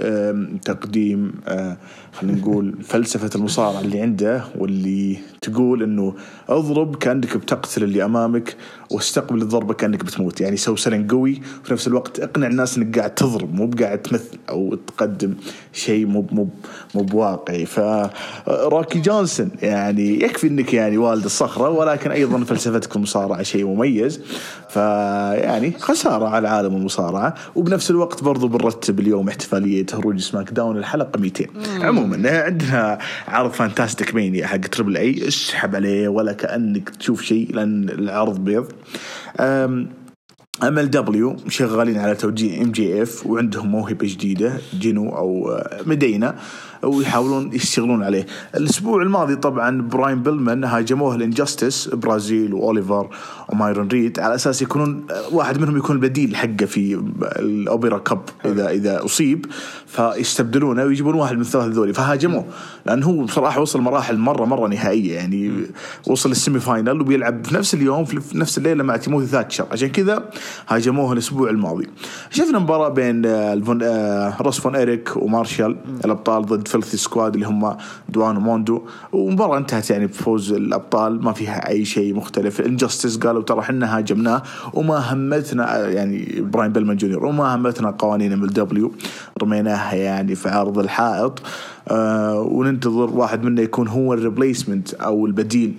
[0.65, 1.77] تقديم آه،
[2.13, 6.13] خلينا نقول فلسفة المصارعة اللي عنده واللي تقول إنه
[6.49, 8.55] اضرب كأنك بتقتل اللي أمامك
[8.91, 10.41] واستقبل الضربة كأنك بتموت.
[10.41, 14.37] يعني سوي selling قوي وفي نفس الوقت اقنع الناس إنك قاعد تضرب مو بقاعد تمثل
[14.49, 15.33] أو تقدم
[15.73, 16.47] شيء مو مو
[16.95, 17.65] مو بواقعي.
[17.65, 24.21] فروكي جونسون يعني يكفي إنك يعني والد الصخرة ولكن أيضا فلسفتك المصارعة شيء مميز.
[24.69, 31.19] فيعني خسارة على عالم المصارعة وبنفس الوقت برضو بنرتب اليوم احتفالية هروج سماك داون الحلقة
[31.19, 31.45] 200
[31.81, 32.97] عموما عندنا
[33.27, 38.71] عرض Fantasticamania حق Triple A اسحب عليه ولا كأنك تشوف شيء لأن العرض بيض.
[39.39, 46.35] MLW شغالين على توجيه MJF وعندهم موهبة جديدة جينو مدينا
[46.83, 48.25] ويحاولون يشتغلون عليه.
[48.55, 53.09] الأسبوع الماضي طبعا براين بيلمان هاجموه ال Injustice برازيل وأوليفر
[53.49, 57.01] ومايرون ريد على أساس يكونون واحد منهم يكون البديل حقه في
[57.39, 59.45] ال Opera Cup إذا إذا أصيب.
[59.87, 61.93] فيستبدلونه ويجيبون واحد من الثلاثة ذولي.
[61.93, 62.45] فهاجموه.
[62.85, 65.15] لأن هو بصراحة وصل مراحل مرة مرة نهائية.
[65.15, 65.51] يعني
[66.07, 69.65] وصل ال semi final وبيلعب في نفس اليوم في نفس الليلة مع تيموثي ثاتشر.
[69.71, 70.29] عشان كذا
[70.67, 71.87] هاجموه الأسبوع الماضي.
[72.29, 77.77] شفنا مباراة بين آه، آه، روس فون إيريك ومارشال الأبطال ضد Filthy Squad اللي هم
[78.09, 78.81] دوان وموندو
[79.13, 82.59] ومباراة انتهت يعني بفوز الأبطال ما فيها أي شيء مختلف.
[82.59, 84.43] ال Injustice قالوا ترى إحنا هاجمناه
[84.73, 88.91] وما همتنا يعني براين بيلمان جونيور وما همتنا قوانين MLW.
[89.41, 91.41] رميناها يعني في عرض الحائط.
[91.87, 95.73] آه وننتظر واحد منا يكون هو ال replacement أو البديل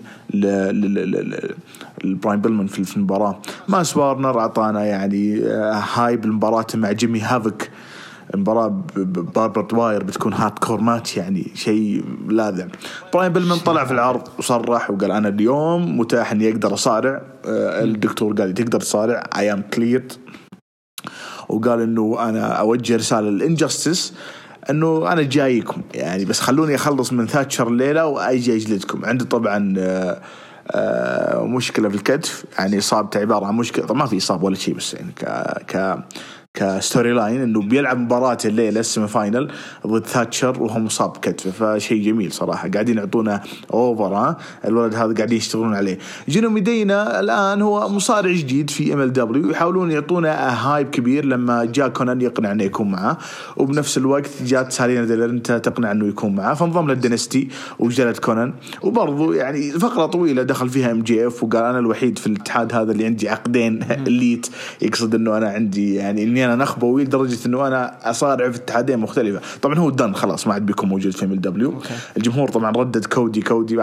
[2.04, 3.38] لبراين بيلمان في المباراة.
[3.68, 7.70] مانس وارنر أعطانا يعني آه hype المباراة مع جيمي هافك
[8.34, 12.66] المباراة barbed wire بتكون hardcore match يعني شيء لاذع.
[13.14, 17.22] براين بيلمان طلع في العرض وصرح وقال أنا اليوم متاح إني أقدر أصارع.
[17.46, 19.30] آه الدكتور قال تقدر تصارع.
[19.36, 20.12] I'm cleared
[21.48, 24.14] وقال إنه أنا أوجه رسالة لل Injustice
[24.70, 25.82] إنه أنا جايكم.
[25.94, 29.04] يعني بس خلوني أخلص من ثاتشر الليلة وأجي أجلدكم.
[29.04, 30.20] عنده طبعا آه
[30.70, 32.44] آه مشكلة في الكتف.
[32.58, 33.86] يعني اصابته عبارة عن مشكلة.
[33.86, 35.24] طبعا ما في إصابة ولا شيء بس يعني ك
[35.70, 35.98] ك
[36.54, 39.48] ك storyline إنه بيلعب مباراة الليلة ال semi final
[39.86, 42.68] ضد ثاتشر وهو مصاب كتفه فشيء جميل صراحة.
[42.68, 43.42] قاعدين يعطونا
[43.72, 45.98] over ها؟ الولد هذا قاعدين يشتغلون عليه.
[46.28, 52.20] جينو ميدينا الآن هو مصارع جديد في MLW يحاولون يعطونا hype كبير لما جاء كونان
[52.20, 53.18] يقنع إنه يكون معاه
[53.56, 57.48] وبنفس الوقت جات سالينا ديلارنتا تقنع إنه يكون معاه فانضم لل Dynasty
[57.78, 58.54] وجلد كونان.
[58.82, 63.28] وبرضه يعني فقرة طويلة دخل فيها MJF وقال أنا الوحيد في الاتحاد هذا اللي عندي
[63.28, 64.46] عقدين elite
[64.82, 69.40] يقصد إنه أنا عندي يعني اني أنا نخبوي لدرجه إنه أنا أصارع في اتحادين مختلفة.
[69.62, 71.74] طبعا هو done خلاص ما عاد بيكون موجود في MLW
[72.16, 73.76] الجمهور طبعا ردد كودي كودي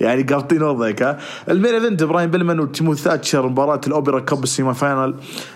[0.00, 1.18] يعني قابطين وضعك
[1.48, 5.14] ال main event براين بيلمان وتيمو ثاتشر مباراة ال Opera Cup ال semi final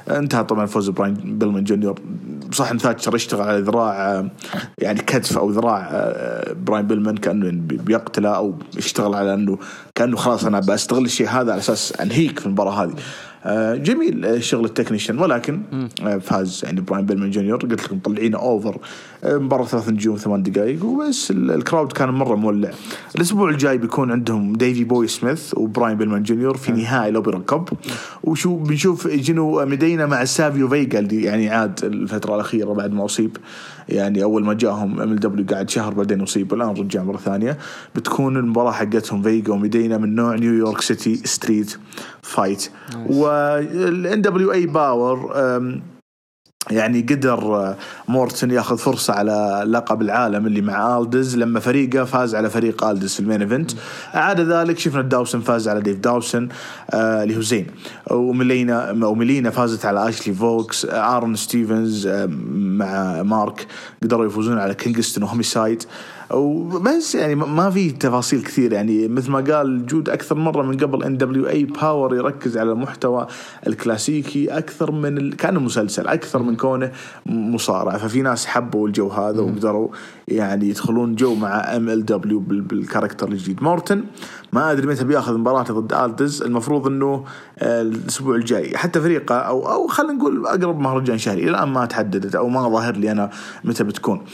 [0.09, 1.99] انتهى طبعا فوز براين بيلمان جونيور.
[2.53, 4.25] صح إن ثاتشر يشتغل على ذراع
[4.79, 6.13] يعني كتف أو ذراع
[6.67, 9.59] براين بيلمان كأنه بيقتله أو يشتغل على إنه
[9.95, 12.91] كأنه خلاص أنا بستغل الشيء هذا على أساس أنهيك في المباراة هذه.
[12.91, 13.30] آه،
[13.75, 15.63] جميل شغل ال technician ولكن
[16.03, 18.81] آه، فاز يعني براين بيلمان جونيور قلت لكم مطلعينه over آه،
[19.25, 22.71] مباراة ثلاث نجوم ثمان دقائق وبس ال crowd كان مرة مولع.
[23.17, 27.69] الأسبوع الجاي بيكون عندهم ديفي بوي سميث وبراين بيلمان جونيور في نهائي ال Opera Cup
[28.25, 33.37] وشو بنشوف جنو مدينه مع سافيو فيجا اللي يعني عاد الفترة الأخيرة بعد ما أصيب.
[33.89, 37.59] يعني أول ما جاهم MLW قاعد شهر بعدين أصيب الآن رجع مرة ثانية.
[37.97, 41.77] بتكون المباراة حقتهم فيجا ومدينه من نوع New York City street
[42.23, 42.71] fight.
[43.07, 45.33] وال NWA Power
[46.71, 47.75] يعني قدر
[48.09, 53.15] مورتن ياخذ فرصة على لقب العالم اللي مع ألدز لما فريقه فاز على فريق ألدز
[53.15, 53.71] في ال main event.
[54.15, 56.49] عدا ذلك شفنا داوسن فاز على ديف داوسن
[56.91, 57.67] آه اللي هو زين.
[58.11, 63.67] وميلينا فازت على أشلي فوكس ارون ستيفنز آه مع مارك
[64.03, 65.85] قدروا يفوزون على كينغستون وهوميسايد.
[66.35, 71.03] وبس يعني ما في تفاصيل كثير يعني مثل ما قال جود أكثر مرة من قبل
[71.03, 73.27] NWA Power يركز على المحتوى
[73.67, 75.37] الكلاسيكي أكثر من ال...
[75.37, 76.93] كأنه مسلسل أكثر من كونه
[77.27, 79.89] مصارع ففي ناس حبوا الجو هذا وقدروا
[80.29, 83.63] يعني يدخلون جو مع MLW بال character الجديد.
[83.63, 84.05] مورتن
[84.53, 87.25] ما أدري متى بيأخذ مباراته ضد الدز المفروض إنه
[87.63, 88.77] الأسبوع الجاي.
[88.77, 91.49] حتى فريقه أو أو خلينا نقول أقرب مهرجان شهري.
[91.49, 93.31] الآن ما تحددت أو ما ظاهر لي أنا
[93.65, 94.25] متى بتكون.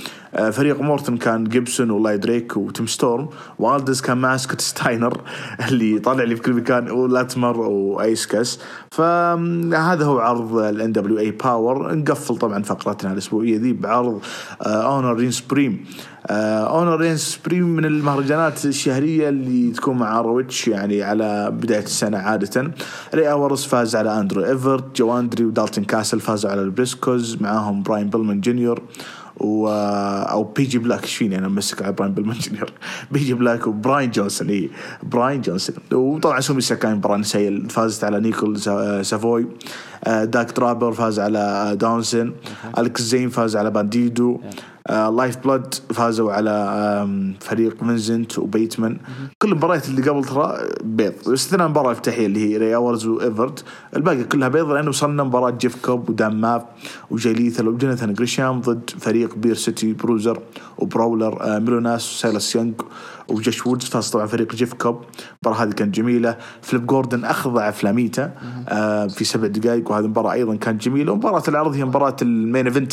[0.53, 3.29] فريق مورتن كان جيبسون وايلاي دريك وتيم ستورم
[3.59, 5.21] والدز كان مع سكوت ستاينر
[5.69, 8.61] اللي طالع لي في كل مكان ولاتمر وأيسكس.
[8.91, 14.21] فهذا هو عرض ال NWA Power نقفل طبعا فقرتنا الأسبوعية ذي بعرض
[14.63, 15.85] Honor Reigns Supreme
[16.31, 22.73] Honor Reigns Supreme من المهرجانات الشهرية اللي تكون مع ROH يعني على بداية السنة عادة.
[23.15, 28.11] ري هورس فاز على اندرو ايفرت جو هندري ودالتون كاسل فازوا على البريسكوز معاهم براين
[28.11, 28.83] بيلمان جونيور
[29.37, 29.69] و
[30.31, 32.73] أو بي جي بلاك إيش فيني أنا أمسك على براين بيلمان جونيور
[33.11, 34.71] بي جي بلاك وبراين جونسون اي
[35.03, 38.61] براين جونسون وطبعا سومي ساكاي مباراه نسائيه فازت على نيكول
[39.07, 39.47] سافوي
[40.07, 42.33] داك دريبر فاز على داونسون
[42.79, 44.41] الكس زين فاز على بانديدو
[44.91, 47.09] LifeBlood فازوا على
[47.41, 48.99] فريق منزنت وبيتمان
[49.43, 51.13] كل المباريات اللي قبل ترى بيض.
[51.27, 53.65] باستثناء المباراه الافتتاحيه اللي هي ري هورس وايفرت
[53.97, 56.67] الباقي كلها بيض لأنه وصلنا مباراة جيف كوب ودان ماف
[57.11, 60.41] وجاي ليثل وجوناثان جريشام ضد فريق Beer City Bruiser
[60.79, 62.75] وبراولر ميلوناس وسايلس يونغ
[63.29, 65.01] وجوش وودز فاز طبعا فريق جيف كوب
[65.45, 66.37] المباراه هذه كانت جميلة.
[66.63, 68.35] فليب جوردون أخضع فلاميتا
[69.09, 69.91] في سبع دقائق.
[69.91, 71.13] وهذه المباراه أيضا كانت جميلة.
[71.13, 72.93] ومباراة العرض هي مباراة ال main event.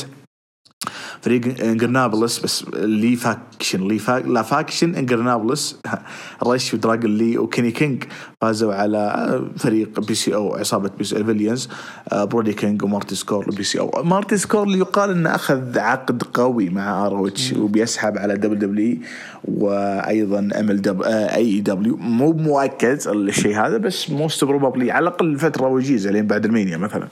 [1.24, 5.80] فريق Ingobernable بس La Facción La Fac La Facción Ingobernable
[6.48, 8.04] رش ودراجون لي وكيني كينج
[8.42, 11.70] فازوا على فريق PCO عصابة بي سي Villains
[12.12, 14.04] برودي كينج ومارتي سكور PCO.
[14.04, 18.98] مارتي سكور اللي يقال إنه أخذ عقد قوي مع ROH وبيسحب على WW
[19.46, 26.46] وأيضا MLW مو مؤكد الشيء هذا بس most probably على الأقل فترة وجيزة لين بعد
[26.46, 27.08] ال Mania مثلا.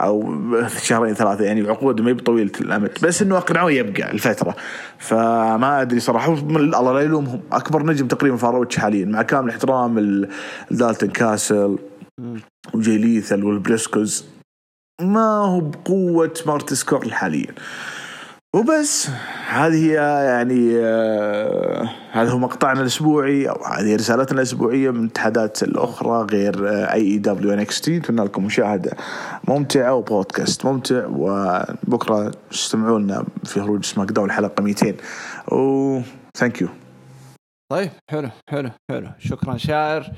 [0.00, 0.34] أو
[0.82, 2.90] شهرين ثلاثة يعني العقود ما هي بطويلة الأمد.
[3.02, 4.56] بس إنه اقنعوه يبقى الفترة.
[4.98, 7.40] فما أدري صراحة الله لا يلومهم.
[7.52, 10.28] أكبر نجم تقريبا ف ROH حاليا مع كامل احترام ال-
[10.70, 11.78] دالتون كاسل
[12.74, 14.24] وجي ليثل والبريسكوز.
[15.00, 17.54] ما هو بقوة مارتي سكور حاليا.
[18.56, 19.08] وبس.
[19.48, 26.26] هذه هي يعني آه هذا هو مقطعنا الأسبوعي أو هذه رسالتنا الأسبوعية من الاتحادات الأخرى
[26.30, 28.92] غير AEW NXT نتمنى لكم مشاهدة
[29.48, 34.94] ممتعة وبودكاست ممتع وبكرة استمعوا لنا في خروج سماك داون الحلقة 200
[35.52, 36.00] و
[36.38, 36.68] thank you
[37.72, 39.08] طيب حلو حلو حلو.
[39.18, 40.10] شكرا شاعر.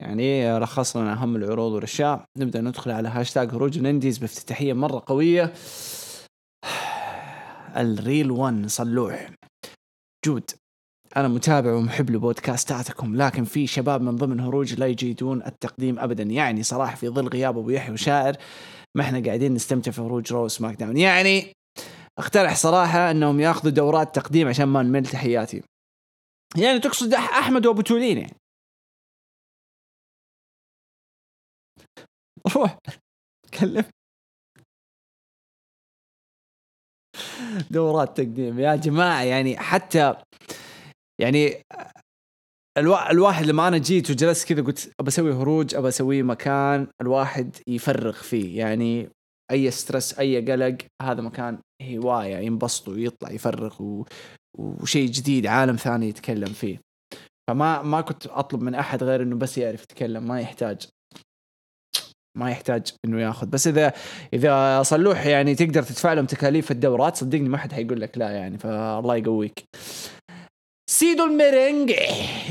[0.00, 2.24] يعني لخص لنا اهم العروض والأشياء.
[2.38, 5.52] نبدأ ندخل على هاشتاج هروج الانديز بافتتاحية مرة قوية.
[7.76, 9.30] ال Real 1 صلوح.
[10.26, 10.50] جود.
[11.16, 16.22] أنا متابع ومحب لبودكاستاتكم لكن في شباب من ضمن هروج لا يجيدون التقديم ابدا.
[16.22, 18.36] يعني صراحة في ظل غياب أبو يحيى وشاعر
[18.96, 20.96] ما إحنا قاعدين نستمتع في هروج Raw SmackDown.
[20.96, 21.52] يعني
[22.18, 25.62] أقترح صراحة إنهم يأخذوا دورات تقديم عشان ما نمل تحياتي.
[26.56, 28.36] يعني تقصد أحمد وأبو تولين يعني
[32.56, 32.78] روح.
[33.60, 33.84] كلم
[37.70, 38.58] دورات تقديم.
[38.58, 40.14] يا جماعة يعني حتى
[41.20, 41.62] يعني
[42.78, 43.10] الوا...
[43.10, 48.12] الواحد لما أنا جيت وجلست كذا قلت أبى أسوي هروج أبى أسوي مكان الواحد يفرغ
[48.12, 48.58] فيه.
[48.58, 49.08] يعني
[49.50, 54.06] أي ستريس أي قلق هذا مكان هواية ينبسط ويطلع يفرغ و...
[54.58, 56.80] وشيء جديد عالم ثاني يتكلم فيه.
[57.50, 60.88] فما ما كنت أطلب من أحد غير إنه بس يعرف يتكلم ما يحتاج.
[62.38, 63.46] ما يحتاج إنه ياخذ.
[63.46, 63.92] بس إذا
[64.34, 68.58] إذا صلوح يعني تقدر تدفع لهم تكاليف الدورات صدقني ما حد حيقول لك لا يعني
[68.58, 69.64] فالله يقويك.
[70.90, 71.92] سيدو الميرينج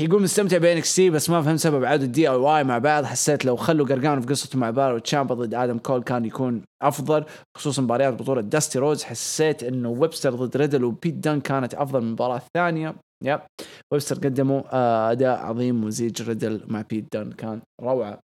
[0.00, 3.04] يقول مستمتع ب NXT بس ما فهمت سبب عوده DIY مع بعض.
[3.04, 7.24] حسيت لو خلوا قرقان في قصته مع بارو تشامبا ضد آدم كول كان يكون أفضل
[7.56, 9.04] خصوصا مباريات بطولة داستي روز.
[9.04, 12.94] حسيت إنه ويبستر ضد ريدل وبيت دان كانت أفضل من المباراه الثانية
[13.24, 13.40] yep.
[13.92, 18.18] ويبستر قدموا آه، أداء عظيم وزيج ريدل مع بيت دان كان روعة.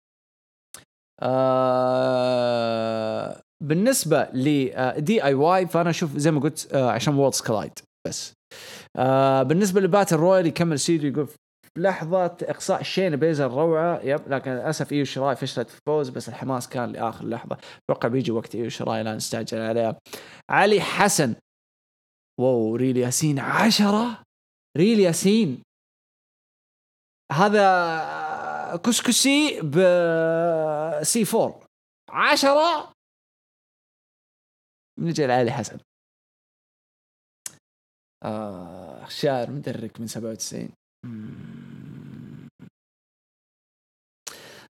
[1.22, 3.04] آه
[3.62, 8.32] بالنسبة ل DIY فأنا أشوف زي ما قلت آه عشان Worlds Collide بس.
[8.96, 11.28] آه بالنسبة ل Battle Royal يكمل سيدو يقول
[11.78, 16.68] لحظة إقصاء شين بيزر روعة yep لكن للأسف إيو شراي فشلت في الفوز بس الحماس
[16.68, 17.58] كان لآخر لحظة.
[17.90, 19.98] أتوقع بيجي وقت إيو شراي لا نستعجل عليها
[20.50, 21.34] علي حسن.
[22.40, 24.22] wow Real ياسين عشرة؟
[24.76, 25.62] Real ياسين.
[27.32, 27.64] هذا
[28.76, 29.74] كسكسي ب
[31.02, 31.66] C4
[32.10, 32.92] عشرة
[34.98, 35.78] نجي لعلي حسن.
[38.24, 40.68] آه شاعر مدرك من 97
[41.04, 42.48] مم.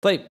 [0.03, 0.27] طيب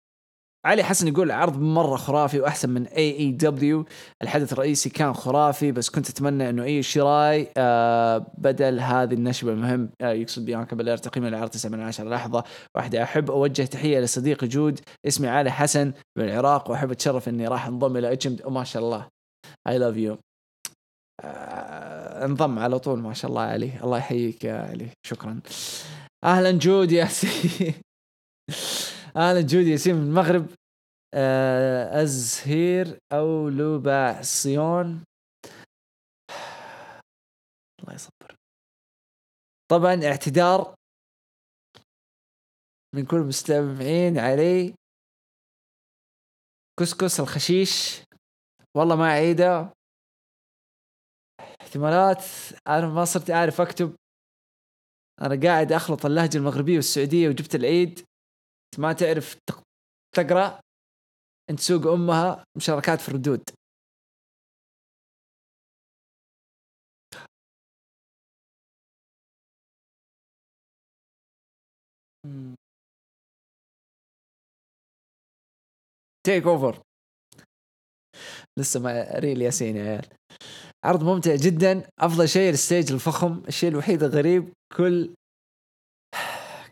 [0.67, 3.85] علي حسن يقول عرض مرة خرافي وأحسن من AEW
[4.23, 9.53] الحدث الرئيسي كان خرافي بس كنت أتمنى أنه أي شراي آه بدل هذه النشبة.
[9.53, 12.45] المهم آه يقصد بيانكا بلير تقييم العرض 9 من 10 لحظة
[12.75, 13.03] واحدة.
[13.03, 17.97] أحب أوجه تحية لصديقي جود اسمي علي حسن من العراق وأحب أتشرف أني راح انضم
[17.97, 19.07] إلى اتشم وما شاء الله.
[19.69, 20.19] I love you
[22.25, 22.99] انضم على طول.
[22.99, 23.71] ما شاء الله علي.
[23.85, 24.89] الله يحييك يا علي.
[25.07, 25.41] شكرا.
[26.25, 27.75] أهلا جود ياسين
[29.17, 30.47] أهلا جود ياسين من المغرب.
[31.15, 35.05] آه، أزهير أو لوباسيون
[37.81, 38.37] الله يصبر.
[39.71, 40.75] طبعا اعتذار
[42.95, 44.75] من كل المستمعين علي
[46.81, 48.03] كسكس الخشيش.
[48.77, 49.73] والله ما عيده
[51.61, 52.25] احتمالات
[52.69, 53.97] أنا ما صرت أعرف أكتب.
[55.23, 58.16] أنا قاعد أخلط اللهجة المغربية والسعودية وجبت العيد.
[58.79, 59.63] ما تعرف تق-
[60.17, 60.61] تقرأ
[61.51, 63.43] انت سوق أمها مشاركات في الردود.
[76.27, 76.83] TakeOver
[78.59, 80.09] لسه ما Real ياسين يا عيال.
[80.85, 81.89] عرض ممتع جدا.
[81.99, 83.43] أفضل شيء ال stage الفخم.
[83.49, 85.15] الشيء الوحيد الغريب كل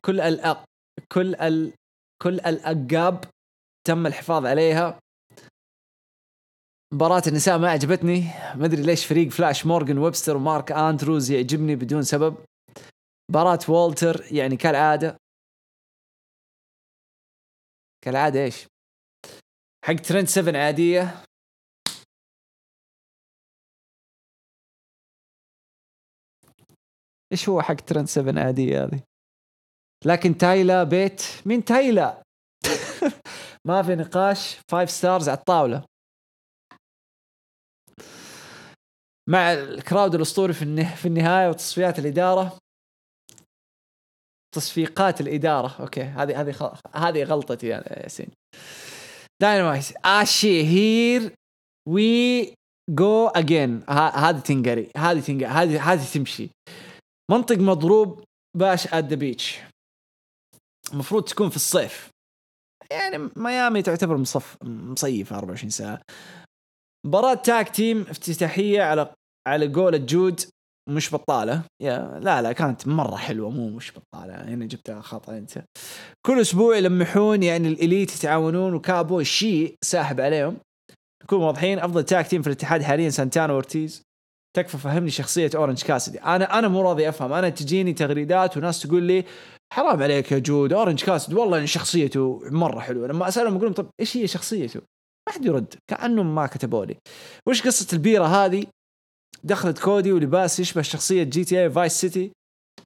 [0.05, 0.65] كل الأق
[1.13, 1.73] كل ال
[2.25, 3.25] كل الأقاب
[3.87, 5.01] تم الحفاظ عليها.
[6.93, 8.21] مباراة النساء ما عجبتني.
[8.57, 12.37] ما أدري ليش فريق فلاش مورغان ويبستر ومارك أندروز يعجبني بدون سبب.
[13.31, 15.17] مباراة والتر يعني كالعادة.
[18.05, 18.67] كالعادة إيش؟
[19.85, 21.25] حق Trent Seven عادية.
[27.33, 29.14] إيش هو حق Trent Seven عادية هذه؟
[30.07, 32.23] لكن تايلا بيت مين تايلا؟
[33.69, 34.59] ما في نقاش.
[34.71, 35.85] 5 stars على الطاولة.
[39.31, 42.59] مع ال crowd الأسطوري في في النهاية وتصفيات الإدارة.
[44.55, 45.77] تصفيقات الإدارة.
[45.81, 46.03] أوكي.
[46.03, 48.29] هذه هذه هذه غلطتي يا ياسين
[49.43, 51.33] داينامايت اشي here
[51.89, 52.55] we
[52.91, 54.91] go again هذه تنقري.
[54.97, 55.47] هذه تنقري.
[55.47, 56.51] هذه هذه تمشي.
[57.31, 58.25] منطق مضروب
[58.57, 59.61] Bash at the Beach
[60.95, 62.11] المفروض تكون في الصيف.
[62.91, 66.01] يعني ميامي تعتبر مصف مصيف 24 ساعة.
[67.07, 69.13] مباراة tag team افتتاحية على
[69.49, 70.41] على قولة جود
[70.91, 71.63] مش بطالة.
[71.83, 74.35] يا لا لا كانت مرة حلوة مو مش بطالة.
[74.35, 75.65] هنا جبتها خطأ أنت.
[76.27, 80.57] كل أسبوع يلمحون يعني ال Elite يتعاونون و cowboy shit ساحب عليهم.
[81.25, 84.03] نكون واضحين أفضل tag team في الاتحاد حاليا سانتانا وورتيز
[84.57, 87.33] تكفى فهمني شخصية أورنج كاسدي أنا أنا مو راضي أفهم.
[87.33, 89.25] أنا تجيني تغريدات وناس تقول لي
[89.75, 90.73] حرام عليك يا جود.
[90.73, 93.09] أورنج كاسدي والله إن شخصيته مرة حلوة.
[93.09, 94.81] لما أسألهم أقول لهم طب إيش هي شخصيته؟
[95.29, 95.75] ما حد يرد.
[95.91, 96.97] كأنهم ما كتبوا لي
[97.49, 98.67] وش قصة البيرة هذه؟
[99.45, 102.33] دخلت كودي ولباس يشبه شخصية GTA Vice City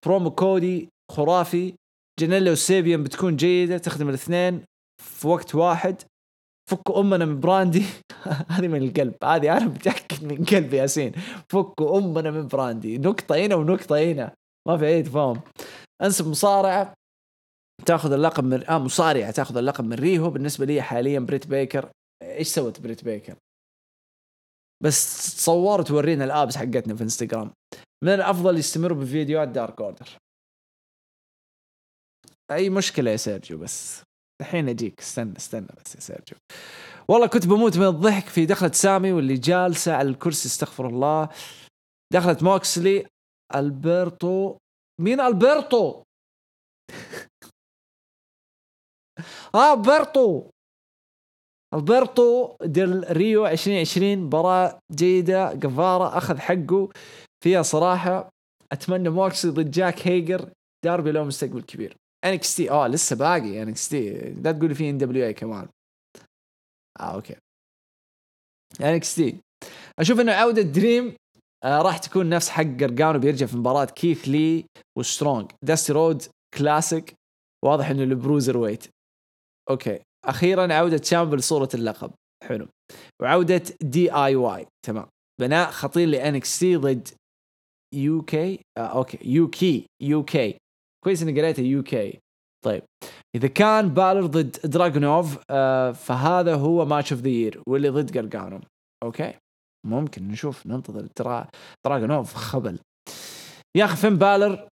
[0.06, 1.74] promo كودي خرافي.
[2.20, 4.62] جانيلا وسيبيان بتكون جيدة تخدم الاثنين
[5.02, 6.02] في وقت واحد.
[6.70, 7.84] فكوا أمنا من براندي.
[8.48, 9.14] هذه من القلب.
[9.24, 11.12] هذه أنا متأكد من قلبي ياسين.
[11.48, 12.98] فكوا أمنا من براندي.
[12.98, 14.34] نقطة هنا ونقطة هنا.
[14.68, 15.40] ما في اي تفاهم
[16.02, 16.94] انسب مصارعة
[17.86, 20.30] تاخذ اللقب من آه مصارعة تاخذ اللقب من ريهو.
[20.30, 21.90] بالنسبة لي حاليا بريت بيكر.
[22.22, 23.36] إيش سوت بريت بيكر؟
[24.84, 27.52] بس تصور تورينا ال abs حقتنا في إنستغرام.
[28.04, 30.08] من الأفضل يستمروا بفيديوهات Dark Order.
[32.50, 34.02] أي مشكلة يا سيرجيو؟ بس
[34.40, 35.00] الحين أجيك.
[35.00, 36.38] استنى استنى بس يا سيرجيو.
[37.08, 41.28] والله كنت بموت من الضحك في دخلت سامي واللي جالسة على الكرسي استغفر الله.
[42.12, 43.06] دخلت موكسلي
[43.54, 44.56] ألبرتو
[45.00, 46.02] مين ألبرتو؟
[49.54, 50.50] آه برتو
[51.74, 56.88] ألبرتو ديل ريو 2020 مباراة جيدة قفارة أخذ حقه
[57.44, 58.30] فيها صراحة.
[58.72, 60.50] أتمنى موكسي ضد جاك هيجر.
[60.84, 61.96] داربي له مستقبل كبير.
[62.24, 64.10] NXT آه لسه باقي NXT.
[64.30, 65.68] لا تقولي في NWA كمان.
[67.00, 67.36] آه أوكي.
[68.80, 69.40] NXT.
[69.98, 71.16] أشوف إنه عودة دريم
[71.64, 74.64] آه راح تكون نفس حق قرقانو بيرجع في مباراة كيث لي
[74.98, 76.22] وسترونج Dusty Rhodes
[76.58, 77.14] Classic
[77.64, 78.84] واضح إنه ال Bruiserweight.
[79.70, 79.98] Okay.
[80.24, 82.10] أخيرا عودة شامبا لصورة اللقب.
[82.44, 82.68] حلو.
[83.22, 85.06] وعودة DIY تمام.
[85.40, 87.08] بناء خطير ل NXT ضد
[87.94, 89.18] UK آه okay.
[89.24, 90.58] UK UK
[91.04, 92.18] كويس إني قريته UK
[92.64, 92.82] طيب.
[93.36, 98.60] إذا كان بالر ضد دراجونوف آه فهذا هو match of the year واللي ضد قرقانو.
[99.04, 99.34] Okay.
[99.86, 101.48] ممكن نشوف ننتظر ترى
[101.86, 102.78] دراجونوف خبل.
[103.76, 104.68] يا أخي فين بالر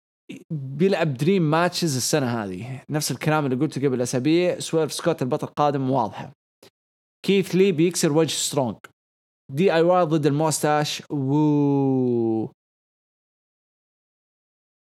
[0.51, 2.85] بيلعب dream matches السنة هذه.
[2.91, 6.33] نفس الكلام اللي قلته قبل أسابيع سويرف سكوت البطل القادم واضحة.
[7.27, 8.77] كيث لي بيكسر وجه سترونج
[9.53, 11.03] DIY ضد ال Moustache.
[11.11, 12.47] و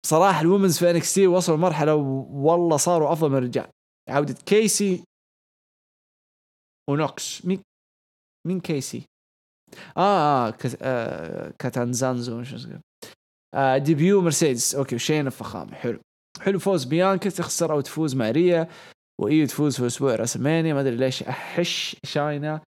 [0.06, 3.70] صراحة ال women's في NXT وصلوا مرحلة والله صاروا أفضل من الرجال.
[4.08, 5.04] عودة كيسي
[6.90, 7.46] ونوكس.
[7.46, 7.62] مين
[8.46, 9.09] مين كيسي؟
[9.96, 12.42] آه آه, آه كاتانزارو
[13.54, 14.74] آه debut مرسيدس.
[14.74, 15.74] Okay وشين الفخامة.
[15.74, 16.00] حلو.
[16.40, 17.30] حلو فوز بيانكا.
[17.30, 18.68] تخسر أو تفوز مع ريا
[19.20, 20.74] وإيو تفوز في أسبوع راسلمانيا.
[20.74, 22.60] ما أدري ليش أحس شاينا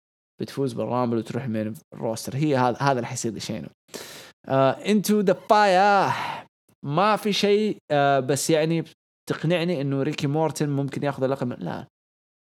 [0.42, 2.36] بتفوز بال Rumble وتروح من ال roster.
[2.36, 3.70] هي هذا هذا اللي حيصير لشينا
[4.86, 6.12] into the fire
[6.86, 8.84] ما في شيء آه بس يعني
[9.30, 11.88] تقنعني إنه ريكي مورتن ممكن ياخذ اللقب لا.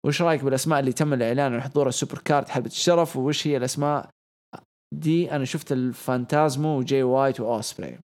[0.06, 4.10] وش رأيك بالأسماء اللي تم الإعلان عن حضور ال Supercard حلبة الشرف؟ وش هي الأسماء
[4.92, 8.00] دي أنا شفت الفانتازمو وجاي وايت وأوسبري.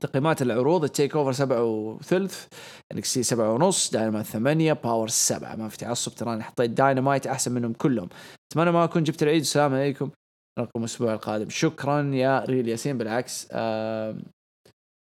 [0.00, 2.46] تقييمات العروض ال TakeOver سبعة وثلث
[2.92, 5.56] NXT سبعة ونص داينامايت ثمانية Power سبعة.
[5.56, 8.08] ما في تعصب تراني حطيت داينامايت أحسن منهم كلهم.
[8.52, 9.40] أتمنى ما أكون جبت العيد.
[9.40, 10.10] السلام عليكم.
[10.58, 11.48] نلقاكم الأسبوع القادم.
[11.48, 12.98] شكرا يا ريل ياسين.
[12.98, 14.16] بالعكس آه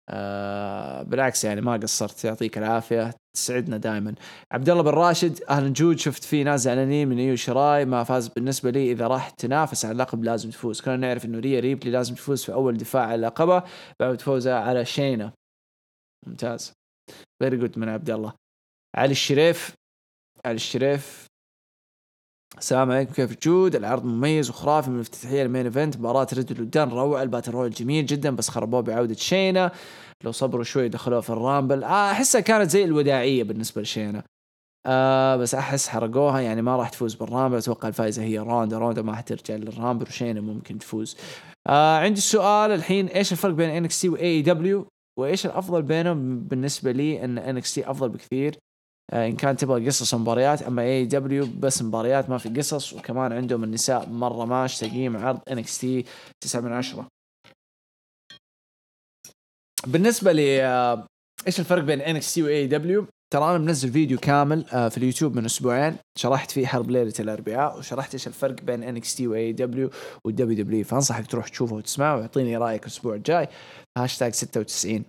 [0.09, 2.25] آه بالعكس يعني ما قصرت.
[2.25, 3.15] يعطيك العافية.
[3.35, 4.15] تسعدنا دائما
[4.53, 8.29] عبد الله بن راشد أهلا جود شفت في ناس زعلانين من ايو شراي ما فاز
[8.29, 10.81] بالنسبة لي إذا راح تنافس على اللقب لازم تفوز.
[10.81, 13.65] كنا نعرف إنه ريا ريبلي لازم تفوز في أول دفاع على لقبها
[14.01, 15.33] بعد فوزها على شينا.
[16.27, 16.73] ممتاز.
[17.43, 18.33] very good من عبد الله.
[18.97, 19.75] علي الشريف
[20.47, 21.30] علي الشريف
[22.59, 26.89] السلام عليكم كيف جود العرض مميز وخرافي من الافتتاحيه ال main event مباراة ريدل ودان
[26.89, 29.73] روعة ال battle royal جميل جدا بس خربوه بعودة شينا.
[30.25, 31.85] لو صبروا شوي دخلوه في ال Rumble.
[31.85, 34.23] آه، أحسها كانت زي الوداعية بالنسبة لشينا.
[34.87, 37.57] آه بس أحس حرقوها يعني ما راح تفوز بال Rumble.
[37.57, 38.79] أتوقع الفائزة هي روندا.
[38.79, 41.17] روندا ما حترجع لل Rumble وشينا ممكن تفوز.
[41.67, 44.87] آه عندي سؤال الحين إيش الفرق بين NXT و AEW؟
[45.19, 48.57] وإيش الأفضل بينهم بالنسبة لي إن NXT أفضل بكثير؟
[49.13, 54.09] إن كان تبغى قصص ومباريات أما AEW بس مباريات ما في قصص وكمان عندهم النساء
[54.09, 56.05] مرة ماش تقييم عرض NXT
[56.41, 57.07] 9 من 10
[59.87, 61.07] بالنسبة لي آه
[61.47, 65.45] إيش الفرق بين NXT و AEW ترى أنا منزل فيديو كامل آه، في اليوتيوب من
[65.45, 69.91] أسبوعين شرحت فيه حرب ليلة الأربعاء وشرحت إيش الفرق بين انكس تي واي دبليو
[70.25, 73.49] والدبليو دبليو فأنصحك تروح تشوفه وتسمعه ويعطيني رأيك الأسبوع الجاي.
[73.99, 75.05] هاشتاج 96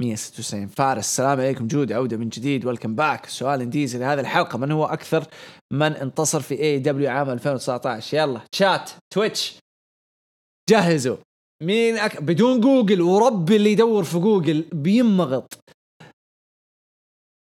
[0.00, 1.66] 196 فارس السلام عليكم.
[1.66, 2.64] جود عودة من جديد.
[2.64, 4.58] Welcome back سؤال انديزي لهذه الحلقة.
[4.58, 5.26] من هو أكثر
[5.72, 9.58] من انتصر في AEW عام 2019 يلا chat Twitch
[10.70, 11.16] جهزوا.
[11.62, 12.22] مين أك...
[12.22, 15.58] بدون جوجل وربي اللي يدور في جوجل بينمغط.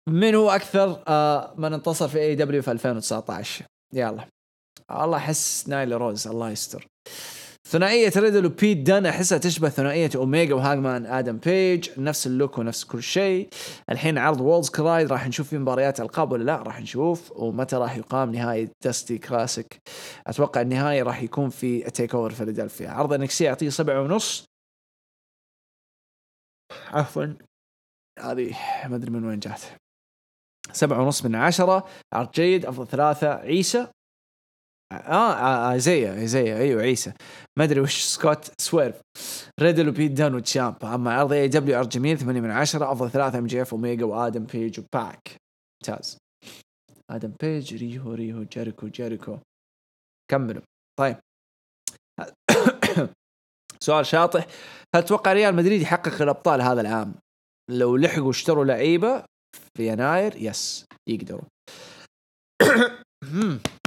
[0.09, 4.27] من هو أكثر آه من انتصر في AEW في 2019 يلا.
[4.91, 6.87] الله احس نايل روز الله يستر.
[7.69, 12.83] ثنائية ريدل وبيت دان أحسها تشبه ثنائية اوميجا وهاجمان آدم بيج نفس ال look ونفس
[12.83, 13.49] كل شيء.
[13.89, 17.31] الحين عرض Worlds Collide راح نشوف فيه مباريات ألقاب ولا لا؟ راح نشوف.
[17.31, 19.81] ومتى راح يقام نهاية Dusty Classic
[20.27, 24.45] أتوقع النهاية راح يكون في TakeOver فيلادلفيا عرض NXT أعطيه سبعة ونص.
[26.87, 27.25] عفوا.
[28.19, 28.55] هذه
[28.87, 29.61] ما أدري من وين جات.
[30.71, 31.87] سبعة ونص من عشرة.
[32.13, 32.65] عرض جيد.
[32.65, 33.33] أفضل ثلاثة.
[33.33, 33.87] عيسى.
[34.91, 37.13] آه, آه ايزيا ايزيا أيوه عيسى.
[37.57, 39.01] ما أدري وش سكوت سويرف.
[39.61, 43.73] ريدل وبيت دان وتشامبا أما عرض AEW عرض جميل 8 من 10 أفضل ثلاثة MJF
[43.73, 45.37] اوميجا وآدم بيج وباك.
[45.81, 46.17] ممتاز.
[47.11, 49.37] آدم بيج ريهو ريهو جيريكو جيريكو
[50.31, 50.61] كملوا.
[50.99, 51.17] طيب.
[53.79, 54.47] سؤال شاطح.
[54.95, 57.15] هل تتوقع ريال مدريد يحقق الأبطال هذا العام؟
[57.71, 59.23] لو لحقوا واشتروا لعيبة
[59.77, 61.45] في يناير yes يقدروا.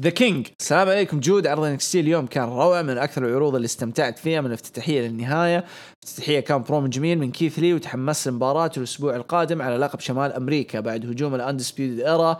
[0.00, 2.26] ذا كينج السلام عليكم جود عرض NXT اليوم.
[2.26, 5.64] كان روعة من أكثر العروض اللي استمتعت فيها من الافتتاحيه للنهاية.
[6.04, 10.80] الافتتاحيه كان بروم جميل من كيث لي وتحمست لمباراه الأسبوع القادم على لقب شمال أمريكا
[10.80, 12.38] بعد هجوم ال Undisputed Era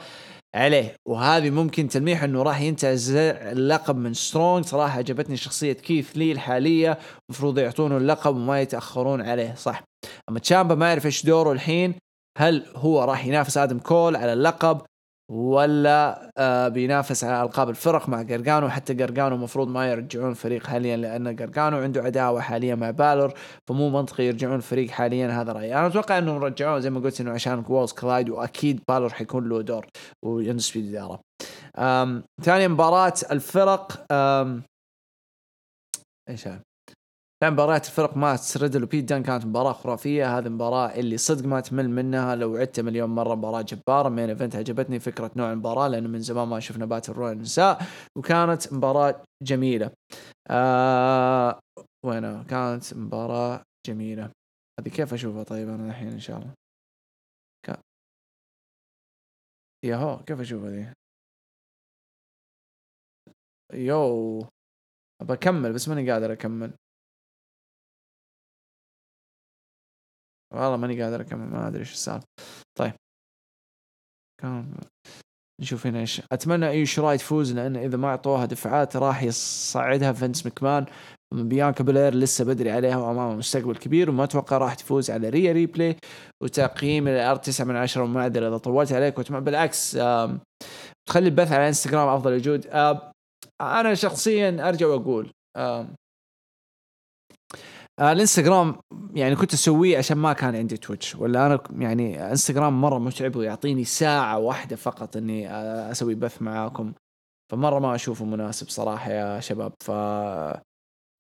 [0.55, 0.95] عليه.
[1.09, 6.99] وهذه ممكن تلميح إنه راح ينتزع اللقب من سترونج صراحة عجبتني شخصية كيث لي الحالية.
[7.31, 9.83] المفروض يعطونه اللقب وما يتأخرون عليه صح.
[10.29, 11.95] أما تشامبا ما يعرف إيش دوره الحين.
[12.39, 14.81] هل هو راح ينافس آدم كول على اللقب؟
[15.35, 20.97] ولا آه بينافس على ألقاب الفرق مع قرقانو حتى قرقانو المفروض ما يرجعون الفريق حاليا
[20.97, 23.35] لأن قرقانو عنده عداوة حاليا مع بالور
[23.69, 27.31] فمو منطقي يرجعون الفريق حاليا هذا رايي أنا أتوقع إنهم رجعوه زي ما قلت إنه
[27.31, 29.87] عشان Worlds Collide وأكيد بالور حيكون له دور
[30.25, 31.21] وينسبي الاداره
[32.43, 34.07] ثاني مباراة الفرق.
[36.29, 36.49] إيش
[37.51, 40.39] مباريات الفرق مات ريدل وبيت دان كانت مباراة خرافية.
[40.39, 44.09] هذه المباراة اللي صدق ما تمل منها لو عدتها مليون مرة مباراة جبارة.
[44.09, 47.83] Main event عجبتني فكرة نوع المباراة لأنه من زمان ما شفنا battle royal نساء
[48.19, 49.91] وكانت مباراة جميلة.
[50.51, 51.61] آه
[52.07, 54.31] وين كانت مباراة جميلة.
[54.81, 56.55] هذه كيف أشوفها طيب أنا الحين إن شاء الله؟
[57.67, 57.81] ك...
[59.85, 60.93] ياهو كيف أشوفها ذي؟
[63.73, 64.47] يو
[65.23, 66.75] بكمل بس ماني قادر أكمل.
[70.55, 72.27] والله ماني قادر أكمل ما أدري إيش السالفة.
[72.79, 72.93] طيب.
[74.43, 74.75] كان
[75.61, 76.23] نشوف هنا إيش.
[76.33, 80.87] أتمنى اي شراي تفوز لأن إذا ما أعطوها دفعات راح يصعدها فينس مكمان.
[81.35, 85.97] بيانكا بلير لسه بدري عليها وامامها مستقبل كبير وما أتوقع راح تفوز على ريا ريبلي
[86.43, 89.33] وتقييم العرض 9 من 10 ومعذره إذا طولت عليك.
[89.33, 89.93] بالعكس
[91.09, 92.67] تخلي البث على إنستغرام أفضل وجود
[93.61, 95.33] أنا شخصيا أرجع وأقول
[98.01, 98.77] الانستغرام
[99.15, 103.85] يعني كنت اسويه عشان ما كان عندي تويتش ولا أنا يعني انستغرام مرة متعب ويعطيني
[103.85, 106.93] ساعة واحدة فقط إني آه، أسوي بث معاكم.
[107.51, 109.73] فمرة ما أشوفه مناسب صراحة يا شباب.
[109.81, 109.91] ف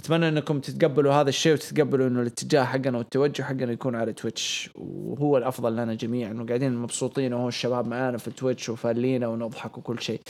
[0.04, 4.70] أتمنى أنكم تتقبلوا هذا الشيء وتتقبلوا إنه الاتجاه حقنا والتوجه حقنا يكون على تويتش.
[4.74, 6.32] وهو الأفضل لنا جميعا.
[6.32, 10.20] وقاعدين مبسوطين وهو الشباب معانا في تويتش وفالينها ونضحك وكل شيء.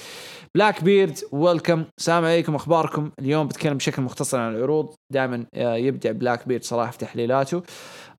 [0.55, 2.55] بلاك بيرد welcome السلام عليكم.
[2.55, 4.95] أخباركم؟ اليوم بتكلم بشكل مختصر عن العروض.
[5.13, 7.63] دائما يبدع بلاك بيرد صراحة في تحليلاته.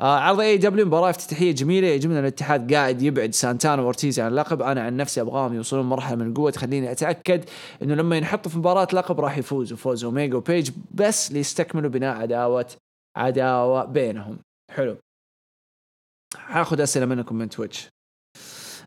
[0.02, 4.62] آه عرض AEW مباراة افتتاحية جميلة يعجبنا الاتحاد قاعد يبعد سانتانا وارتيزي عن اللقب.
[4.62, 7.46] أنا عن نفسي أبغاهم يوصلون مرحلة من القوه تخليني أتأكد
[7.82, 12.68] إنه لما ينحطوا في مباراة لقب راح يفوزوا فوز اوميجا وبيج بس ليستكملوا بناء عداوه
[13.18, 14.40] عداوة بينهم.
[14.72, 14.98] حلو.
[16.36, 17.95] حاخذ أسئلة منكم من تويتش.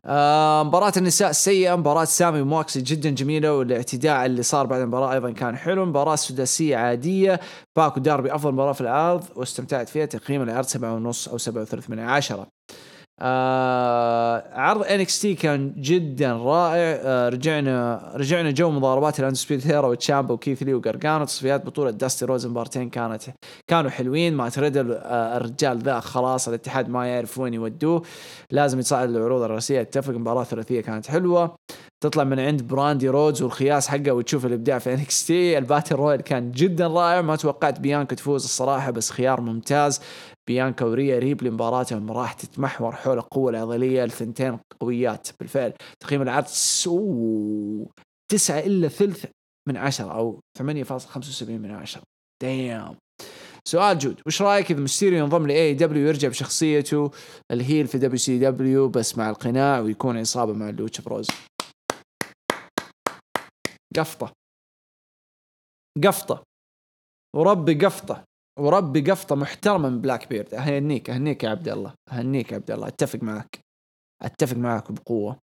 [0.05, 5.31] آه مباراة النساء سيئة مباراة سامي وموكسي جدا جميلة والاعتداء اللي صار بعد المباراة أيضا
[5.31, 5.85] كان حلو.
[5.85, 7.39] مباراة سداسية عادية
[7.75, 11.89] باك وداربي أفضل مباراة في العرض واستمتعت فيها تقييم العرض سبعة ونص أو سبعة وثلاث
[11.89, 12.47] من عشرة.
[13.21, 16.99] آه عرض NXT كان جدا رائع.
[17.03, 22.25] آه رجعنا رجعنا جو مضاربات ال Undisputed Era وتشامبا وكيث لي وقرقانو تصفيات بطولة داستي
[22.25, 23.23] رودز مبارتين كانت
[23.67, 24.35] كانوا حلوين.
[24.35, 26.47] مات ريدل آه الرجال ذا خلاص.
[26.47, 28.01] الاتحاد ما يعرف وين يودوه.
[28.51, 29.81] لازم يتصعد للعروض الرئيسية.
[29.81, 31.55] اتفق مباراة ثلاثيه كانت حلوة.
[32.03, 36.51] تطلع من عند براندي رودز والخياس حقه وتشوف الإبداع في NXT ال battle royal كان
[36.51, 37.21] جدا رائع.
[37.21, 40.01] ما توقعت بيانكا تفوز الصراحة بس خيار ممتاز.
[40.47, 45.73] بيانكا وريا ريبلي مباراتهم راح تتمحور حول القوة العضلية الثنتين قويات بالفعل.
[45.99, 47.85] تقييم العرض so
[48.31, 49.25] تسعة إلا ثلث
[49.67, 52.03] من عشرة أو 8.75 من عشرة.
[52.43, 52.95] دايم
[53.67, 54.21] سؤال جود.
[54.25, 57.11] وش رأيك إذا مستيريو ينضم ل AEW ويرجع بشخصيته
[57.51, 61.27] ال heel في WCW بس مع القناع ويكون عصابة مع ال Lucha Bros؟
[63.97, 64.33] قفطة.
[66.03, 66.43] قفطة.
[67.35, 68.23] وربي قفطة.
[68.59, 71.93] وربي قفطة محترمة من بلاك بيرد أهنيك أهنيك يا عبد الله.
[72.11, 72.87] أهنيك يا عبد الله.
[72.87, 73.59] أتفق معك.
[74.21, 75.39] أتفق معك بقوة.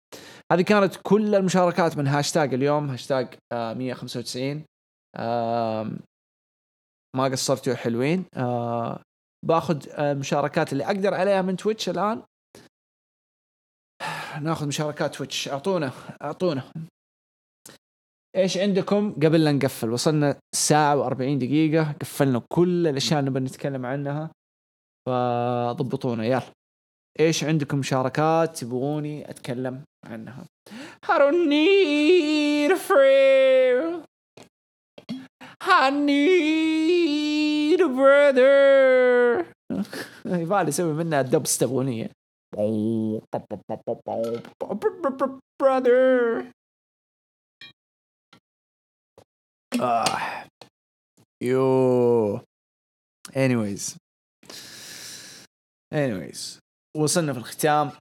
[0.52, 4.66] هذه كانت كل المشاركات من هاشتاج اليوم هاشتاج 195
[5.16, 5.92] آه
[7.16, 8.26] ما قصرتوا حلوين.
[8.38, 9.02] آه
[9.46, 12.24] باخذ المشاركات اللي أقدر عليها من تويتش الآن.
[14.42, 16.64] ناخذ مشاركات تويتش أعطونا أعطونا.
[18.36, 23.86] إيش عندكم قبل لا نقفل؟ وصلنا ساعة و40 دقيقة قفلنا كل الأشياء اللي نبغى نتكلم
[23.86, 24.32] عنها.
[25.08, 26.42] فضبطونا يلا.
[27.20, 30.46] إيش عندكم مشاركات تبغوني أتكلم عنها؟
[31.06, 34.04] I don't need a friend
[35.62, 39.46] I need a brother
[40.26, 41.44] يبغالي أسوي منها دب
[45.64, 46.55] brother
[49.82, 50.48] آه.
[51.44, 52.40] يو
[53.30, 53.96] anyways.
[55.94, 56.60] Anyways.
[56.98, 57.92] وصلنا في الختام.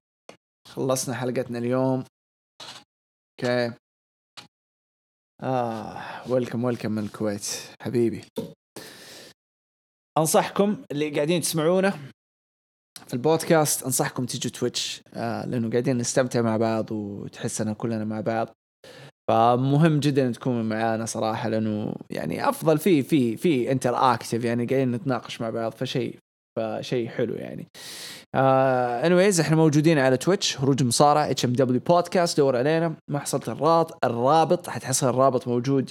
[0.68, 2.04] خلصنا حلقتنا اليوم.
[3.40, 3.72] أوكي
[5.42, 7.46] آه welcome welcome من الكويت.
[7.82, 8.24] حبيبي.
[10.18, 11.90] أنصحكم اللي قاعدين تسمعونا
[13.06, 18.48] في البودكاست أنصحكم تيجوا تويتش آه لأنه قاعدين نستمتع مع بعض وتحسنا كلنا مع بعض.
[19.30, 25.40] فمهم جدا تكونوا معانا صراحة لأنه يعني أفضل في في في interactive يعني قاعدين نتناقش
[25.40, 26.18] مع بعض فشيء
[26.58, 27.68] فشيء حلو يعني.
[28.34, 32.94] آه anyways إحنا موجودين على تويتش هروج مصارعة HMW بودكاست دور علينا.
[33.10, 35.90] ما حصلت الرابط الرابط حتحصل الرابط موجود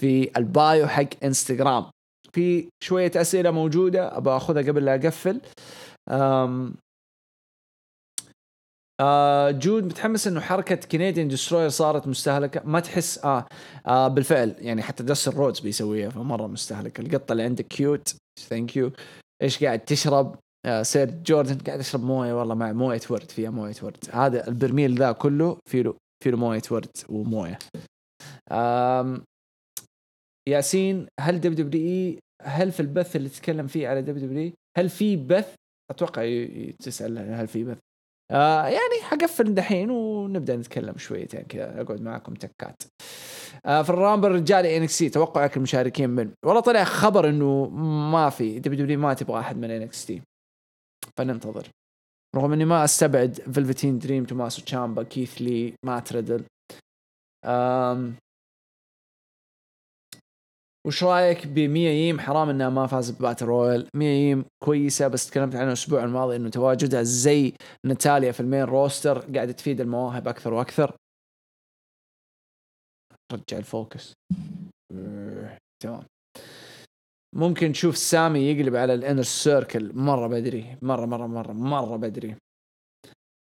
[0.00, 1.84] في ال bio حق انستغرام
[2.32, 5.40] في شوية أسئلة موجودة أبغى أخذها قبل لا أقفل.
[9.00, 12.62] آه جود متحمس إنه حركة Canadian Destroyer صارت مستهلكة.
[12.64, 13.46] ما تحس آه,
[13.86, 17.00] آه بالفعل يعني حتى داستن رودز بيسويها فمرة مستهلكة.
[17.00, 18.92] القطة اللي عندك cute thank you
[19.42, 22.32] إيش قاعد تشرب؟ آه سير جوردن قاعد اشرب موية.
[22.32, 24.04] والله مع موية ورد فيها موية ورد.
[24.12, 25.94] هذا البرميل ذا كله فيه له
[26.24, 27.58] فيه له موية ورد وموية.
[28.52, 29.24] آم
[30.48, 35.54] ياسين هل WWE هل في البث اللي تتكلم فيه على WWE هل في بث؟
[35.90, 36.46] أتوقع
[36.82, 37.78] تسأل هل في بث.
[38.30, 42.82] آه يعني حقفل دحين ونبدأ نتكلم شويتين كذا أقعد معاكم تكات.
[43.66, 46.30] آه في ال Rumble رجالي NXT توقعك المشاركين من.
[46.44, 47.68] والله طلع خبر إنه
[48.12, 50.22] ما في WWE ما تبغى أحد من NXT
[51.18, 51.68] فننتظر.
[52.36, 56.44] رغم إني ما أستبعد فلفتين دريم توماسو تشامبا كيث لي مات ريدل
[60.86, 63.88] وش رأيك بميا ييم؟ حرام إنها ما فازت ب battle royal.
[63.94, 67.52] ميا ييم كويسة بس تكلمت عنها الأسبوع الماضي إنه تواجدها زي
[67.86, 70.96] ناتاليا في ال main roster قاعدة تفيد المواهب أكثر وأكثر.
[73.32, 74.12] رجع ال focus.
[75.82, 76.04] تمام.
[77.36, 79.92] ممكن نشوف سامي يقلب على ال Inner Circle.
[79.94, 80.76] مرة بدري.
[80.82, 82.36] مرة مرة مرة مرة بدري.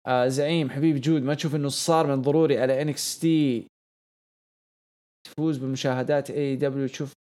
[0.07, 3.67] آه زعيم حبيبي جود ما تشوف إنه صار من ضروري على NXT
[5.29, 7.13] تفوز بمشاهدات AEW تشوف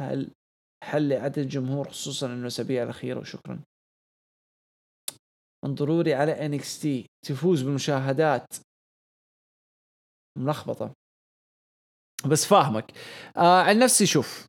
[0.00, 0.30] هل
[0.84, 3.62] حل لعدد الجمهور خصوصا إنه الاسابيع الأخيرة وشكرا.
[5.64, 8.46] من ضروري على NXT تفوز بالمشاهدات
[10.38, 10.92] ملخبطة.
[12.30, 12.92] بس فاهمك.
[13.36, 14.46] آه عن نفسي شوف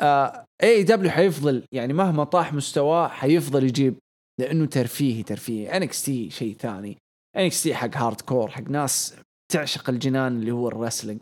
[0.00, 3.98] AEW حيفضل يعني مهما طاح مستواه حيفضل يجيب
[4.40, 5.76] لأنه ترفيهي ترفيهي.
[5.76, 6.98] NXT شيء ثاني.
[7.36, 9.16] NXT حق hardcore حق ناس
[9.52, 11.20] تعشق الجنان اللي هو ال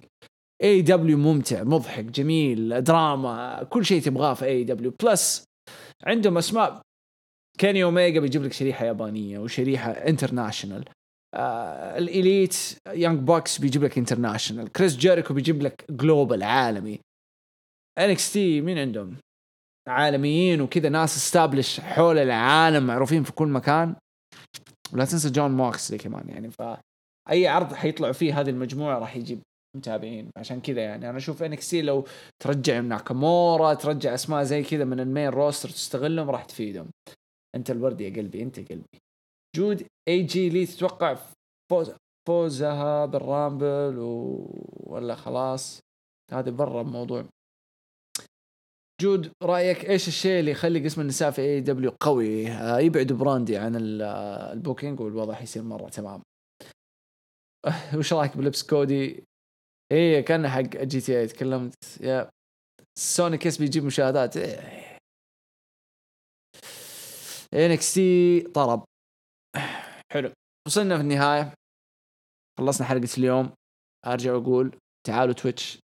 [0.62, 5.44] wrestling AEW ممتع مضحك جميل دراما كل شيء تبغاه في AEW plus
[6.04, 6.80] عندهم أسماء.
[7.58, 10.84] Kenny Omega بيجيب لك شريحة يابانية وشريحة international
[11.34, 12.56] آه ال Elite
[12.88, 17.00] Young Bucks بيجيب لك international Chris Jericho بيجيب لك global عالمي.
[17.98, 19.16] NXT مين عندهم؟
[19.88, 23.96] عالميين وكذا ناس established حول العالم معروفين في كل مكان.
[24.92, 26.62] ولا تنسى Jon Moxley كمان يعني ف
[27.30, 29.42] اي عرض حيطلعوا فيه هذه المجموعة راح يجيب
[29.76, 30.30] متابعين.
[30.36, 32.06] عشان كذا يعني أنا أشوف NXT لو
[32.42, 36.90] ترجع ناكامورا ترجع أسماء زي كذا من ال main roster تستغلهم راح تفيدهم.
[37.56, 38.98] أنت الورد يا قلبي أنت قلبي.
[39.56, 41.18] جود AJ Lee تتوقع
[41.70, 41.92] فوز
[42.28, 44.46] فوزها بال Rumble و...
[44.86, 45.80] ولا خلاص؟
[46.32, 47.24] هذا برا الموضوع.
[49.00, 53.72] جود رأيك إيش الشيء اللي يخلي قسم النساء في AEW قوي؟ آه يبعد Brandi عن
[53.76, 56.22] ال booking والوضع حيصير مرة تمام.
[57.94, 59.24] وش رأيك بلبس Cody؟
[59.92, 61.74] إيه كان حق GTA تكلمت.
[62.00, 62.30] يا.
[62.98, 64.36] Sonny Kiss بيجيب مشاهدات.
[64.36, 64.98] إيه.
[67.54, 68.84] NXT طرب.
[70.12, 70.32] حلو.
[70.66, 71.54] وصلنا في النهاية.
[72.58, 73.52] خلصنا حلقة اليوم.
[74.06, 75.78] أرجع وأقول تعالوا Twitch.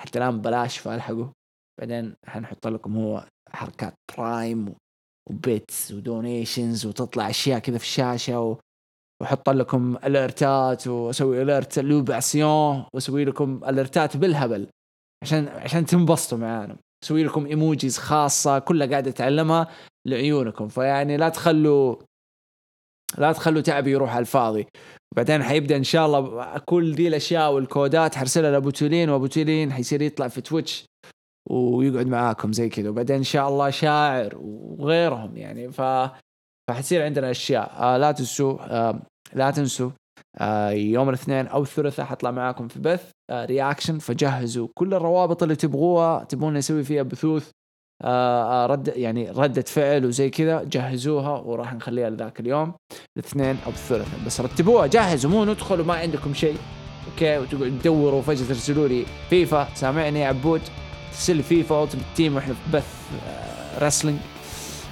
[0.00, 1.32] حتى الآن بلاش فألحقوا.
[1.80, 4.74] بعدين حنحط لكم هو حركات Prime
[5.30, 8.58] و bits و donations وتطلع أشياء كذا في الشاشة و...
[9.22, 14.66] وأحط لكم alert ات وأسوي alert لوباسيون وأسوي لكم alert ات بالهبل.
[15.22, 16.76] عشان عشان تنبسطوا معانا.
[17.04, 19.68] أسوي لكم ايموجيز خاصة كلها قاعدة أتعلمها
[20.06, 20.68] لعيونكم.
[20.68, 21.96] فيعني لا تخلوا
[23.18, 24.66] لا تخلوا تعبي يروح على الفاضي.
[25.12, 30.02] وبعدين حيبدأ إن شاء الله كل دي الأشياء والكودات حرسلها لابو تولين وابو تولين حيصير
[30.02, 30.84] يطلع في تويتش
[31.50, 32.88] ويقعد معاكم زي كذا.
[32.90, 35.72] وبعدين إن شاء الله شاعر وغيرهم يعني.
[35.72, 35.82] ف
[36.70, 37.72] فحتصير عندنا أشياء.
[37.78, 39.02] آه لا تنسوا آه
[39.34, 39.90] لا تنسوا
[40.38, 45.56] آه يوم الاثنين أو الثلاثاء حطلع معاكم في بث آه reaction فجهزوا كل الروابط اللي
[45.56, 47.50] تبغوها تبغون نسوي فيها بثوث
[48.04, 52.74] آه, آه، رد يعني ردة فعل وزي كذا جهزوها وراح نخليها لذاك اليوم
[53.16, 56.56] الاثنين أو الثلاثاء بس رتبوها جهزوا مو ندخل وما عندكم شيء
[57.10, 60.60] okay؟ وتقعدوا تدوروا وفجاه ترسلوا لي فيفا سامعني يا عبود؟
[61.12, 62.96] ترسل FIFA Ultimate Team وإحنا في بث
[63.82, 64.18] wrestling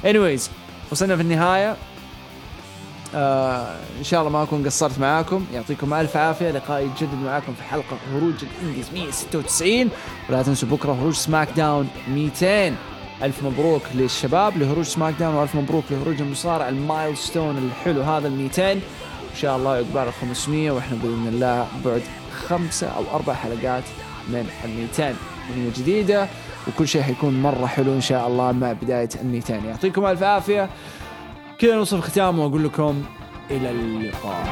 [0.05, 0.51] آه، anyways
[0.93, 1.77] وصلنا في النهاية.
[3.15, 5.45] آه إن شاء الله ما أكون قصرت معاكم.
[5.55, 6.51] يعطيكم ألف عافية.
[6.51, 9.89] لقائي يتجدد معاكم في حلقة هروج ال indies 196
[10.29, 12.75] ولا تنسوا بكرة هروج SmackDown 200
[13.23, 18.73] ألف مبروك للشباب لهروج SmackDown وألف مبروك لهروج المصارع ال milestone الحلو هذا ال 200
[18.73, 18.81] إن
[19.37, 22.03] شاء الله يقبل ال 500 وإحنا بإذن الله بعد
[22.49, 23.85] خمسة أو أربع حلقات
[24.29, 25.15] من ال 200
[25.51, 26.29] أغنية جديدة
[26.69, 30.69] وكل شيء حيكون مرة حلو إن شاء الله مع بداية ال 200 يعطيكم ألف عافية.
[31.61, 33.03] كذا نوصل ختام وأقول لكم
[33.51, 34.47] إلى اللقاء.